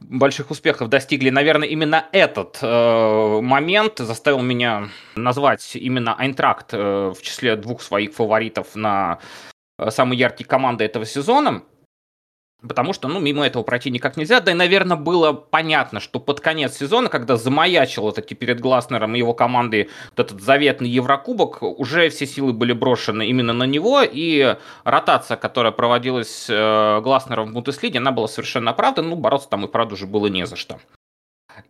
больших 0.00 0.50
успехов 0.50 0.88
достигли. 0.88 1.28
Наверное, 1.28 1.68
именно 1.68 2.06
этот 2.12 2.58
э, 2.62 3.40
момент 3.42 3.98
заставил 3.98 4.40
меня 4.40 4.88
назвать 5.16 5.76
именно 5.76 6.14
Айнтракт 6.14 6.72
э, 6.72 7.12
в 7.14 7.20
числе 7.22 7.56
двух 7.56 7.82
своих 7.82 8.14
фаворитов 8.14 8.74
на 8.74 9.18
Э, 9.78 9.90
самой 9.90 10.16
яркой 10.16 10.46
команды 10.46 10.84
этого 10.84 11.04
сезона. 11.04 11.62
Потому 12.66 12.94
что, 12.94 13.08
ну, 13.08 13.20
мимо 13.20 13.44
этого 13.44 13.62
пройти 13.62 13.90
никак 13.90 14.16
нельзя. 14.16 14.40
Да 14.40 14.52
и, 14.52 14.54
наверное, 14.54 14.96
было 14.96 15.32
понятно, 15.32 16.00
что 16.00 16.18
под 16.18 16.40
конец 16.40 16.78
сезона, 16.78 17.10
когда 17.10 17.36
замаячил 17.36 18.10
эти 18.10 18.32
перед 18.32 18.58
Гласнером 18.60 19.14
и 19.14 19.18
его 19.18 19.34
командой 19.34 19.90
вот 20.16 20.26
этот 20.26 20.40
заветный 20.40 20.88
Еврокубок, 20.88 21.62
уже 21.62 22.08
все 22.08 22.26
силы 22.26 22.54
были 22.54 22.72
брошены 22.72 23.26
именно 23.26 23.52
на 23.52 23.64
него, 23.64 24.00
и 24.02 24.56
ротация, 24.84 25.36
которая 25.36 25.72
проводилась 25.72 26.46
э, 26.48 27.00
Гласнером 27.02 27.50
в 27.50 27.52
Бундеслиге, 27.52 27.98
она 27.98 28.12
была 28.12 28.28
совершенно 28.28 28.70
оправдана, 28.70 29.08
ну, 29.08 29.16
бороться 29.16 29.50
там 29.50 29.66
и 29.66 29.68
правда 29.68 29.94
уже 29.94 30.06
было 30.06 30.28
не 30.28 30.46
за 30.46 30.56
что. 30.56 30.78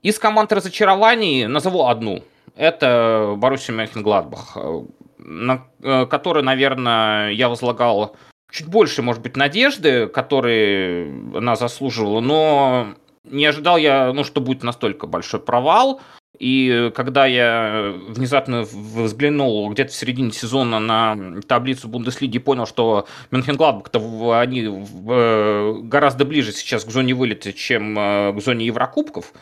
Из 0.02 0.18
команд 0.20 0.52
разочарований 0.52 1.46
назову 1.46 1.86
одну. 1.86 2.22
Это 2.54 3.34
Боруссия 3.36 3.74
Мönchengladbach 3.74 4.86
на 5.18 5.66
э, 5.82 6.06
который, 6.06 6.42
наверное, 6.42 7.30
я 7.30 7.48
возлагал 7.48 8.16
чуть 8.50 8.68
больше, 8.68 9.02
может 9.02 9.22
быть, 9.22 9.36
надежды, 9.36 10.06
которые 10.06 11.08
она 11.34 11.56
заслуживала, 11.56 12.20
но 12.20 12.94
не 13.24 13.46
ожидал 13.46 13.76
я, 13.76 14.12
ну, 14.12 14.24
что 14.24 14.40
будет 14.40 14.62
настолько 14.62 15.06
большой 15.06 15.40
провал. 15.40 16.00
И 16.38 16.90
когда 16.96 17.26
я 17.26 17.94
внезапно 18.08 18.62
взглянул 18.62 19.70
где-то 19.70 19.92
в 19.92 19.94
середине 19.94 20.32
сезона 20.32 20.80
на 20.80 21.40
таблицу 21.42 21.88
Бундеслиги 21.88 22.36
и 22.36 22.40
понял, 22.40 22.66
что 22.66 23.06
Мюнхенгладбах-то 23.30 24.38
они 24.40 24.64
э, 24.64 25.74
гораздо 25.82 26.24
ближе 26.24 26.52
сейчас 26.52 26.84
к 26.84 26.90
зоне 26.90 27.14
вылета, 27.14 27.52
чем 27.52 27.96
э, 27.96 28.32
к 28.32 28.40
зоне 28.40 28.66
Еврокубков, 28.66 29.32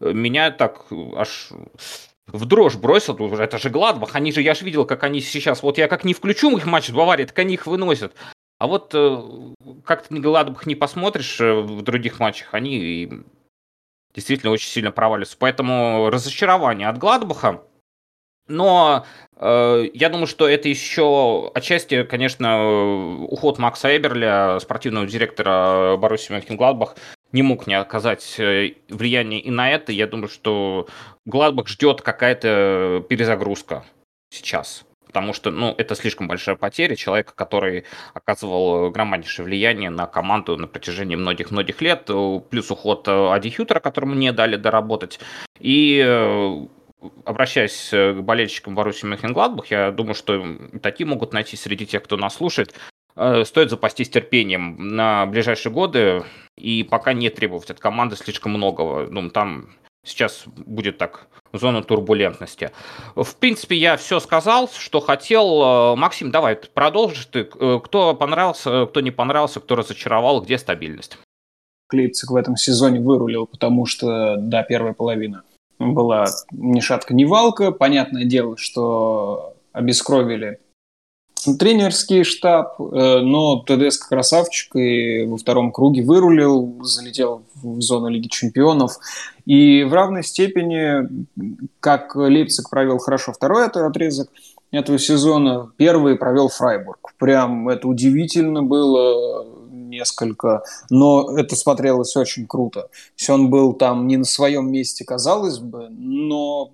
меня 0.00 0.50
так 0.50 0.86
аж 1.16 1.50
в 2.32 2.44
дрожь 2.46 2.76
бросил, 2.76 3.16
это 3.34 3.58
же 3.58 3.70
Гладбах, 3.70 4.14
они 4.16 4.32
же, 4.32 4.42
я 4.42 4.54
же 4.54 4.64
видел, 4.64 4.84
как 4.84 5.04
они 5.04 5.20
сейчас, 5.20 5.62
вот 5.62 5.78
я 5.78 5.88
как 5.88 6.04
не 6.04 6.14
включу 6.14 6.56
их 6.56 6.66
матч 6.66 6.88
в 6.88 6.94
Баварии, 6.94 7.24
так 7.24 7.38
они 7.38 7.54
их 7.54 7.66
выносят. 7.66 8.14
А 8.60 8.66
вот 8.66 8.92
э, 8.94 9.22
как 9.84 10.06
ты 10.06 10.18
Гладбах 10.18 10.66
не 10.66 10.74
посмотришь 10.74 11.40
э, 11.40 11.60
в 11.60 11.80
других 11.80 12.20
матчах, 12.20 12.52
они 12.52 13.10
действительно 14.14 14.52
очень 14.52 14.68
сильно 14.68 14.92
проваливаются. 14.92 15.36
Поэтому 15.38 16.10
разочарование 16.10 16.88
от 16.88 16.98
Гладбаха. 16.98 17.62
Но 18.48 19.06
э, 19.36 19.84
я 19.94 20.10
думаю, 20.10 20.26
что 20.26 20.46
это 20.46 20.68
еще 20.68 21.50
отчасти, 21.54 22.02
конечно, 22.02 23.24
уход 23.24 23.58
Макса 23.58 23.96
Эберля, 23.96 24.58
спортивного 24.60 25.06
директора 25.06 25.96
Боруссии 25.96 26.34
Мönchengladbach, 26.34 26.96
не 27.32 27.42
мог 27.42 27.66
не 27.66 27.74
оказать 27.74 28.36
э, 28.38 28.74
влияние 28.88 29.40
и 29.40 29.50
на 29.50 29.70
это. 29.70 29.92
Я 29.92 30.06
думаю, 30.06 30.28
что 30.28 30.88
Гладбах 31.26 31.68
ждет 31.68 32.02
какая-то 32.02 33.04
перезагрузка 33.08 33.84
сейчас. 34.30 34.84
потому 35.06 35.32
что, 35.32 35.50
ну, 35.50 35.74
это 35.76 35.96
слишком 35.96 36.28
большая 36.28 36.54
потеря 36.54 36.94
человека, 36.94 37.32
который 37.34 37.84
оказывал 38.14 38.90
громаднейшее 38.90 39.44
влияние 39.44 39.90
на 39.90 40.06
команду 40.06 40.56
на 40.56 40.68
протяжении 40.68 41.16
многих-многих 41.16 41.80
лет, 41.80 42.08
плюс 42.50 42.70
уход 42.70 43.08
Ади 43.08 43.50
Хютера, 43.50 43.80
которому 43.80 44.14
не 44.14 44.30
дали 44.32 44.54
доработать, 44.54 45.18
и 45.58 45.98
обращаясь 47.24 47.88
к 47.90 48.20
болельщикам 48.20 48.76
Боруссии 48.76 49.06
Мönchengladbach, 49.06 49.66
я 49.70 49.90
думаю, 49.90 50.14
что 50.14 50.44
такие 50.80 51.06
могут 51.06 51.32
найти 51.32 51.56
среди 51.56 51.86
тех, 51.86 52.04
кто 52.04 52.16
нас 52.16 52.36
слушает, 52.36 52.72
Э, 52.72 52.89
стоит 53.44 53.70
запастись 53.70 54.08
терпением 54.08 54.76
на 54.96 55.26
ближайшие 55.26 55.72
годы 55.72 56.24
и 56.56 56.82
пока 56.82 57.12
не 57.12 57.28
требовать 57.30 57.70
от 57.70 57.78
команды 57.78 58.16
слишком 58.16 58.52
многого. 58.52 59.06
Ну, 59.10 59.28
там 59.30 59.70
сейчас 60.04 60.44
будет 60.46 60.98
так 60.98 61.28
зона 61.52 61.82
турбулентности. 61.82 62.70
В 63.14 63.36
принципе, 63.36 63.76
я 63.76 63.96
все 63.96 64.20
сказал, 64.20 64.68
что 64.68 65.00
хотел. 65.00 65.62
Э, 65.62 65.96
Максим, 65.96 66.30
давай, 66.30 66.56
продолжишь 66.56 67.26
ты. 67.26 67.48
Э, 67.58 67.80
кто 67.82 68.14
понравился, 68.14 68.86
кто 68.86 69.00
не 69.00 69.10
понравился, 69.10 69.60
кто 69.60 69.76
разочаровал, 69.76 70.42
где 70.42 70.58
стабильность? 70.58 71.18
Клейпциг 71.88 72.30
в 72.30 72.36
этом 72.36 72.56
сезоне 72.56 73.00
вырулил, 73.00 73.46
потому 73.46 73.84
что, 73.84 74.36
да, 74.36 74.62
первая 74.62 74.92
половина 74.92 75.42
была 75.78 76.26
ни 76.52 76.80
шатка, 76.80 77.14
ни 77.14 77.24
валка. 77.24 77.72
Понятное 77.72 78.24
дело, 78.24 78.56
что 78.56 79.54
обескровили 79.72 80.60
тренерский 81.58 82.24
штаб, 82.24 82.80
э, 82.80 83.20
но 83.20 83.62
ТДСК 83.66 84.08
красавчик 84.08 84.76
и 84.76 85.24
во 85.26 85.36
втором 85.36 85.72
круге 85.72 86.02
вырулил, 86.02 86.78
залетел 86.82 87.42
в 87.62 87.80
зону 87.80 88.08
Лиги 88.08 88.28
Чемпионов. 88.28 88.98
И 89.46 89.84
в 89.84 89.92
равной 89.92 90.22
степени, 90.22 91.26
как 91.80 92.14
Лейпциг 92.14 92.70
провел 92.70 92.98
хорошо 92.98 93.32
второй 93.32 93.66
отрезок 93.66 94.30
этого 94.70 94.98
сезона, 94.98 95.70
первый 95.76 96.16
провел 96.16 96.48
Фрайбург. 96.48 97.14
Прям 97.18 97.68
это 97.68 97.88
удивительно 97.88 98.62
было 98.62 99.44
несколько, 99.70 100.62
но 100.88 101.36
это 101.36 101.56
смотрелось 101.56 102.16
очень 102.16 102.46
круто. 102.46 102.82
То 102.82 102.88
есть 103.18 103.30
он 103.30 103.50
был 103.50 103.72
там 103.74 104.06
не 104.06 104.16
на 104.16 104.24
своем 104.24 104.70
месте, 104.70 105.04
казалось 105.04 105.58
бы, 105.58 105.88
но 105.90 106.70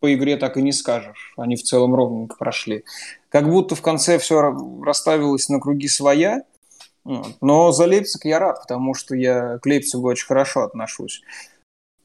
по 0.00 0.12
игре 0.14 0.36
так 0.36 0.56
и 0.56 0.62
не 0.62 0.72
скажешь. 0.72 1.32
Они 1.36 1.56
в 1.56 1.62
целом 1.62 1.94
ровненько 1.94 2.36
прошли. 2.36 2.84
Как 3.28 3.48
будто 3.48 3.74
в 3.74 3.82
конце 3.82 4.18
все 4.18 4.54
расставилось 4.82 5.48
на 5.48 5.60
круги 5.60 5.88
своя. 5.88 6.42
Но 7.40 7.72
за 7.72 7.84
Лейпциг 7.84 8.24
я 8.26 8.38
рад, 8.38 8.60
потому 8.60 8.94
что 8.94 9.14
я 9.14 9.58
к 9.58 9.66
Лейпцигу 9.66 10.06
очень 10.06 10.26
хорошо 10.26 10.64
отношусь. 10.64 11.22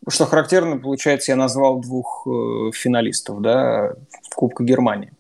Что 0.08 0.26
характерно, 0.26 0.78
получается, 0.78 1.32
я 1.32 1.36
назвал 1.36 1.80
двух 1.80 2.28
э, 2.28 2.72
финалистов 2.74 3.42
да, 3.42 3.96
в 4.30 4.36
Кубке 4.36 4.64
Германии. 4.64 5.12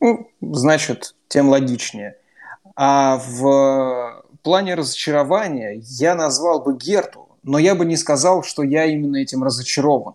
Ну, 0.00 0.30
значит, 0.40 1.14
тем 1.28 1.48
логичнее. 1.48 2.16
А 2.74 3.18
в 3.18 4.24
плане 4.42 4.74
разочарования 4.74 5.80
я 5.82 6.14
назвал 6.14 6.62
бы 6.62 6.76
Герту, 6.76 7.28
но 7.42 7.58
я 7.58 7.74
бы 7.74 7.84
не 7.84 7.96
сказал, 7.96 8.42
что 8.42 8.62
я 8.62 8.84
именно 8.84 9.16
этим 9.16 9.42
разочарован 9.42 10.14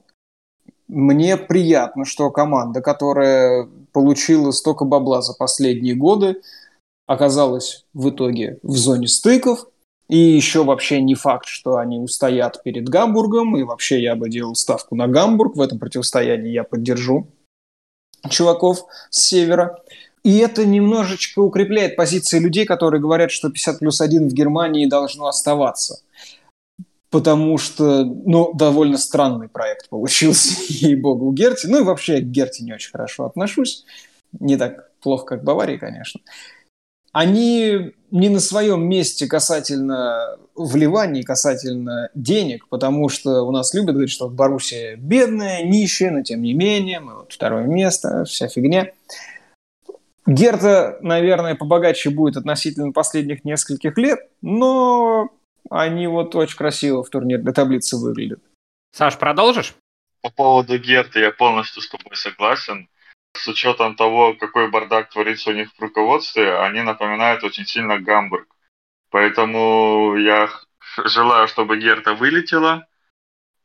мне 0.88 1.38
приятно, 1.38 2.06
что 2.06 2.32
команда, 2.32 2.82
которая 2.82 3.68
получила 3.92 4.52
столько 4.52 4.86
бабла 4.86 5.22
за 5.22 5.34
последние 5.34 5.96
годы, 5.96 6.42
оказалась 7.06 7.86
в 7.94 8.10
итоге 8.10 8.60
в 8.64 8.76
зоне 8.76 9.08
стыков. 9.08 9.68
И 10.08 10.18
еще 10.18 10.64
вообще 10.64 11.02
не 11.02 11.16
факт, 11.16 11.48
что 11.48 11.76
они 11.76 12.00
устоят 12.00 12.64
перед 12.64 12.88
Гамбургом. 12.88 13.58
И 13.58 13.64
вообще 13.64 14.02
я 14.02 14.16
бы 14.16 14.30
делал 14.30 14.56
ставку 14.56 14.96
на 14.96 15.08
Гамбург. 15.08 15.56
В 15.56 15.62
этом 15.62 15.80
противостоянии 15.80 16.52
я 16.52 16.64
поддержу 16.64 17.28
чуваков 18.30 18.86
с 19.10 19.28
севера. 19.28 19.82
И 20.24 20.38
это 20.38 20.66
немножечко 20.66 21.40
укрепляет 21.40 21.96
позиции 21.98 22.40
людей, 22.40 22.66
которые 22.66 23.02
говорят, 23.02 23.32
что 23.32 23.50
50 23.50 23.80
плюс 23.80 24.00
1 24.00 24.30
в 24.30 24.34
Германии 24.34 24.86
должно 24.86 25.28
оставаться 25.28 26.02
потому 27.10 27.58
что, 27.58 28.04
ну, 28.04 28.54
довольно 28.54 28.98
странный 28.98 29.48
проект 29.48 29.90
получился, 29.90 30.56
ей-богу, 30.68 31.28
у 31.28 31.34
Герти. 31.34 31.68
Ну 31.68 31.80
и 31.80 31.84
вообще 31.84 32.16
я 32.16 32.22
к 32.22 32.26
Герти 32.26 32.64
не 32.64 32.74
очень 32.74 32.92
хорошо 32.92 33.26
отношусь. 33.26 33.86
Не 34.40 34.58
так 34.58 34.92
плохо, 35.00 35.26
как 35.26 35.44
Баварии, 35.44 35.78
конечно. 35.78 36.22
Они 37.14 37.94
не 38.12 38.30
на 38.30 38.40
своем 38.40 38.88
месте 38.88 39.28
касательно 39.28 40.38
вливаний, 40.56 41.24
касательно 41.24 42.10
денег, 42.14 42.68
потому 42.68 43.10
что 43.10 43.44
у 43.44 43.52
нас 43.52 43.74
любят 43.74 43.94
говорить, 43.94 44.12
что 44.12 44.30
Боруссия 44.30 44.98
бедная, 44.98 45.64
нищая, 45.64 46.12
но 46.12 46.22
тем 46.24 46.42
не 46.42 46.54
менее, 46.54 47.00
мы 47.00 47.16
вот 47.16 47.34
второе 47.34 47.66
место, 47.66 48.26
вся 48.26 48.48
фигня. 48.48 48.92
Герта, 50.26 50.98
наверное, 51.02 51.56
побогаче 51.56 52.10
будет 52.10 52.36
относительно 52.36 52.92
последних 52.92 53.46
нескольких 53.46 53.98
лет, 53.98 54.20
но 54.42 55.30
они 55.70 56.08
вот 56.08 56.36
очень 56.36 56.58
красиво 56.58 57.04
в 57.04 57.10
турнирной 57.10 57.54
таблице 57.54 57.98
выглядят. 57.98 58.40
Саш, 58.92 59.18
продолжишь? 59.18 59.74
По 60.22 60.30
поводу 60.30 60.78
Герта 60.78 61.20
я 61.20 61.32
полностью 61.32 61.82
с 61.82 61.90
тобой 61.90 62.16
согласен. 62.16 62.90
С 63.34 63.48
учетом 63.48 63.96
того, 63.96 64.34
какой 64.34 64.70
бардак 64.70 65.10
творится 65.10 65.52
у 65.52 65.54
них 65.54 65.70
в 65.72 65.80
руководстве, 65.80 66.58
они 66.58 66.82
напоминают 66.82 67.44
очень 67.44 67.66
сильно 67.66 68.00
Гамбург. 68.00 68.48
Поэтому 69.10 70.16
я 70.18 70.50
желаю, 71.06 71.48
чтобы 71.48 71.78
Герта 71.78 72.14
вылетела. 72.14 72.88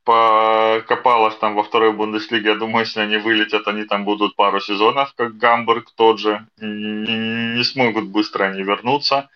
Покопалась 0.04 1.36
там 1.36 1.54
во 1.54 1.62
второй 1.62 1.92
Бундеслиге. 1.92 2.50
Я 2.50 2.54
думаю, 2.56 2.84
если 2.84 3.00
они 3.00 3.18
вылетят, 3.18 3.68
они 3.68 3.84
там 3.84 4.04
будут 4.04 4.36
пару 4.36 4.60
сезонов, 4.60 5.14
как 5.14 5.36
Гамбург 5.36 5.92
тот 5.94 6.18
же. 6.18 6.46
Не 6.58 7.62
смогут 7.64 8.08
быстро 8.08 8.44
они 8.44 8.62
вернуться. 8.62 9.30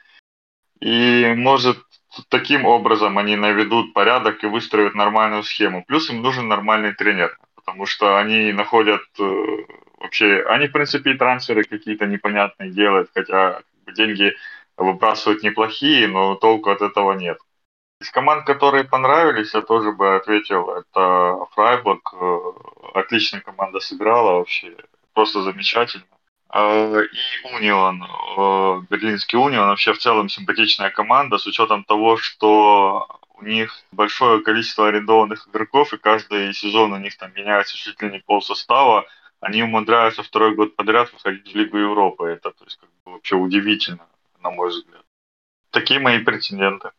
И 0.80 1.32
может 1.36 1.85
таким 2.28 2.64
образом 2.64 3.18
они 3.18 3.36
наведут 3.36 3.92
порядок 3.92 4.42
и 4.42 4.46
выстроят 4.46 4.94
нормальную 4.94 5.42
схему. 5.42 5.84
Плюс 5.84 6.10
им 6.10 6.22
нужен 6.22 6.48
нормальный 6.48 6.92
тренер, 6.94 7.38
потому 7.54 7.86
что 7.86 8.16
они 8.18 8.52
находят 8.52 9.02
э, 9.18 9.56
вообще, 9.98 10.44
они 10.48 10.68
в 10.68 10.72
принципе 10.72 11.12
и 11.12 11.18
трансферы 11.18 11.64
какие-то 11.64 12.06
непонятные 12.06 12.70
делают, 12.70 13.10
хотя 13.14 13.62
деньги 13.94 14.34
выбрасывают 14.76 15.42
неплохие, 15.42 16.08
но 16.08 16.34
толку 16.34 16.70
от 16.70 16.82
этого 16.82 17.12
нет. 17.12 17.38
Из 18.00 18.10
команд, 18.10 18.44
которые 18.44 18.84
понравились, 18.84 19.54
я 19.54 19.62
тоже 19.62 19.92
бы 19.92 20.16
ответил, 20.16 20.70
это 20.70 21.46
Фрайбург. 21.52 22.14
Э, 22.14 22.38
отличная 22.94 23.40
команда 23.40 23.80
сыграла 23.80 24.38
вообще, 24.38 24.76
просто 25.14 25.42
замечательно. 25.42 26.04
А, 26.48 27.00
и 27.00 27.54
Унион, 27.54 28.02
э, 28.02 28.82
Берлинский 28.88 29.38
Унион, 29.38 29.68
вообще 29.68 29.92
в 29.92 29.98
целом 29.98 30.28
симпатичная 30.28 30.90
команда, 30.90 31.38
с 31.38 31.46
учетом 31.46 31.84
того, 31.84 32.16
что 32.16 33.06
у 33.34 33.44
них 33.44 33.82
большое 33.92 34.42
количество 34.42 34.88
арендованных 34.88 35.48
игроков, 35.48 35.92
и 35.92 35.98
каждый 35.98 36.54
сезон 36.54 36.92
у 36.92 36.98
них 36.98 37.16
там 37.18 37.32
меняется 37.34 37.76
чуть 37.76 38.00
ли 38.00 38.10
не 38.10 38.18
пол 38.20 38.40
состава, 38.40 39.06
они 39.40 39.62
умудряются 39.62 40.22
второй 40.22 40.54
год 40.54 40.76
подряд 40.76 41.12
выходить 41.12 41.52
в 41.52 41.56
Лигу 41.56 41.76
Европы. 41.76 42.26
Это 42.26 42.50
то 42.52 42.64
есть, 42.64 42.78
как 42.78 42.88
бы, 43.04 43.12
вообще 43.12 43.36
удивительно, 43.36 44.06
на 44.42 44.50
мой 44.50 44.70
взгляд. 44.70 45.02
Такие 45.70 46.00
мои 46.00 46.18
претенденты. 46.20 46.90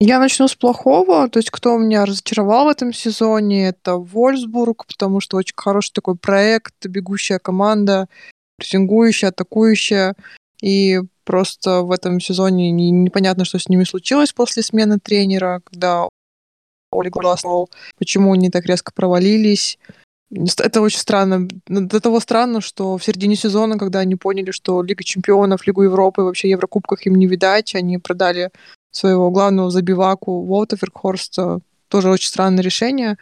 Я 0.00 0.20
начну 0.20 0.46
с 0.46 0.54
плохого. 0.54 1.28
То 1.28 1.38
есть, 1.38 1.50
кто 1.50 1.76
меня 1.78 2.04
разочаровал 2.04 2.66
в 2.66 2.68
этом 2.68 2.92
сезоне, 2.92 3.68
это 3.68 3.96
Вольсбург, 3.96 4.86
потому 4.86 5.20
что 5.20 5.38
очень 5.38 5.54
хороший 5.56 5.92
такой 5.92 6.16
проект, 6.16 6.86
бегущая 6.86 7.38
команда 7.38 8.08
прессингующая, 8.58 9.30
атакующая. 9.30 10.14
И 10.60 11.00
просто 11.24 11.82
в 11.82 11.92
этом 11.92 12.20
сезоне 12.20 12.70
не, 12.70 12.90
непонятно, 12.90 13.44
что 13.44 13.58
с 13.58 13.68
ними 13.68 13.84
случилось 13.84 14.32
после 14.32 14.62
смены 14.62 14.98
тренера, 14.98 15.62
когда 15.64 16.08
Оли 16.90 17.08
Гласнул, 17.08 17.70
почему 17.98 18.32
они 18.32 18.50
так 18.50 18.66
резко 18.66 18.92
провалились. 18.92 19.78
Это 20.30 20.82
очень 20.82 20.98
странно. 20.98 21.48
До 21.66 22.00
того 22.00 22.20
странно, 22.20 22.60
что 22.60 22.98
в 22.98 23.04
середине 23.04 23.36
сезона, 23.36 23.78
когда 23.78 24.00
они 24.00 24.16
поняли, 24.16 24.50
что 24.50 24.82
Лига 24.82 25.02
Чемпионов, 25.02 25.66
Лигу 25.66 25.84
Европы, 25.84 26.22
вообще 26.22 26.50
Еврокубках 26.50 27.06
им 27.06 27.14
не 27.14 27.26
видать, 27.26 27.74
они 27.74 27.98
продали 27.98 28.50
своего 28.90 29.30
главного 29.30 29.70
забиваку 29.70 30.44
Волта 30.44 30.76
Феркхорста. 30.76 31.60
Тоже 31.88 32.10
очень 32.10 32.28
странное 32.28 32.62
решение. 32.62 33.16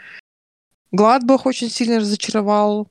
Гладбах 0.93 1.47
очень 1.47 1.69
сильно 1.69 1.99
разочаровал. 1.99 2.89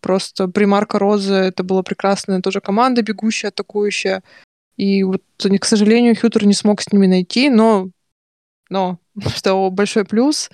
Просто 0.00 0.48
при 0.48 0.64
Марко 0.64 0.98
Розе 0.98 1.34
это 1.34 1.62
была 1.62 1.82
прекрасная 1.82 2.40
тоже 2.40 2.60
команда, 2.60 3.02
бегущая, 3.02 3.48
атакующая. 3.48 4.22
И 4.76 5.02
вот, 5.02 5.22
к 5.38 5.64
сожалению, 5.64 6.16
Хютер 6.16 6.46
не 6.46 6.54
смог 6.54 6.80
с 6.80 6.92
ними 6.92 7.06
найти, 7.06 7.48
но, 7.48 7.88
но 8.68 8.98
что 9.34 9.70
большой 9.70 10.04
плюс, 10.04 10.50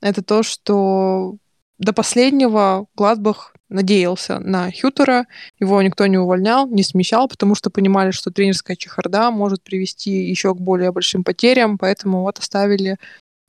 это 0.00 0.22
то, 0.22 0.42
что 0.42 1.36
до 1.78 1.92
последнего 1.92 2.86
Гладбах 2.94 3.54
надеялся 3.68 4.38
на 4.38 4.70
Хютера, 4.70 5.26
его 5.58 5.80
никто 5.82 6.06
не 6.06 6.18
увольнял, 6.18 6.68
не 6.68 6.82
смещал, 6.82 7.28
потому 7.28 7.54
что 7.54 7.70
понимали, 7.70 8.12
что 8.12 8.30
тренерская 8.30 8.76
чехарда 8.76 9.30
может 9.30 9.62
привести 9.62 10.10
еще 10.10 10.54
к 10.54 10.60
более 10.60 10.92
большим 10.92 11.24
потерям, 11.24 11.78
поэтому 11.78 12.22
вот 12.22 12.38
оставили 12.38 12.98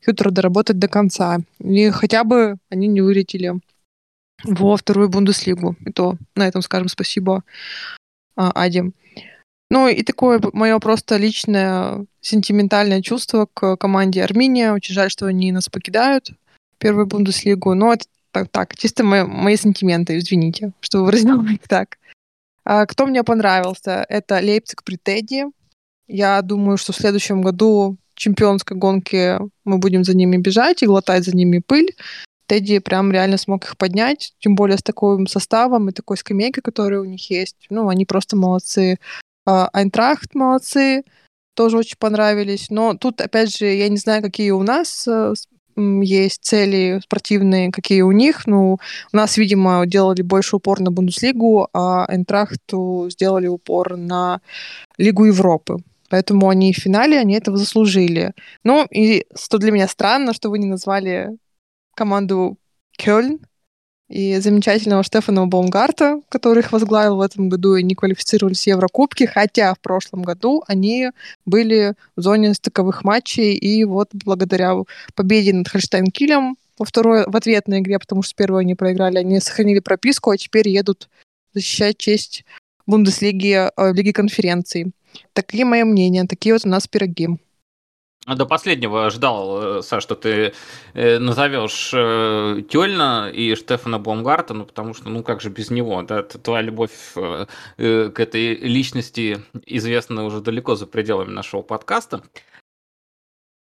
Хютера 0.05 0.29
доработать 0.29 0.79
до 0.79 0.87
конца. 0.87 1.39
И 1.59 1.89
хотя 1.89 2.23
бы 2.23 2.57
они 2.69 2.87
не 2.87 3.01
вылетели 3.01 3.53
во 4.43 4.77
вторую 4.77 5.09
Бундеслигу. 5.09 5.75
И 5.85 5.91
то 5.91 6.15
на 6.35 6.47
этом 6.47 6.61
скажем 6.61 6.87
спасибо 6.87 7.43
а, 8.35 8.51
Аде. 8.55 8.91
Ну 9.69 9.87
и 9.87 10.03
такое 10.03 10.39
мое 10.53 10.77
просто 10.79 11.17
личное 11.17 12.05
сентиментальное 12.21 13.01
чувство 13.01 13.47
к 13.51 13.77
команде 13.77 14.23
Армения. 14.23 14.73
Очень 14.73 14.93
жаль, 14.93 15.09
что 15.09 15.25
они 15.25 15.51
нас 15.51 15.69
покидают, 15.69 16.31
первую 16.77 17.07
Бундеслигу. 17.07 17.73
Но 17.73 17.93
это 17.93 18.05
так, 18.31 18.49
так 18.49 18.77
чисто 18.77 19.03
мои, 19.03 19.23
мои 19.23 19.55
сентименты, 19.55 20.17
извините, 20.17 20.73
что 20.81 21.03
выразила 21.03 21.43
их 21.51 21.67
так. 21.67 21.97
А, 22.63 22.85
кто 22.85 23.05
мне 23.05 23.23
понравился? 23.23 24.05
Это 24.09 24.39
Лейпциг 24.39 24.83
при 24.83 24.97
Тедди. 24.97 25.45
Я 26.07 26.41
думаю, 26.41 26.77
что 26.77 26.93
в 26.93 26.97
следующем 26.97 27.41
году 27.41 27.97
чемпионской 28.15 28.77
гонки 28.77 29.39
мы 29.63 29.77
будем 29.77 30.03
за 30.03 30.15
ними 30.15 30.37
бежать 30.37 30.83
и 30.83 30.87
глотать 30.87 31.25
за 31.25 31.35
ними 31.35 31.59
пыль. 31.59 31.95
Тедди 32.47 32.79
прям 32.79 33.11
реально 33.11 33.37
смог 33.37 33.65
их 33.65 33.77
поднять, 33.77 34.33
тем 34.39 34.55
более 34.55 34.77
с 34.77 34.83
таким 34.83 35.27
составом 35.27 35.89
и 35.89 35.93
такой 35.93 36.17
скамейкой, 36.17 36.61
которая 36.61 37.01
у 37.01 37.05
них 37.05 37.29
есть. 37.29 37.67
Ну, 37.69 37.89
они 37.89 38.05
просто 38.05 38.35
молодцы. 38.35 38.99
А, 39.45 39.67
Айнтрахт 39.73 40.35
молодцы, 40.35 41.03
тоже 41.55 41.77
очень 41.77 41.97
понравились. 41.97 42.69
Но 42.69 42.93
тут, 42.95 43.21
опять 43.21 43.55
же, 43.55 43.65
я 43.65 43.89
не 43.89 43.97
знаю, 43.97 44.21
какие 44.21 44.51
у 44.51 44.61
нас 44.61 45.07
э, 45.07 45.33
есть 45.75 46.43
цели 46.43 46.99
спортивные, 47.03 47.71
какие 47.71 48.01
у 48.01 48.11
них. 48.11 48.45
Ну, 48.45 48.77
у 49.11 49.17
нас, 49.17 49.37
видимо, 49.37 49.85
делали 49.87 50.21
больше 50.21 50.57
упор 50.57 50.79
на 50.79 50.91
Бундеслигу, 50.91 51.69
а 51.73 52.05
Энтрахту 52.09 53.07
сделали 53.09 53.47
упор 53.47 53.97
на 53.97 54.41
Лигу 54.97 55.25
Европы. 55.25 55.77
Поэтому 56.09 56.49
они 56.49 56.73
в 56.73 56.77
финале, 56.77 57.19
они 57.19 57.35
этого 57.35 57.57
заслужили. 57.57 58.33
Ну, 58.63 58.85
и 58.91 59.25
что 59.35 59.57
для 59.57 59.71
меня 59.71 59.87
странно, 59.87 60.33
что 60.33 60.49
вы 60.49 60.59
не 60.59 60.67
назвали 60.67 61.37
команду 61.95 62.57
Кёльн 62.97 63.39
и 64.07 64.37
замечательного 64.37 65.03
Штефана 65.03 65.47
Баумгарта, 65.47 66.21
который 66.29 66.59
их 66.59 66.71
возглавил 66.71 67.17
в 67.17 67.21
этом 67.21 67.49
году 67.49 67.75
и 67.75 67.83
не 67.83 67.95
квалифицировались 67.95 68.63
в 68.63 68.67
Еврокубке, 68.67 69.25
хотя 69.25 69.73
в 69.73 69.79
прошлом 69.79 70.21
году 70.21 70.63
они 70.67 71.09
были 71.45 71.95
в 72.15 72.21
зоне 72.21 72.53
стыковых 72.53 73.03
матчей, 73.03 73.53
и 73.53 73.83
вот 73.83 74.09
благодаря 74.13 74.75
победе 75.15 75.53
над 75.53 75.67
Хольштайн-Килем 75.67 76.55
во 76.77 76.85
второй, 76.85 77.23
в 77.25 77.35
ответной 77.35 77.79
игре, 77.79 77.97
потому 77.97 78.21
что 78.21 78.31
с 78.31 78.33
первой 78.33 78.61
они 78.61 78.75
проиграли, 78.75 79.17
они 79.17 79.39
сохранили 79.39 79.79
прописку, 79.79 80.29
а 80.29 80.37
теперь 80.37 80.69
едут 80.69 81.09
защищать 81.53 81.97
честь 81.97 82.45
Бундеслиги, 82.87 83.69
э, 83.75 83.93
Лиги 83.93 84.11
конференций. 84.11 84.91
Такие 85.33 85.65
мои 85.65 85.83
мнения, 85.83 86.25
такие 86.25 86.53
вот 86.53 86.65
у 86.65 86.69
нас 86.69 86.87
пироги. 86.87 87.29
До 88.27 88.45
последнего 88.45 89.09
ждал, 89.11 89.79
э, 89.79 89.81
Саш, 89.83 90.03
что 90.03 90.15
ты 90.15 90.53
э, 90.93 91.19
назовешь 91.19 91.91
Тёльна 92.69 93.31
и 93.31 93.55
Штефана 93.55 93.99
Бомгарта, 93.99 94.53
ну 94.53 94.65
потому 94.65 94.93
что, 94.93 95.09
ну 95.09 95.23
как 95.23 95.41
же 95.41 95.49
без 95.49 95.69
него, 95.69 96.01
да, 96.01 96.23
твоя 96.23 96.61
любовь 96.61 97.13
к 97.13 98.19
этой 98.19 98.55
личности 98.55 99.41
известна 99.65 100.25
уже 100.25 100.41
далеко 100.41 100.75
за 100.75 100.87
пределами 100.87 101.31
нашего 101.31 101.61
подкаста. 101.61 102.23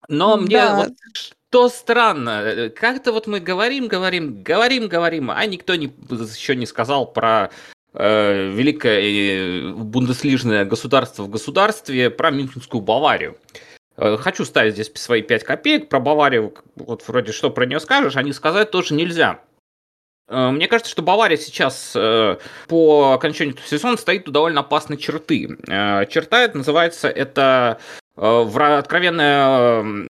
Но 0.08 0.36
мне 0.36 0.56
да. 0.56 0.76
вот 0.76 0.92
что 1.04 1.68
странно, 1.68 2.70
как-то 2.76 3.12
вот 3.12 3.26
мы 3.26 3.40
говорим, 3.40 3.88
говорим, 3.88 4.42
говорим, 4.42 4.88
говорим, 4.88 5.30
а 5.30 5.44
никто 5.46 5.74
не, 5.74 5.86
еще 5.86 6.54
не 6.54 6.66
сказал 6.66 7.12
про 7.12 7.50
великое 7.92 9.72
бундеслижное 9.72 10.64
государство 10.64 11.24
в 11.24 11.28
государстве, 11.28 12.10
про 12.10 12.30
Мюнхенскую 12.30 12.80
Баварию. 12.80 13.36
Э, 14.00 14.16
хочу 14.16 14.44
ставить 14.44 14.74
здесь 14.74 14.90
свои 14.94 15.22
5 15.22 15.44
копеек. 15.44 15.88
Про 15.88 16.00
Баварию, 16.00 16.54
вот 16.76 17.06
вроде 17.06 17.32
что 17.32 17.50
про 17.50 17.66
нее 17.66 17.80
скажешь, 17.80 18.16
а 18.16 18.22
не 18.22 18.32
сказать 18.32 18.70
тоже 18.70 18.94
нельзя. 18.94 19.40
Э, 20.28 20.50
мне 20.50 20.68
кажется, 20.68 20.90
что 20.90 21.02
Бавария 21.02 21.36
сейчас 21.36 21.92
э, 21.94 22.38
по 22.66 23.12
окончанию 23.12 23.56
сезона 23.64 23.98
стоит 23.98 24.26
у 24.28 24.32
довольно 24.32 24.60
опасной 24.60 24.96
черты. 24.96 25.48
Черта 25.66 26.40
это 26.40 26.56
называется, 26.56 27.08
это 27.08 27.78
откровенная 28.16 30.08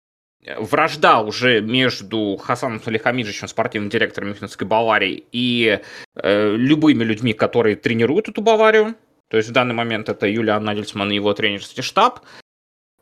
вражда 0.58 1.22
уже 1.22 1.62
между 1.62 2.38
Хасаном 2.38 2.82
Салихамиджичем, 2.82 3.48
спортивным 3.48 3.90
директором 3.90 4.30
Мюнхенской 4.30 4.68
Баварии, 4.68 5.24
и 5.32 5.80
любыми 6.16 7.04
людьми, 7.04 7.34
которые 7.34 7.76
тренируют 7.76 8.30
эту 8.30 8.42
Баварию. 8.42 8.96
То 9.30 9.38
есть 9.38 9.50
в 9.50 9.52
данный 9.52 9.76
момент 9.76 10.10
это 10.10 10.28
Юлиан 10.28 10.64
Нагельсман 10.64 11.12
и 11.12 11.16
его 11.16 11.34
тренерский 11.34 11.84
штаб. 11.84 12.22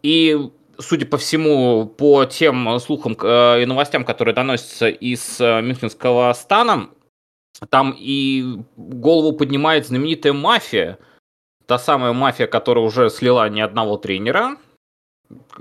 И 0.01 0.49
судя 0.79 1.05
по 1.05 1.17
всему, 1.17 1.85
по 1.85 2.25
тем 2.25 2.79
слухам 2.79 3.17
э, 3.21 3.63
и 3.63 3.65
новостям, 3.65 4.03
которые 4.05 4.33
доносятся 4.33 4.87
из 4.87 5.39
э, 5.39 5.61
Мюнхенского 5.61 6.33
стана, 6.33 6.89
там 7.69 7.95
и 7.97 8.57
голову 8.75 9.33
поднимает 9.33 9.87
знаменитая 9.87 10.33
мафия, 10.33 10.97
та 11.65 11.79
самая 11.79 12.13
мафия, 12.13 12.47
которая 12.47 12.83
уже 12.83 13.09
слила 13.09 13.47
ни 13.49 13.61
одного 13.61 13.97
тренера, 13.97 14.57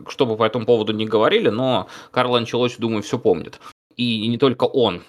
что 0.09 0.27
бы 0.27 0.37
по 0.37 0.45
этому 0.45 0.67
поводу 0.67 0.93
не 0.93 1.07
говорили, 1.07 1.49
но 1.49 1.89
Карл 2.11 2.37
Анчелоти, 2.37 2.77
думаю, 2.79 3.03
все 3.03 3.19
помнит. 3.19 3.61
И 3.97 4.27
не 4.29 4.39
только 4.39 4.65
он. 4.65 5.03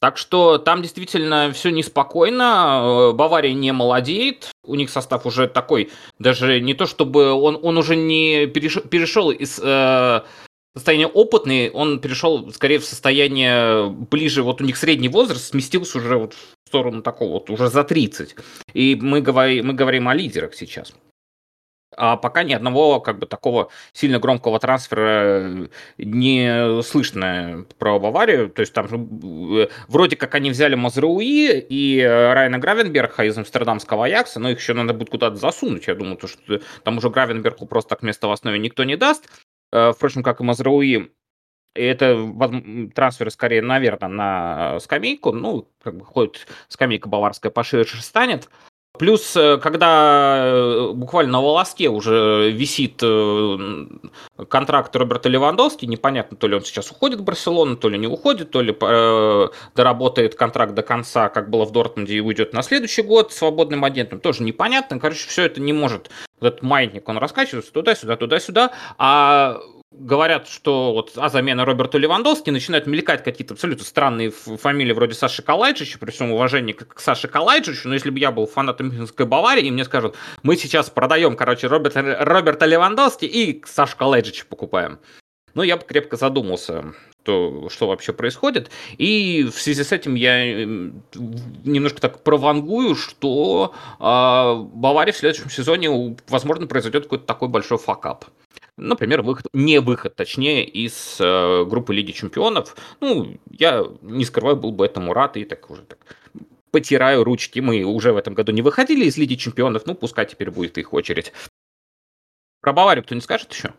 Так 0.00 0.16
что 0.16 0.56
там 0.56 0.80
действительно 0.80 1.52
все 1.52 1.70
неспокойно, 1.70 3.10
э, 3.10 3.12
Бавария 3.12 3.52
не 3.52 3.70
молодеет, 3.72 4.50
у 4.64 4.74
них 4.74 4.88
состав 4.88 5.26
уже 5.26 5.46
такой, 5.46 5.90
даже 6.18 6.58
не 6.60 6.72
то 6.72 6.86
чтобы 6.86 7.32
он, 7.32 7.58
он 7.62 7.76
уже 7.76 7.96
не 7.96 8.46
перешел, 8.46 8.80
перешел 8.82 9.30
из 9.30 9.60
э, 9.62 10.22
состояния 10.74 11.06
опытный, 11.06 11.70
он 11.70 12.00
перешел 12.00 12.50
скорее 12.50 12.78
в 12.78 12.86
состояние 12.86 13.90
ближе, 13.90 14.42
вот 14.42 14.62
у 14.62 14.64
них 14.64 14.78
средний 14.78 15.10
возраст 15.10 15.48
сместился 15.48 15.98
уже 15.98 16.16
вот 16.16 16.32
в 16.32 16.68
сторону 16.68 17.02
такого, 17.02 17.34
вот 17.34 17.50
уже 17.50 17.68
за 17.68 17.84
30. 17.84 18.36
И 18.72 18.96
мы 18.98 19.20
говорим, 19.20 19.66
мы 19.66 19.74
говорим 19.74 20.08
о 20.08 20.14
лидерах 20.14 20.54
сейчас 20.54 20.94
а 21.96 22.16
пока 22.16 22.42
ни 22.44 22.52
одного 22.52 23.00
как 23.00 23.18
бы 23.18 23.26
такого 23.26 23.70
сильно 23.92 24.18
громкого 24.18 24.58
трансфера 24.60 25.68
не 25.98 26.82
слышно 26.82 27.66
про 27.78 27.98
Баварию. 27.98 28.48
То 28.50 28.60
есть 28.60 28.72
там 28.72 28.86
э, 28.86 29.68
вроде 29.88 30.16
как 30.16 30.34
они 30.34 30.50
взяли 30.50 30.76
Мазрауи 30.76 31.58
и 31.58 32.00
Райана 32.02 32.58
Гравенберга 32.58 33.24
из 33.24 33.36
амстердамского 33.36 34.06
Аякса, 34.06 34.40
но 34.40 34.50
их 34.50 34.58
еще 34.60 34.74
надо 34.74 34.94
будет 34.94 35.10
куда-то 35.10 35.36
засунуть. 35.36 35.88
Я 35.88 35.94
думаю, 35.94 36.16
то, 36.16 36.28
что 36.28 36.60
там 36.84 36.98
уже 36.98 37.10
Гравенбергу 37.10 37.66
просто 37.66 37.90
так 37.90 38.02
место 38.02 38.28
в 38.28 38.32
основе 38.32 38.58
никто 38.58 38.84
не 38.84 38.96
даст. 38.96 39.28
Э, 39.72 39.92
впрочем, 39.92 40.22
как 40.22 40.40
и 40.40 40.44
Мазрауи, 40.44 41.10
это 41.74 42.90
трансфер 42.94 43.30
скорее, 43.30 43.62
наверное, 43.62 44.08
на 44.08 44.80
скамейку. 44.80 45.32
Ну, 45.32 45.68
как 45.82 45.96
бы 45.96 46.04
ходит 46.04 46.46
скамейка 46.68 47.08
баварская 47.08 47.50
поширше 47.50 48.02
станет. 48.02 48.48
Плюс, 49.00 49.34
э, 49.34 49.56
когда 49.56 50.42
э, 50.44 50.92
буквально 50.92 51.32
на 51.32 51.40
волоске 51.40 51.88
уже 51.88 52.50
висит 52.50 53.00
э, 53.02 53.86
контракт 54.46 54.94
Роберта 54.94 55.30
Левандовски, 55.30 55.86
непонятно, 55.86 56.36
то 56.36 56.46
ли 56.46 56.54
он 56.54 56.60
сейчас 56.60 56.90
уходит 56.90 57.20
в 57.20 57.24
Барселону, 57.24 57.78
то 57.78 57.88
ли 57.88 57.96
не 57.96 58.06
уходит, 58.06 58.50
то 58.50 58.60
ли 58.60 58.76
доработает 59.74 60.34
контракт 60.34 60.74
до 60.74 60.82
конца, 60.82 61.30
как 61.30 61.48
было 61.48 61.64
в 61.64 61.72
Дортмунде, 61.72 62.16
и 62.16 62.20
уйдет 62.20 62.52
на 62.52 62.60
следующий 62.60 63.00
год 63.00 63.32
свободным 63.32 63.86
агентом, 63.86 64.20
тоже 64.20 64.42
непонятно. 64.42 65.00
Короче, 65.00 65.26
все 65.26 65.44
это 65.44 65.62
не 65.62 65.72
может. 65.72 66.10
этот 66.42 66.60
маятник, 66.60 67.08
он 67.08 67.16
раскачивается 67.16 67.72
туда-сюда, 67.72 68.16
туда-сюда, 68.16 68.72
а 68.98 69.60
говорят, 69.92 70.48
что 70.48 70.92
вот 70.92 71.12
а 71.16 71.28
замена 71.28 71.64
Роберту 71.64 71.98
Левандовски 71.98 72.50
начинают 72.50 72.86
мелькать 72.86 73.24
какие-то 73.24 73.54
абсолютно 73.54 73.84
странные 73.84 74.30
фамилии 74.30 74.92
вроде 74.92 75.14
Саши 75.14 75.42
Калайджича, 75.42 75.98
при 75.98 76.10
всем 76.10 76.30
уважении 76.30 76.72
к 76.72 77.00
Саше 77.00 77.28
Калайджичу, 77.28 77.88
но 77.88 77.94
если 77.94 78.10
бы 78.10 78.18
я 78.18 78.30
был 78.30 78.46
фанатом 78.46 78.88
Мюнхенской 78.88 79.26
Баварии, 79.26 79.66
и 79.66 79.70
мне 79.70 79.84
скажут, 79.84 80.16
мы 80.42 80.56
сейчас 80.56 80.90
продаем, 80.90 81.36
короче, 81.36 81.66
Роберта, 81.66 82.18
Роберта 82.20 82.66
Левандовски 82.66 83.24
и 83.24 83.62
Сашу 83.66 83.96
Калайджича 83.96 84.46
покупаем. 84.46 84.98
Ну, 85.54 85.64
я 85.64 85.76
бы 85.76 85.82
крепко 85.82 86.16
задумался, 86.16 86.94
то, 87.24 87.68
что 87.70 87.88
вообще 87.88 88.12
происходит. 88.12 88.70
И 88.98 89.42
в 89.52 89.60
связи 89.60 89.82
с 89.82 89.90
этим 89.90 90.14
я 90.14 90.64
немножко 90.64 92.00
так 92.00 92.22
провангую, 92.22 92.94
что 92.94 93.74
э, 93.98 94.02
Бавария 94.02 95.12
в 95.12 95.16
следующем 95.16 95.50
сезоне, 95.50 96.16
возможно, 96.28 96.68
произойдет 96.68 97.04
какой-то 97.04 97.24
такой 97.24 97.48
большой 97.48 97.78
факап. 97.78 98.26
Например, 98.80 99.20
выход, 99.20 99.46
не 99.52 99.78
выход, 99.78 100.16
точнее, 100.16 100.64
из 100.64 101.18
э, 101.20 101.64
группы 101.66 101.92
Лиги 101.92 102.12
Чемпионов. 102.12 102.74
Ну, 103.00 103.36
я 103.50 103.84
не 104.00 104.24
скрываю, 104.24 104.56
был 104.56 104.72
бы 104.72 104.86
этому 104.86 105.12
рад 105.12 105.36
и 105.36 105.44
так 105.44 105.70
уже 105.70 105.82
так 105.82 105.98
потираю 106.70 107.22
ручки. 107.24 107.60
Мы 107.60 107.84
уже 107.84 108.12
в 108.12 108.16
этом 108.16 108.32
году 108.32 108.52
не 108.52 108.62
выходили 108.62 109.04
из 109.04 109.18
Лиги 109.18 109.34
Чемпионов, 109.34 109.84
ну, 109.84 109.94
пускай 109.94 110.24
теперь 110.24 110.50
будет 110.50 110.78
их 110.78 110.94
очередь. 110.94 111.32
Про 112.62 112.72
Баварию 112.72 113.04
кто 113.04 113.14
не 113.14 113.20
скажет 113.20 113.52
еще? 113.52 113.74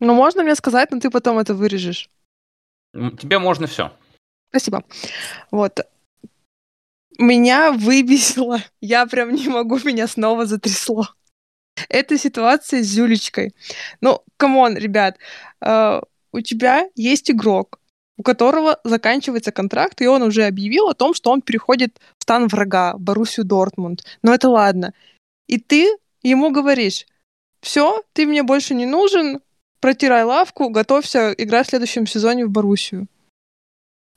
Ну, 0.00 0.14
можно 0.14 0.42
мне 0.42 0.56
сказать, 0.56 0.90
но 0.90 0.98
ты 0.98 1.08
потом 1.10 1.38
это 1.38 1.54
вырежешь. 1.54 2.10
Тебе 2.92 3.38
можно 3.38 3.66
все. 3.66 3.92
Спасибо. 4.50 4.84
Вот. 5.52 5.80
Меня 7.18 7.70
выбесило. 7.70 8.58
Я 8.80 9.06
прям 9.06 9.32
не 9.34 9.48
могу, 9.48 9.78
меня 9.84 10.08
снова 10.08 10.46
затрясло. 10.46 11.06
Это 11.88 12.18
ситуация 12.18 12.82
с 12.82 12.86
Зюлечкой. 12.86 13.54
Ну, 14.00 14.22
come 14.36 14.59
on, 14.59 14.76
ребят, 14.76 15.18
э, 15.60 16.00
у 16.32 16.40
тебя 16.40 16.88
есть 16.94 17.30
игрок, 17.30 17.80
у 18.16 18.22
которого 18.22 18.80
заканчивается 18.84 19.52
контракт, 19.52 20.00
и 20.00 20.06
он 20.06 20.22
уже 20.22 20.44
объявил 20.44 20.88
о 20.88 20.94
том, 20.94 21.14
что 21.14 21.30
он 21.30 21.42
переходит 21.42 21.98
в 22.18 22.22
стан 22.22 22.48
врага, 22.48 22.94
Боруссию 22.98 23.44
Дортмунд. 23.44 24.04
Но 24.22 24.34
это 24.34 24.48
ладно. 24.48 24.92
И 25.46 25.58
ты 25.58 25.96
ему 26.22 26.50
говоришь, 26.50 27.06
все, 27.60 28.02
ты 28.12 28.26
мне 28.26 28.42
больше 28.42 28.74
не 28.74 28.86
нужен, 28.86 29.40
протирай 29.80 30.24
лавку, 30.24 30.70
готовься 30.70 31.34
играть 31.36 31.66
в 31.66 31.70
следующем 31.70 32.06
сезоне 32.06 32.46
в 32.46 32.50
Боруссию. 32.50 33.06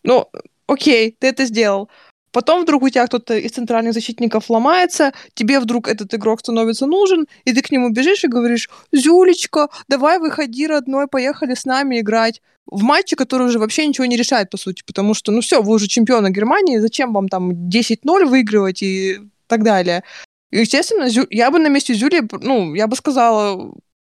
Ну, 0.03 0.29
окей, 0.67 1.15
ты 1.19 1.27
это 1.27 1.45
сделал. 1.45 1.89
Потом 2.31 2.63
вдруг 2.63 2.83
у 2.83 2.89
тебя 2.89 3.05
кто-то 3.07 3.37
из 3.37 3.51
центральных 3.51 3.93
защитников 3.93 4.49
ломается, 4.49 5.13
тебе 5.33 5.59
вдруг 5.59 5.87
этот 5.87 6.13
игрок 6.13 6.39
становится 6.39 6.85
нужен, 6.85 7.27
и 7.45 7.53
ты 7.53 7.61
к 7.61 7.71
нему 7.71 7.89
бежишь 7.89 8.23
и 8.23 8.27
говоришь, 8.27 8.69
«Зюлечка, 8.91 9.69
давай 9.87 10.19
выходи, 10.19 10.67
родной, 10.67 11.07
поехали 11.07 11.55
с 11.55 11.65
нами 11.65 11.99
играть» 11.99 12.41
в 12.71 12.83
матче, 12.83 13.15
который 13.15 13.47
уже 13.47 13.57
вообще 13.57 13.87
ничего 13.87 14.05
не 14.05 14.15
решает, 14.15 14.51
по 14.51 14.57
сути, 14.57 14.83
потому 14.85 15.15
что, 15.15 15.31
ну 15.31 15.41
все, 15.41 15.61
вы 15.61 15.73
уже 15.73 15.87
чемпионы 15.87 16.29
Германии, 16.29 16.77
зачем 16.77 17.13
вам 17.13 17.27
там 17.27 17.51
10-0 17.51 18.25
выигрывать 18.25 18.83
и 18.83 19.19
так 19.47 19.63
далее. 19.63 20.03
Естественно, 20.51 21.09
Зю... 21.09 21.25
я 21.29 21.49
бы 21.51 21.59
на 21.59 21.67
месте 21.67 21.93
Зюли, 21.93 22.21
ну, 22.41 22.75
я 22.75 22.87
бы 22.87 22.95
сказала 22.95 23.73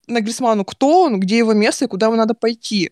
Нагрисману, 0.08 0.66
кто 0.66 1.04
он, 1.04 1.20
где 1.20 1.38
его 1.38 1.54
место 1.54 1.86
и 1.86 1.88
куда 1.88 2.08
ему 2.08 2.16
надо 2.16 2.34
пойти. 2.34 2.92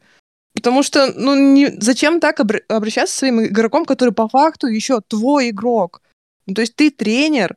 Потому 0.58 0.82
что, 0.82 1.14
ну, 1.16 1.36
не... 1.36 1.68
зачем 1.80 2.20
так 2.20 2.40
обр... 2.40 2.62
обращаться 2.68 3.16
с 3.16 3.20
своим 3.20 3.46
игроком, 3.46 3.86
который 3.86 4.12
по 4.12 4.28
факту 4.28 4.66
еще 4.66 5.02
твой 5.08 5.52
игрок? 5.52 6.02
Ну, 6.48 6.56
то 6.56 6.62
есть 6.62 6.76
ты 6.76 6.90
тренер. 6.90 7.56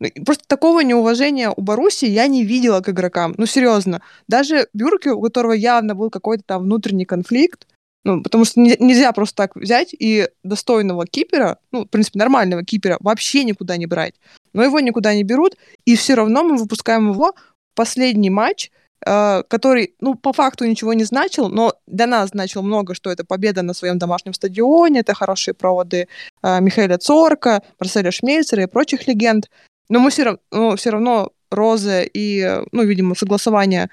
Ну, 0.00 0.08
просто 0.24 0.44
такого 0.46 0.80
неуважения 0.80 1.50
у 1.50 1.60
Баруси 1.60 2.06
я 2.06 2.26
не 2.28 2.42
видела 2.42 2.80
к 2.80 2.88
игрокам. 2.88 3.34
Ну, 3.36 3.44
серьезно. 3.44 4.00
Даже 4.28 4.66
Бюрке, 4.72 5.10
у 5.10 5.20
которого 5.20 5.52
явно 5.52 5.94
был 5.94 6.08
какой-то 6.08 6.42
там 6.46 6.62
внутренний 6.62 7.04
конфликт, 7.04 7.66
ну, 8.02 8.22
потому 8.22 8.46
что 8.46 8.60
нельзя 8.60 9.12
просто 9.12 9.36
так 9.36 9.54
взять 9.54 9.94
и 9.96 10.26
достойного 10.42 11.04
кипера, 11.06 11.58
ну, 11.70 11.84
в 11.84 11.88
принципе, 11.88 12.18
нормального 12.18 12.64
кипера, 12.64 12.96
вообще 13.00 13.44
никуда 13.44 13.76
не 13.76 13.84
брать. 13.84 14.14
Но 14.54 14.64
его 14.64 14.80
никуда 14.80 15.14
не 15.14 15.22
берут, 15.22 15.56
и 15.84 15.96
все 15.96 16.14
равно 16.14 16.44
мы 16.44 16.56
выпускаем 16.56 17.10
его 17.10 17.34
в 17.34 17.74
последний 17.74 18.30
матч, 18.30 18.70
который, 19.04 19.94
ну, 20.00 20.14
по 20.14 20.32
факту 20.32 20.64
ничего 20.64 20.92
не 20.92 21.04
значил, 21.04 21.48
но 21.48 21.74
для 21.86 22.06
нас 22.06 22.30
значил 22.30 22.62
много, 22.62 22.94
что 22.94 23.10
это 23.10 23.24
победа 23.24 23.62
на 23.62 23.74
своем 23.74 23.98
домашнем 23.98 24.32
стадионе, 24.32 25.00
это 25.00 25.14
хорошие 25.14 25.54
проводы 25.54 26.08
э, 26.42 26.60
Михаила 26.60 26.98
Цорка, 26.98 27.62
Марселя 27.80 28.10
Шмельцера 28.10 28.62
и 28.62 28.66
прочих 28.66 29.06
легенд. 29.06 29.50
Но 29.88 29.98
мы 29.98 30.10
все 30.10 30.38
ну, 30.50 30.76
все 30.76 30.90
равно 30.90 31.32
Роза 31.50 32.02
и, 32.02 32.62
ну, 32.72 32.84
видимо, 32.84 33.14
согласование 33.14 33.90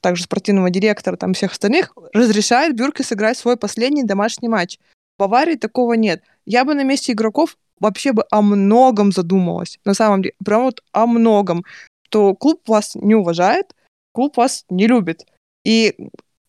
также 0.00 0.24
спортивного 0.24 0.70
директора, 0.70 1.16
там 1.16 1.34
всех 1.34 1.52
остальных, 1.52 1.92
разрешает 2.12 2.76
Бюрке 2.76 3.02
сыграть 3.02 3.36
свой 3.36 3.56
последний 3.56 4.04
домашний 4.04 4.48
матч. 4.48 4.78
В 5.16 5.20
Баварии 5.20 5.56
такого 5.56 5.94
нет. 5.94 6.22
Я 6.46 6.64
бы 6.64 6.74
на 6.74 6.84
месте 6.84 7.12
игроков 7.12 7.56
вообще 7.78 8.12
бы 8.12 8.24
о 8.30 8.42
многом 8.42 9.12
задумалась. 9.12 9.78
На 9.84 9.94
самом 9.94 10.22
деле, 10.22 10.34
прям 10.44 10.64
вот 10.64 10.82
о 10.92 11.06
многом. 11.06 11.64
То 12.10 12.34
клуб 12.34 12.62
вас 12.68 12.94
не 12.94 13.14
уважает, 13.14 13.74
клуб 14.12 14.36
вас 14.36 14.64
не 14.68 14.86
любит. 14.86 15.26
И 15.64 15.96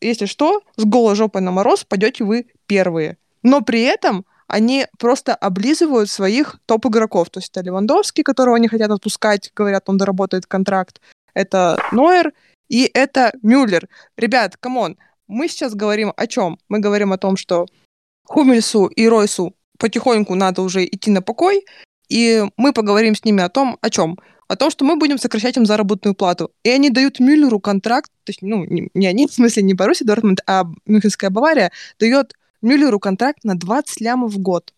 если 0.01 0.25
что, 0.25 0.61
с 0.77 0.83
голой 0.83 1.15
жопой 1.15 1.41
на 1.41 1.51
мороз 1.51 1.83
пойдете 1.83 2.23
вы 2.23 2.47
первые. 2.65 3.17
Но 3.43 3.61
при 3.61 3.81
этом 3.83 4.25
они 4.47 4.85
просто 4.99 5.33
облизывают 5.33 6.09
своих 6.09 6.59
топ-игроков. 6.65 7.29
То 7.29 7.39
есть 7.39 7.49
это 7.51 7.61
Левандовский, 7.61 8.23
которого 8.23 8.57
они 8.57 8.67
хотят 8.67 8.91
отпускать, 8.91 9.51
говорят, 9.55 9.87
он 9.87 9.97
доработает 9.97 10.45
контракт. 10.45 10.99
Это 11.33 11.77
Нойер 11.91 12.33
и 12.67 12.89
это 12.93 13.31
Мюллер. 13.41 13.87
Ребят, 14.17 14.57
come 14.57 14.80
on, 14.80 14.97
мы 15.27 15.47
сейчас 15.47 15.73
говорим 15.73 16.13
о 16.17 16.27
чем? 16.27 16.59
Мы 16.67 16.79
говорим 16.79 17.13
о 17.13 17.17
том, 17.17 17.37
что 17.37 17.65
Хумельсу 18.25 18.87
и 18.87 19.07
Ройсу 19.07 19.55
потихоньку 19.77 20.35
надо 20.35 20.61
уже 20.61 20.85
идти 20.85 21.09
на 21.11 21.21
покой, 21.21 21.65
и 22.09 22.43
мы 22.57 22.73
поговорим 22.73 23.15
с 23.15 23.23
ними 23.23 23.41
о 23.41 23.49
том, 23.49 23.77
о 23.81 23.89
чем? 23.89 24.17
О 24.51 24.57
том, 24.57 24.69
что 24.69 24.83
мы 24.83 24.97
будем 24.97 25.17
сокращать 25.17 25.55
им 25.55 25.65
заработную 25.65 26.13
плату. 26.13 26.51
И 26.63 26.69
они 26.69 26.89
дают 26.89 27.19
Мюллеру 27.21 27.59
контракт, 27.61 28.11
то 28.25 28.31
есть, 28.31 28.41
ну, 28.41 28.65
не, 28.65 28.89
не 28.93 29.07
они, 29.07 29.27
в 29.29 29.33
смысле, 29.33 29.63
не 29.63 29.73
Боруссия 29.73 30.05
Дортмунд, 30.05 30.41
а 30.45 30.65
Мюнхенская 30.85 31.29
Бавария 31.29 31.71
дает 31.99 32.33
Мюллеру 32.61 32.99
контракт 32.99 33.43
на 33.43 33.55
20 33.55 34.01
лямов 34.01 34.33
в 34.33 34.39
год. 34.39 34.73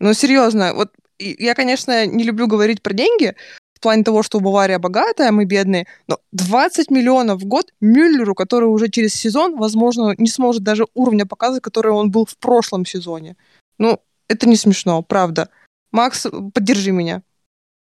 Ну, 0.00 0.12
серьезно, 0.14 0.74
вот 0.74 0.92
я, 1.18 1.54
конечно, 1.54 2.06
не 2.06 2.24
люблю 2.24 2.48
говорить 2.48 2.82
про 2.82 2.92
деньги, 2.92 3.34
в 3.74 3.80
плане 3.80 4.02
того, 4.02 4.24
что 4.24 4.40
Бавария 4.40 4.80
богатая, 4.80 5.28
а 5.28 5.32
мы 5.32 5.44
бедные, 5.44 5.86
но 6.08 6.18
20 6.32 6.90
миллионов 6.90 7.40
в 7.40 7.46
год 7.46 7.72
Мюллеру, 7.80 8.34
который 8.34 8.64
уже 8.64 8.88
через 8.88 9.14
сезон, 9.14 9.56
возможно, 9.56 10.14
не 10.18 10.28
сможет 10.28 10.64
даже 10.64 10.86
уровня 10.94 11.24
показывать, 11.24 11.62
который 11.62 11.92
он 11.92 12.10
был 12.10 12.26
в 12.26 12.36
прошлом 12.38 12.84
сезоне. 12.84 13.36
Ну, 13.78 14.00
это 14.26 14.48
не 14.48 14.56
смешно, 14.56 15.02
правда. 15.02 15.50
Макс, 15.92 16.26
поддержи 16.52 16.90
меня. 16.90 17.22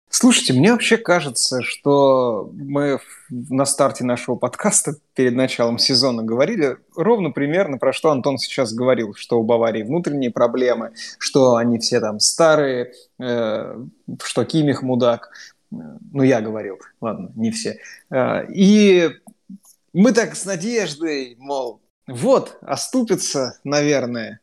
Слушайте, 0.10 0.54
мне 0.54 0.72
вообще 0.72 0.98
кажется, 0.98 1.62
что 1.62 2.50
мы 2.54 3.00
на 3.30 3.66
старте 3.66 4.06
нашего 4.06 4.36
подкаста 4.36 4.96
перед 5.14 5.36
началом 5.36 5.78
сезона 5.78 6.24
говорили 6.24 6.78
ровно 6.96 7.32
примерно 7.32 7.78
про 7.78 7.92
что 7.92 8.12
Антон 8.12 8.38
сейчас 8.38 8.74
говорил, 8.74 9.14
что 9.16 9.40
у 9.40 9.44
Баварии 9.44 9.84
внутренние 9.84 10.32
проблемы, 10.32 10.94
что 11.20 11.56
они 11.56 11.78
все 11.80 12.00
там 12.00 12.20
старые, 12.20 12.94
э, 13.20 13.86
что 14.24 14.46
Кимих 14.46 14.82
мудак. 14.82 15.30
Ну, 15.70 16.24
я 16.24 16.40
говорил, 16.40 16.80
ладно, 17.02 17.32
не 17.36 17.52
все. 17.52 17.78
Э, 18.10 18.50
и 18.50 19.10
мы 19.92 20.14
так 20.14 20.38
с 20.38 20.46
надеждой, 20.46 21.36
мол, 21.38 21.82
вот, 22.08 22.58
оступится, 22.62 23.60
наверное. 23.66 24.40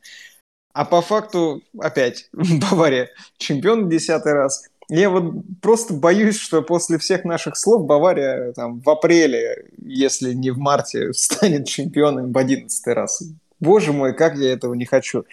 А 0.74 0.84
по 0.84 1.00
факту 1.00 1.62
опять 1.80 2.28
Бавария 2.32 3.08
чемпион 3.38 3.86
в 3.86 3.88
десятый 3.88 4.34
раз– 4.34 4.68
я 4.88 5.10
вот 5.10 5.34
просто 5.60 5.94
боюсь, 5.94 6.38
что 6.38 6.62
после 6.62 6.98
всех 6.98 7.24
наших 7.24 7.56
слов 7.56 7.86
Бавария 7.86 8.52
там, 8.52 8.80
в 8.80 8.88
апреле, 8.88 9.66
если 9.78 10.32
не 10.32 10.50
в 10.50 10.58
марте, 10.58 11.12
станет 11.14 11.66
чемпионом 11.66 12.32
в 12.32 12.38
одиннадцатый 12.38 12.94
раз. 12.94 13.22
Боже 13.60 13.92
мой, 13.92 14.14
как 14.14 14.36
я 14.36 14.52
этого 14.52 14.74
не 14.74 14.84
хочу. 14.84 15.24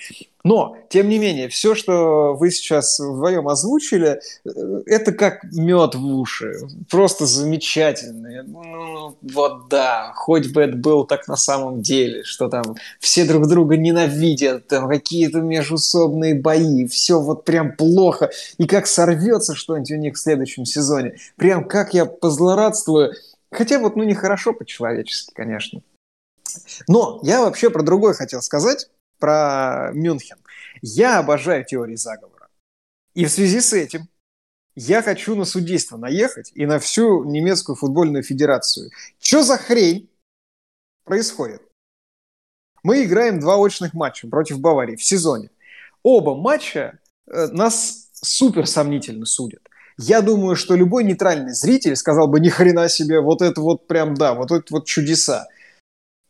Но, 0.43 0.77
тем 0.89 1.09
не 1.09 1.19
менее, 1.19 1.49
все, 1.49 1.75
что 1.75 2.33
вы 2.33 2.49
сейчас 2.51 2.99
вдвоем 2.99 3.47
озвучили, 3.47 4.21
э, 4.43 4.81
это 4.87 5.11
как 5.11 5.43
мед 5.43 5.95
в 5.95 6.05
уши. 6.05 6.53
Просто 6.89 7.25
замечательно. 7.25 8.43
Ну, 8.43 9.17
вот 9.21 9.69
да, 9.69 10.13
хоть 10.15 10.51
бы 10.51 10.61
это 10.61 10.75
было 10.75 11.05
так 11.05 11.27
на 11.27 11.35
самом 11.35 11.81
деле, 11.81 12.23
что 12.23 12.49
там 12.49 12.75
все 12.99 13.25
друг 13.25 13.47
друга 13.47 13.77
ненавидят, 13.77 14.67
там 14.67 14.89
какие-то 14.89 15.41
межусобные 15.41 16.35
бои, 16.35 16.87
все 16.87 17.19
вот 17.19 17.45
прям 17.45 17.75
плохо. 17.75 18.31
И 18.57 18.65
как 18.65 18.87
сорвется 18.87 19.55
что-нибудь 19.55 19.91
у 19.91 19.95
них 19.95 20.15
в 20.15 20.19
следующем 20.19 20.65
сезоне. 20.65 21.17
Прям 21.37 21.67
как 21.67 21.93
я 21.93 22.05
позлорадствую. 22.05 23.13
Хотя 23.51 23.79
вот, 23.79 23.95
ну, 23.95 24.03
нехорошо 24.03 24.53
по-человечески, 24.53 25.33
конечно. 25.33 25.81
Но 26.87 27.19
я 27.23 27.41
вообще 27.41 27.69
про 27.69 27.83
другое 27.83 28.13
хотел 28.13 28.41
сказать, 28.41 28.89
про 29.21 29.91
Мюнхен. 29.93 30.37
Я 30.81 31.19
обожаю 31.19 31.63
теории 31.63 31.95
заговора. 31.95 32.49
И 33.13 33.23
в 33.25 33.31
связи 33.31 33.61
с 33.61 33.71
этим 33.71 34.09
я 34.75 35.01
хочу 35.01 35.35
на 35.35 35.45
судейство 35.45 35.97
наехать 35.97 36.51
и 36.55 36.65
на 36.65 36.79
всю 36.79 37.23
немецкую 37.23 37.75
футбольную 37.75 38.23
федерацию. 38.23 38.89
Что 39.19 39.43
за 39.43 39.57
хрень 39.57 40.09
происходит? 41.05 41.61
Мы 42.83 43.03
играем 43.03 43.39
два 43.39 43.57
очных 43.57 43.93
матча 43.93 44.27
против 44.27 44.59
Баварии 44.59 44.95
в 44.95 45.03
сезоне. 45.03 45.51
Оба 46.03 46.35
матча 46.35 46.99
э, 47.27 47.47
нас 47.47 48.09
супер 48.13 48.65
сомнительно 48.65 49.25
судят. 49.25 49.61
Я 49.97 50.21
думаю, 50.21 50.55
что 50.55 50.75
любой 50.75 51.03
нейтральный 51.03 51.53
зритель 51.53 51.95
сказал 51.95 52.27
бы, 52.27 52.39
ни 52.39 52.49
хрена 52.49 52.89
себе, 52.89 53.19
вот 53.19 53.43
это 53.43 53.61
вот 53.61 53.87
прям 53.87 54.15
да, 54.15 54.33
вот 54.33 54.51
это 54.51 54.65
вот 54.71 54.87
чудеса. 54.87 55.47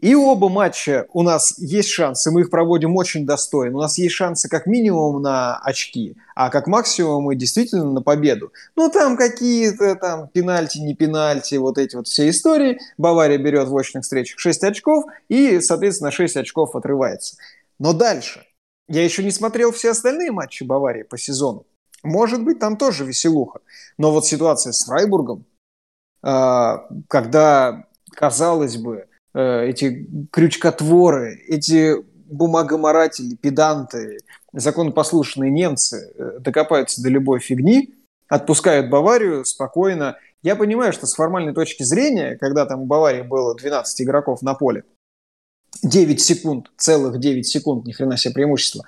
И 0.01 0.15
оба 0.15 0.49
матча 0.49 1.05
у 1.13 1.21
нас 1.21 1.53
есть 1.59 1.89
шансы, 1.89 2.31
мы 2.31 2.41
их 2.41 2.49
проводим 2.49 2.95
очень 2.95 3.23
достойно. 3.23 3.77
У 3.77 3.81
нас 3.81 3.99
есть 3.99 4.15
шансы 4.15 4.49
как 4.49 4.65
минимум 4.65 5.21
на 5.21 5.57
очки, 5.57 6.17
а 6.33 6.49
как 6.49 6.65
максимум 6.65 7.25
мы 7.25 7.35
действительно 7.35 7.85
на 7.85 8.01
победу. 8.01 8.51
Ну, 8.75 8.89
там 8.89 9.15
какие-то 9.15 9.95
там 9.95 10.27
пенальти, 10.27 10.79
не 10.79 10.95
пенальти, 10.95 11.55
вот 11.55 11.77
эти 11.77 11.95
вот 11.95 12.07
все 12.07 12.29
истории. 12.29 12.79
Бавария 12.97 13.37
берет 13.37 13.67
в 13.67 13.77
очных 13.77 14.03
встречах 14.03 14.39
6 14.39 14.63
очков 14.63 15.05
и, 15.29 15.59
соответственно, 15.61 16.09
6 16.09 16.35
очков 16.35 16.75
отрывается. 16.75 17.35
Но 17.77 17.93
дальше. 17.93 18.43
Я 18.87 19.03
еще 19.03 19.23
не 19.23 19.31
смотрел 19.31 19.71
все 19.71 19.91
остальные 19.91 20.31
матчи 20.31 20.63
Баварии 20.63 21.03
по 21.03 21.17
сезону. 21.19 21.67
Может 22.01 22.43
быть, 22.43 22.57
там 22.57 22.75
тоже 22.75 23.05
веселуха. 23.05 23.59
Но 23.99 24.11
вот 24.11 24.25
ситуация 24.25 24.73
с 24.73 24.83
Фрайбургом, 24.85 25.45
а, 26.23 26.87
когда, 27.07 27.85
казалось 28.09 28.77
бы, 28.77 29.05
эти 29.33 30.07
крючкотворы, 30.31 31.41
эти 31.47 31.95
бумагоморатели, 32.31 33.35
педанты, 33.35 34.19
законопослушные 34.53 35.51
немцы 35.51 36.13
э, 36.15 36.39
докопаются 36.39 37.01
до 37.01 37.09
любой 37.09 37.39
фигни, 37.39 37.93
отпускают 38.27 38.89
Баварию 38.89 39.45
спокойно. 39.45 40.17
Я 40.41 40.55
понимаю, 40.55 40.93
что 40.93 41.05
с 41.05 41.13
формальной 41.13 41.53
точки 41.53 41.83
зрения, 41.83 42.37
когда 42.37 42.65
там 42.65 42.81
у 42.81 42.85
Баварии 42.85 43.21
было 43.21 43.55
12 43.55 44.01
игроков 44.01 44.41
на 44.41 44.53
поле, 44.53 44.83
9 45.83 46.21
секунд, 46.21 46.71
целых 46.77 47.19
9 47.19 47.45
секунд, 47.45 47.85
ни 47.85 47.91
хрена 47.91 48.17
себе 48.17 48.33
преимущество. 48.33 48.85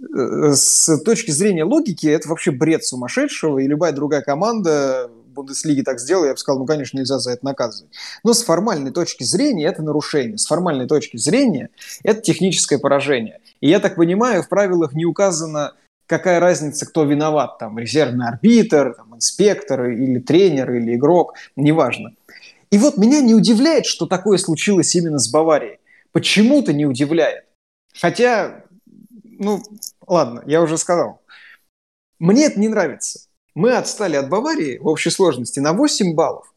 Э, 0.00 0.52
с 0.54 0.98
точки 1.04 1.30
зрения 1.30 1.64
логики, 1.64 2.06
это 2.06 2.28
вообще 2.28 2.50
бред 2.50 2.84
сумасшедшего, 2.84 3.58
и 3.58 3.66
любая 3.66 3.92
другая 3.92 4.22
команда 4.22 5.10
Бундеслиги 5.38 5.82
так 5.82 6.00
сделала, 6.00 6.26
я 6.26 6.32
бы 6.32 6.38
сказал, 6.38 6.58
ну, 6.58 6.66
конечно, 6.66 6.98
нельзя 6.98 7.18
за 7.18 7.32
это 7.32 7.44
наказывать. 7.44 7.92
Но 8.24 8.34
с 8.34 8.42
формальной 8.42 8.90
точки 8.90 9.22
зрения 9.22 9.66
это 9.66 9.82
нарушение. 9.82 10.36
С 10.36 10.46
формальной 10.46 10.86
точки 10.86 11.16
зрения 11.16 11.70
это 12.02 12.20
техническое 12.20 12.78
поражение. 12.78 13.40
И 13.60 13.68
я 13.68 13.78
так 13.80 13.96
понимаю, 13.96 14.42
в 14.42 14.48
правилах 14.48 14.94
не 14.94 15.04
указано, 15.04 15.74
какая 16.06 16.40
разница, 16.40 16.86
кто 16.86 17.04
виноват, 17.04 17.58
там, 17.58 17.78
резервный 17.78 18.26
арбитр, 18.26 18.94
там, 18.96 19.14
инспектор 19.14 19.88
или 19.88 20.18
тренер, 20.18 20.72
или 20.72 20.96
игрок, 20.96 21.34
неважно. 21.54 22.14
И 22.70 22.78
вот 22.78 22.98
меня 22.98 23.20
не 23.20 23.34
удивляет, 23.34 23.86
что 23.86 24.06
такое 24.06 24.38
случилось 24.38 24.94
именно 24.94 25.18
с 25.18 25.30
Баварией. 25.30 25.78
Почему-то 26.12 26.72
не 26.72 26.86
удивляет. 26.86 27.44
Хотя, 28.00 28.64
ну, 29.22 29.62
ладно, 30.06 30.42
я 30.46 30.60
уже 30.62 30.76
сказал. 30.78 31.22
Мне 32.18 32.46
это 32.46 32.58
не 32.58 32.68
нравится. 32.68 33.27
Мы 33.58 33.72
отстали 33.72 34.14
от 34.14 34.28
Баварии 34.28 34.78
в 34.78 34.86
общей 34.86 35.10
сложности 35.10 35.58
на 35.58 35.72
8 35.72 36.14
баллов. 36.14 36.54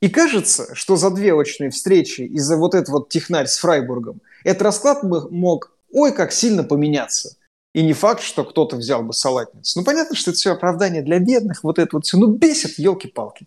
И 0.00 0.08
кажется, 0.08 0.74
что 0.74 0.96
за 0.96 1.10
две 1.10 1.34
очные 1.34 1.68
встречи 1.68 2.22
из-за 2.22 2.56
вот 2.56 2.74
этого 2.74 3.00
вот 3.00 3.10
технарь 3.10 3.46
с 3.46 3.58
Фрайбургом 3.58 4.22
этот 4.42 4.62
расклад 4.62 5.02
мог 5.02 5.76
ой 5.92 6.14
как 6.14 6.32
сильно 6.32 6.64
поменяться. 6.64 7.36
И 7.74 7.82
не 7.82 7.92
факт, 7.92 8.22
что 8.22 8.44
кто-то 8.44 8.76
взял 8.76 9.02
бы 9.02 9.12
салатницу. 9.12 9.78
Ну, 9.78 9.84
понятно, 9.84 10.16
что 10.16 10.30
это 10.30 10.38
все 10.38 10.52
оправдание 10.52 11.02
для 11.02 11.18
бедных, 11.18 11.62
вот 11.62 11.78
это 11.78 11.90
вот 11.92 12.06
все. 12.06 12.16
Ну, 12.16 12.28
бесит, 12.28 12.78
елки-палки. 12.78 13.46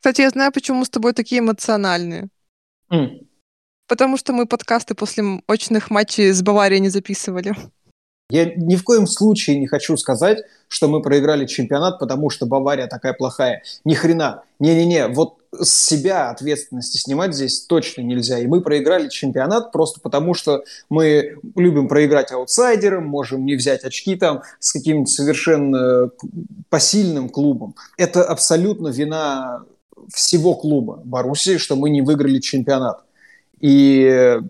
Кстати, 0.00 0.20
я 0.20 0.28
знаю, 0.28 0.52
почему 0.52 0.80
мы 0.80 0.84
с 0.84 0.90
тобой 0.90 1.14
такие 1.14 1.38
эмоциональные. 1.38 2.28
Mm. 2.92 3.26
Потому 3.88 4.18
что 4.18 4.34
мы 4.34 4.44
подкасты 4.44 4.94
после 4.94 5.24
очных 5.46 5.88
матчей 5.88 6.32
с 6.32 6.42
Баварией 6.42 6.80
не 6.80 6.90
записывали. 6.90 7.54
Я 8.30 8.46
ни 8.54 8.76
в 8.76 8.84
коем 8.84 9.06
случае 9.06 9.58
не 9.58 9.66
хочу 9.66 9.96
сказать, 9.96 10.38
что 10.68 10.88
мы 10.88 11.02
проиграли 11.02 11.46
чемпионат, 11.46 11.98
потому 11.98 12.30
что 12.30 12.46
Бавария 12.46 12.86
такая 12.86 13.12
плохая. 13.12 13.62
Ни 13.84 13.94
хрена. 13.94 14.42
Не-не-не, 14.58 15.08
вот 15.08 15.36
с 15.58 15.86
себя 15.86 16.30
ответственности 16.30 16.96
снимать 16.96 17.34
здесь 17.34 17.62
точно 17.62 18.02
нельзя. 18.02 18.38
И 18.38 18.46
мы 18.46 18.60
проиграли 18.60 19.08
чемпионат 19.08 19.72
просто 19.72 20.00
потому, 20.00 20.34
что 20.34 20.62
мы 20.88 21.38
любим 21.56 21.88
проиграть 21.88 22.30
аутсайдерам, 22.30 23.06
можем 23.06 23.44
не 23.44 23.56
взять 23.56 23.84
очки 23.84 24.14
там 24.14 24.42
с 24.60 24.72
каким-то 24.72 25.10
совершенно 25.10 26.10
посильным 26.68 27.28
клубом. 27.28 27.74
Это 27.96 28.22
абсолютно 28.22 28.88
вина 28.88 29.64
всего 30.12 30.54
клуба 30.54 31.00
Боруссии, 31.04 31.56
что 31.56 31.74
мы 31.74 31.90
не 31.90 32.02
выиграли 32.02 32.38
чемпионат. 32.38 33.02
И 33.60 34.40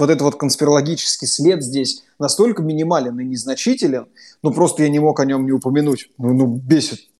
вот 0.00 0.10
этот 0.10 0.22
вот 0.22 0.36
конспирологический 0.36 1.28
след 1.28 1.62
здесь 1.62 2.04
настолько 2.18 2.62
минимален 2.62 3.18
и 3.20 3.24
незначителен, 3.24 4.06
ну 4.42 4.52
просто 4.52 4.82
я 4.82 4.88
не 4.88 4.98
мог 4.98 5.20
о 5.20 5.24
нем 5.24 5.44
не 5.44 5.52
упомянуть. 5.52 6.10
Ну, 6.18 6.34
ну 6.34 6.46
бесит. 6.46 7.10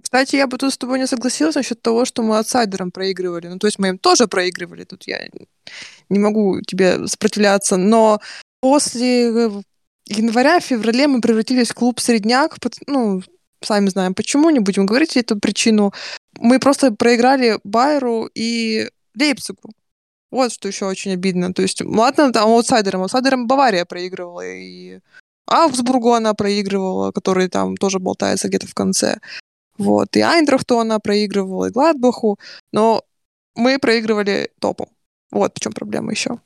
Кстати, 0.00 0.36
я 0.36 0.46
бы 0.46 0.56
тут 0.56 0.72
с 0.72 0.78
тобой 0.78 0.98
не 0.98 1.06
согласилась 1.06 1.54
насчет 1.54 1.82
того, 1.82 2.06
что 2.06 2.22
мы 2.22 2.38
аутсайдерам 2.38 2.90
проигрывали. 2.90 3.48
Ну, 3.48 3.58
то 3.58 3.66
есть 3.66 3.78
мы 3.78 3.88
им 3.88 3.98
тоже 3.98 4.26
проигрывали. 4.26 4.84
Тут 4.84 5.06
я 5.06 5.28
не 6.08 6.18
могу 6.18 6.62
тебе 6.62 7.06
сопротивляться. 7.06 7.76
Но 7.76 8.20
после 8.60 9.28
э, 9.28 9.50
января, 10.06 10.60
феврале 10.60 11.08
мы 11.08 11.20
превратились 11.20 11.70
в 11.70 11.74
клуб 11.74 12.00
средняк. 12.00 12.56
Ну, 12.86 13.22
сами 13.60 13.90
знаем 13.90 14.14
почему, 14.14 14.48
не 14.48 14.60
будем 14.60 14.86
говорить 14.86 15.16
эту 15.18 15.38
причину. 15.38 15.92
Мы 16.38 16.58
просто 16.58 16.92
проиграли 16.92 17.58
Байеру 17.62 18.30
и 18.34 18.88
Лейпцигу. 19.14 19.72
Вот 20.32 20.50
что 20.50 20.66
еще 20.66 20.86
очень 20.86 21.12
обидно. 21.12 21.52
То 21.52 21.62
есть, 21.62 21.82
ладно, 21.84 22.32
там 22.32 22.48
аутсайдерам. 22.48 23.02
Аутсайдерам 23.02 23.46
Бавария 23.46 23.84
проигрывала, 23.84 24.44
и 24.44 25.00
Аугсбургу 25.46 26.14
она 26.14 26.32
проигрывала, 26.32 27.12
который 27.12 27.48
там 27.48 27.76
тоже 27.76 27.98
болтается 27.98 28.48
где-то 28.48 28.66
в 28.66 28.74
конце. 28.74 29.18
Вот. 29.76 30.16
И 30.16 30.20
Айндрахту 30.20 30.78
она 30.78 30.98
проигрывала, 30.98 31.66
и 31.66 31.70
Гладбаху. 31.70 32.38
Но 32.72 33.04
мы 33.54 33.78
проигрывали 33.78 34.50
топу. 34.58 34.88
Вот 35.30 35.52
в 35.54 35.60
чем 35.60 35.74
проблема 35.74 36.12
еще. 36.12 36.38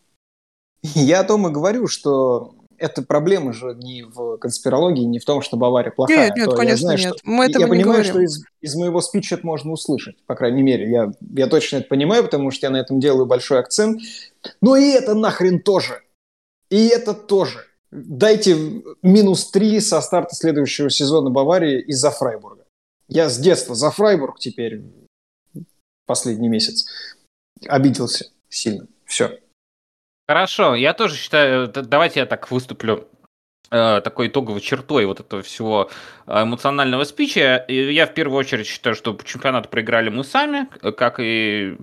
Я 0.83 1.21
о 1.21 1.25
том 1.25 1.47
и 1.47 1.53
говорю, 1.53 1.87
что 1.87 2.56
эта 2.79 3.03
проблема 3.03 3.53
же 3.53 3.75
не 3.75 4.03
в 4.03 4.37
конспирологии, 4.39 5.05
не 5.05 5.19
в 5.19 5.25
том, 5.25 5.43
что 5.43 5.57
Бавария 5.57 5.91
плохая. 5.91 6.27
Нет, 6.29 6.37
нет, 6.37 6.55
конечно, 6.55 6.71
я 6.71 6.77
знаю, 6.77 6.99
нет. 6.99 7.19
Что... 7.19 7.31
Мы 7.31 7.45
этого 7.47 7.63
я 7.63 7.67
не 7.67 7.71
понимаю, 7.71 8.05
говорим. 8.05 8.13
что 8.13 8.21
из, 8.21 8.45
из 8.61 8.77
моего 8.77 9.01
спича 9.01 9.37
это 9.37 9.47
можно 9.47 9.73
услышать, 9.73 10.17
по 10.27 10.35
крайней 10.35 10.63
мере. 10.63 10.91
Я, 10.91 11.13
я 11.35 11.47
точно 11.47 11.79
это 11.79 11.89
понимаю, 11.89 12.25
потому 12.25 12.51
что 12.51 12.67
я 12.67 12.71
на 12.71 12.77
этом 12.77 13.01
делаю 13.01 13.27
большой 13.27 13.61
акцент. 13.61 14.01
Но 14.61 14.77
и 14.77 14.91
это 14.91 15.15
нахрен 15.15 15.61
тоже. 15.61 16.03
И 16.71 16.89
это 16.89 17.15
тоже. 17.15 17.61
Дайте 17.91 18.57
минус 19.03 19.51
три 19.51 19.81
со 19.81 20.01
старта 20.01 20.35
следующего 20.35 20.91
сезона 20.91 21.31
Баварии 21.31 21.81
из-за 21.83 22.11
Фрайбурга. 22.11 22.65
Я 23.09 23.29
с 23.29 23.39
детства 23.39 23.75
за 23.75 23.91
Фрайбург 23.91 24.39
теперь 24.39 24.83
последний 26.07 26.49
месяц 26.49 26.87
обиделся 27.67 28.27
сильно. 28.49 28.87
Все. 29.05 29.39
Хорошо, 30.29 30.75
я 30.75 30.93
тоже 30.93 31.17
считаю, 31.17 31.69
давайте 31.69 32.21
я 32.21 32.27
так 32.27 32.51
выступлю 32.51 33.07
э, 33.71 34.01
такой 34.01 34.27
итоговой 34.27 34.61
чертой 34.61 35.07
вот 35.07 35.21
этого 35.21 35.43
всего 35.43 35.89
э, 36.27 36.43
эмоционального 36.43 37.05
спича. 37.05 37.65
Я 37.69 38.07
в 38.07 38.15
первую 38.15 38.39
очередь 38.39 38.67
считаю, 38.67 38.97
что 38.97 39.17
чемпионат 39.25 39.71
проиграли 39.71 40.09
мы 40.09 40.25
сами, 40.25 40.69
как 40.93 41.21
и 41.21 41.77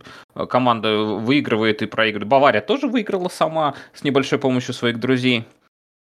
команда 0.50 0.98
выигрывает 0.98 1.82
и 1.82 1.86
проигрывает. 1.86 2.28
Бавария 2.28 2.62
тоже 2.62 2.88
выиграла 2.88 3.30
сама 3.30 3.76
с 3.94 4.04
небольшой 4.04 4.40
помощью 4.40 4.74
своих 4.74 5.00
друзей. 5.00 5.46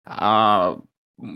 А 0.07 0.79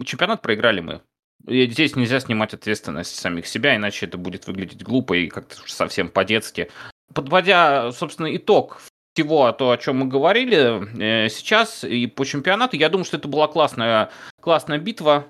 чемпионат 0.05 0.41
проиграли 0.41 0.81
мы. 0.81 1.01
И 1.49 1.67
здесь 1.67 1.97
нельзя 1.97 2.21
снимать 2.21 2.55
ответственность 2.55 3.19
самих 3.19 3.49
себя, 3.49 3.75
иначе 3.75 4.07
это 4.07 4.17
будет 4.17 4.47
выглядеть 4.47 4.85
глупо 4.85 5.15
и 5.15 5.27
как-то 5.27 5.57
совсем 5.67 6.09
по-детски. 6.09 6.71
Подводя, 7.13 7.91
собственно, 7.91 8.35
итог 8.35 8.81
всего 9.15 9.53
то, 9.53 9.71
о 9.71 9.79
чем 9.79 9.99
мы 9.99 10.07
говорили 10.07 11.25
э, 11.25 11.29
сейчас 11.29 11.85
и 11.85 12.07
по 12.07 12.25
чемпионату, 12.25 12.77
я 12.77 12.89
думаю, 12.89 13.05
что 13.05 13.17
это 13.17 13.29
была 13.29 13.49
классная, 13.49 14.11
классная 14.41 14.79
битва. 14.79 15.27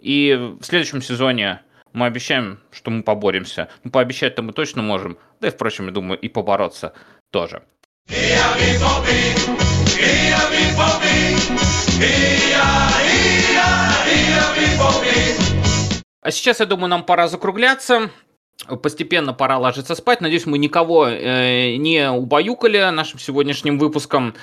И 0.00 0.34
в 0.60 0.64
следующем 0.64 1.02
сезоне 1.02 1.62
мы 1.92 2.06
обещаем, 2.06 2.60
что 2.70 2.90
мы 2.90 3.02
поборемся. 3.02 3.68
Ну, 3.82 3.90
пообещать-то 3.90 4.42
мы 4.42 4.52
точно 4.52 4.82
можем. 4.82 5.18
Да 5.40 5.48
и, 5.48 5.50
впрочем, 5.50 5.86
я 5.86 5.92
думаю, 5.92 6.18
и 6.20 6.28
побороться 6.28 6.92
тоже. 7.30 7.62
А 16.20 16.30
сейчас, 16.30 16.60
я 16.60 16.66
думаю, 16.66 16.88
нам 16.88 17.04
пора 17.04 17.28
закругляться 17.28 18.10
постепенно 18.82 19.32
пора 19.32 19.58
ложиться 19.58 19.94
спать. 19.94 20.20
Надеюсь, 20.20 20.46
мы 20.46 20.58
никого 20.58 21.06
э, 21.06 21.76
не 21.76 22.10
убаюкали 22.10 22.90
нашим 22.90 23.18
сегодняшним 23.18 23.78
выпуском. 23.78 24.34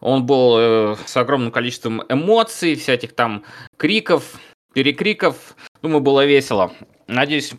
Он 0.00 0.26
был 0.26 0.56
э, 0.58 0.96
с 1.06 1.16
огромным 1.16 1.50
количеством 1.50 2.02
эмоций, 2.08 2.74
всяких 2.76 3.14
там 3.14 3.44
криков, 3.76 4.38
перекриков. 4.72 5.56
Думаю, 5.82 6.00
было 6.00 6.24
весело. 6.24 6.72
Надеюсь, 7.06 7.52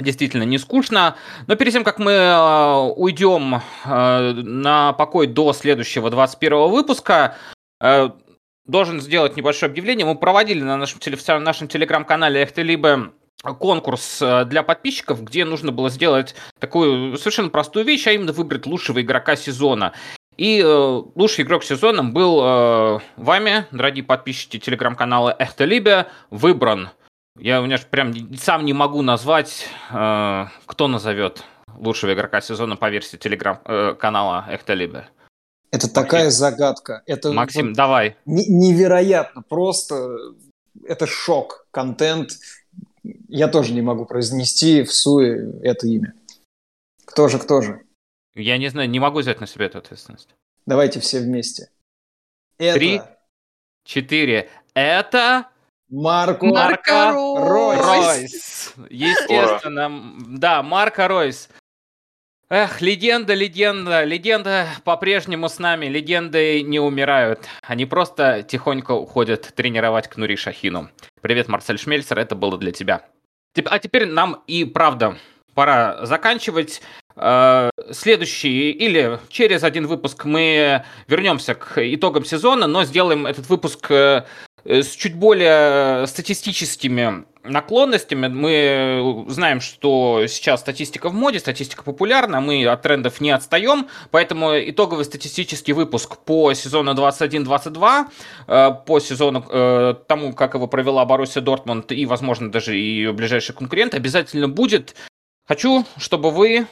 действительно 0.00 0.44
не 0.44 0.58
скучно. 0.58 1.16
Но 1.46 1.56
перед 1.56 1.72
тем, 1.72 1.84
как 1.84 1.98
мы 1.98 2.12
э, 2.12 2.92
уйдем 2.96 3.60
э, 3.84 4.32
на 4.32 4.92
покой 4.94 5.26
до 5.26 5.52
следующего 5.52 6.10
21 6.10 6.70
выпуска, 6.70 7.36
э, 7.80 8.10
должен 8.66 9.00
сделать 9.00 9.36
небольшое 9.36 9.70
объявление. 9.70 10.06
Мы 10.06 10.16
проводили 10.16 10.62
на 10.62 10.76
нашем, 10.76 11.00
теле, 11.00 11.18
нашем 11.40 11.68
телеграм-канале 11.68 12.42
«Эхтелибе» 12.42 13.10
конкурс 13.42 14.22
э, 14.22 14.44
для 14.44 14.62
подписчиков, 14.62 15.22
где 15.22 15.44
нужно 15.44 15.72
было 15.72 15.90
сделать 15.90 16.34
такую 16.58 17.16
совершенно 17.18 17.50
простую 17.50 17.84
вещь, 17.84 18.06
а 18.06 18.12
именно 18.12 18.32
выбрать 18.32 18.66
лучшего 18.66 19.02
игрока 19.02 19.36
сезона. 19.36 19.92
И 20.36 20.60
э, 20.60 21.02
лучший 21.14 21.44
игрок 21.44 21.64
сезона 21.64 22.04
был 22.04 22.40
э, 22.42 22.98
вами, 23.16 23.66
дорогие 23.70 24.04
подписчики 24.04 24.58
телеграм-канала 24.58 25.34
Эхтелибе, 25.38 26.06
выбран. 26.30 26.90
Я 27.38 27.60
у 27.60 27.64
меня 27.64 27.78
прям 27.90 28.14
сам 28.36 28.64
не 28.64 28.72
могу 28.72 29.02
назвать, 29.02 29.66
э, 29.90 30.46
кто 30.66 30.88
назовет 30.88 31.44
лучшего 31.76 32.14
игрока 32.14 32.40
сезона 32.40 32.76
по 32.76 32.88
версии 32.90 33.16
телеграм-канала 33.16 34.46
э, 34.48 34.54
Эхтелибе. 34.54 35.08
Это 35.70 35.86
Максим. 35.86 36.02
такая 36.02 36.30
загадка. 36.30 37.02
Это 37.06 37.32
Максим, 37.32 37.68
вот 37.68 37.76
давай. 37.76 38.16
Невероятно, 38.26 39.42
просто 39.42 40.16
это 40.86 41.06
шок, 41.06 41.66
контент 41.70 42.32
я 43.02 43.48
тоже 43.48 43.72
не 43.72 43.82
могу 43.82 44.06
произнести 44.06 44.82
в 44.82 44.92
суе 44.92 45.60
это 45.62 45.86
имя. 45.86 46.14
Кто 47.04 47.28
же, 47.28 47.38
кто 47.38 47.60
же? 47.60 47.84
Я 48.34 48.58
не 48.58 48.68
знаю, 48.68 48.88
не 48.88 49.00
могу 49.00 49.18
взять 49.20 49.40
на 49.40 49.46
себя 49.46 49.66
эту 49.66 49.78
ответственность. 49.78 50.34
Давайте 50.66 51.00
все 51.00 51.20
вместе. 51.20 51.70
Это... 52.58 52.78
Три, 52.78 53.00
четыре. 53.84 54.48
Это... 54.74 55.48
Марко, 55.90 56.46
Марко 56.46 57.12
Ройс. 57.12 57.80
Ройс. 57.80 58.74
Естественно. 58.88 60.14
Да, 60.38 60.62
Марко 60.62 61.06
Ройс. 61.06 61.50
Эх, 62.54 62.82
легенда, 62.82 63.32
легенда, 63.32 64.04
легенда 64.04 64.66
по-прежнему 64.84 65.48
с 65.48 65.58
нами. 65.58 65.86
Легенды 65.86 66.60
не 66.60 66.78
умирают. 66.78 67.46
Они 67.62 67.86
просто 67.86 68.42
тихонько 68.42 68.92
уходят 68.92 69.54
тренировать 69.54 70.06
к 70.08 70.18
Нури 70.18 70.36
Шахину. 70.36 70.90
Привет, 71.22 71.48
Марсель 71.48 71.78
Шмельцер, 71.78 72.18
это 72.18 72.34
было 72.34 72.58
для 72.58 72.70
тебя. 72.70 73.06
А 73.64 73.78
теперь 73.78 74.04
нам 74.04 74.42
и 74.46 74.66
правда 74.66 75.16
пора 75.54 76.04
заканчивать. 76.04 76.82
Э, 77.16 77.70
следующий 77.90 78.70
или 78.70 79.18
через 79.30 79.62
один 79.64 79.86
выпуск 79.86 80.26
мы 80.26 80.84
вернемся 81.06 81.54
к 81.54 81.78
итогам 81.78 82.26
сезона, 82.26 82.66
но 82.66 82.84
сделаем 82.84 83.24
этот 83.26 83.48
выпуск 83.48 83.90
э, 83.90 84.24
с 84.66 84.90
чуть 84.90 85.14
более 85.14 86.06
статистическими 86.06 87.24
наклонностями. 87.44 88.28
Мы 88.28 89.24
знаем, 89.28 89.60
что 89.60 90.26
сейчас 90.26 90.60
статистика 90.60 91.08
в 91.08 91.14
моде, 91.14 91.38
статистика 91.38 91.82
популярна, 91.82 92.40
мы 92.40 92.64
от 92.66 92.82
трендов 92.82 93.20
не 93.20 93.30
отстаем, 93.30 93.88
поэтому 94.10 94.52
итоговый 94.58 95.04
статистический 95.04 95.72
выпуск 95.72 96.18
по 96.18 96.52
сезону 96.54 96.94
21-22, 96.94 98.06
э, 98.46 98.70
по 98.86 99.00
сезону 99.00 99.42
тому, 100.08 100.32
как 100.32 100.54
его 100.54 100.66
провела 100.66 101.04
Боруссия 101.04 101.42
Дортмунд 101.42 101.92
и, 101.92 102.06
возможно, 102.06 102.50
даже 102.50 102.78
и 102.78 103.10
ближайший 103.12 103.54
конкурент, 103.54 103.94
обязательно 103.94 104.48
будет. 104.48 104.94
Хочу, 105.46 105.84
чтобы 105.96 106.30
вы 106.30 106.66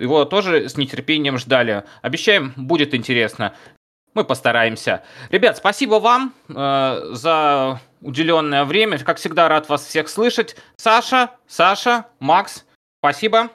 его 0.00 0.24
тоже 0.24 0.68
с 0.68 0.76
нетерпением 0.76 1.38
ждали. 1.38 1.84
Обещаем, 2.02 2.52
будет 2.56 2.94
интересно. 2.94 3.54
Мы 4.14 4.24
постараемся. 4.24 5.02
Ребят, 5.30 5.56
спасибо 5.56 5.94
вам 5.96 6.34
э, 6.48 7.10
за 7.12 7.80
уделенное 8.00 8.64
время. 8.64 8.98
Как 8.98 9.18
всегда, 9.18 9.48
рад 9.48 9.68
вас 9.68 9.86
всех 9.86 10.08
слышать. 10.08 10.56
Саша, 10.76 11.30
Саша, 11.46 12.06
Макс, 12.18 12.64
спасибо. 12.98 13.50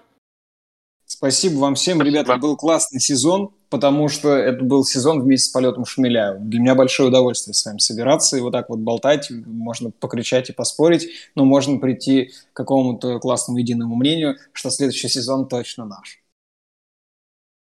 Спасибо 1.06 1.60
вам 1.60 1.76
всем, 1.76 1.98
спасибо. 1.98 2.18
ребята. 2.18 2.38
Был 2.38 2.56
классный 2.56 3.00
сезон, 3.00 3.52
потому 3.70 4.08
что 4.08 4.30
это 4.30 4.64
был 4.64 4.86
сезон 4.86 5.22
вместе 5.22 5.50
с 5.50 5.52
полетом 5.52 5.86
Шмеля. 5.86 6.36
Для 6.40 6.60
меня 6.60 6.74
большое 6.74 7.10
удовольствие 7.10 7.54
с 7.54 7.66
вами 7.66 7.80
собираться 7.80 8.38
и 8.38 8.42
вот 8.42 8.52
так 8.52 8.70
вот 8.70 8.80
болтать. 8.80 9.30
Можно 9.30 9.92
покричать 9.92 10.50
и 10.50 10.54
поспорить, 10.54 11.10
но 11.36 11.46
можно 11.46 11.78
прийти 11.80 12.32
к 12.54 12.56
какому-то 12.56 13.20
классному 13.20 13.60
единому 13.60 13.96
мнению, 13.96 14.38
что 14.54 14.70
следующий 14.70 15.10
сезон 15.10 15.48
точно 15.48 15.86
наш. 15.86 16.22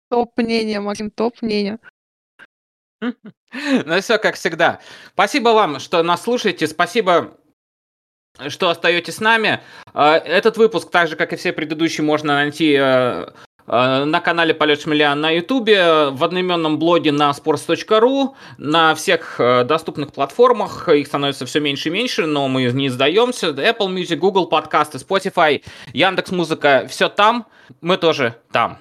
Топ 0.08 0.30
мнение, 0.36 0.80
Максим, 0.80 1.10
топ 1.10 1.42
мнение. 1.42 1.78
Ну 3.84 4.00
все, 4.00 4.18
как 4.18 4.34
всегда. 4.34 4.80
Спасибо 5.12 5.50
вам, 5.50 5.80
что 5.80 6.02
нас 6.02 6.22
слушаете. 6.22 6.66
Спасибо, 6.66 7.36
что 8.48 8.68
остаетесь 8.68 9.16
с 9.16 9.20
нами. 9.20 9.60
А, 9.94 10.16
этот 10.16 10.56
выпуск, 10.56 10.90
так 10.90 11.08
же, 11.08 11.16
как 11.16 11.32
и 11.32 11.36
все 11.36 11.52
предыдущие, 11.52 12.04
можно 12.04 12.34
найти 12.34 12.76
э, 12.78 13.26
э, 13.66 14.04
на 14.04 14.20
канале 14.20 14.52
Полет 14.52 14.82
Шмеля 14.82 15.14
на 15.14 15.30
Ютубе, 15.30 16.10
в 16.10 16.22
одноименном 16.22 16.78
блоге 16.78 17.12
на 17.12 17.30
sports.ru, 17.30 18.34
на 18.58 18.94
всех 18.94 19.40
э, 19.40 19.64
доступных 19.64 20.12
платформах. 20.12 20.88
Их 20.88 21.06
становится 21.06 21.46
все 21.46 21.60
меньше 21.60 21.88
и 21.88 21.92
меньше, 21.92 22.26
но 22.26 22.48
мы 22.48 22.64
не 22.64 22.88
сдаемся. 22.90 23.48
Apple 23.48 23.88
Music, 23.88 24.16
Google 24.16 24.46
подкасты, 24.46 24.98
Spotify, 24.98 25.62
Яндекс 25.92 26.30
Музыка, 26.30 26.86
все 26.90 27.08
там. 27.08 27.46
Мы 27.80 27.96
тоже 27.96 28.36
там. 28.52 28.78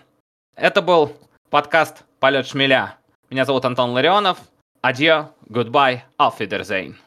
Это 0.55 0.81
был 0.81 1.13
подкаст 1.49 2.03
«Полет 2.19 2.47
шмеля». 2.47 2.97
Меня 3.35 3.43
зовут 3.43 3.65
Антон 3.65 3.91
Ларионов. 3.91 4.37
Адьё, 4.81 5.25
goodbye, 5.49 5.99
auf 6.15 6.39
Wiedersehen. 6.39 6.97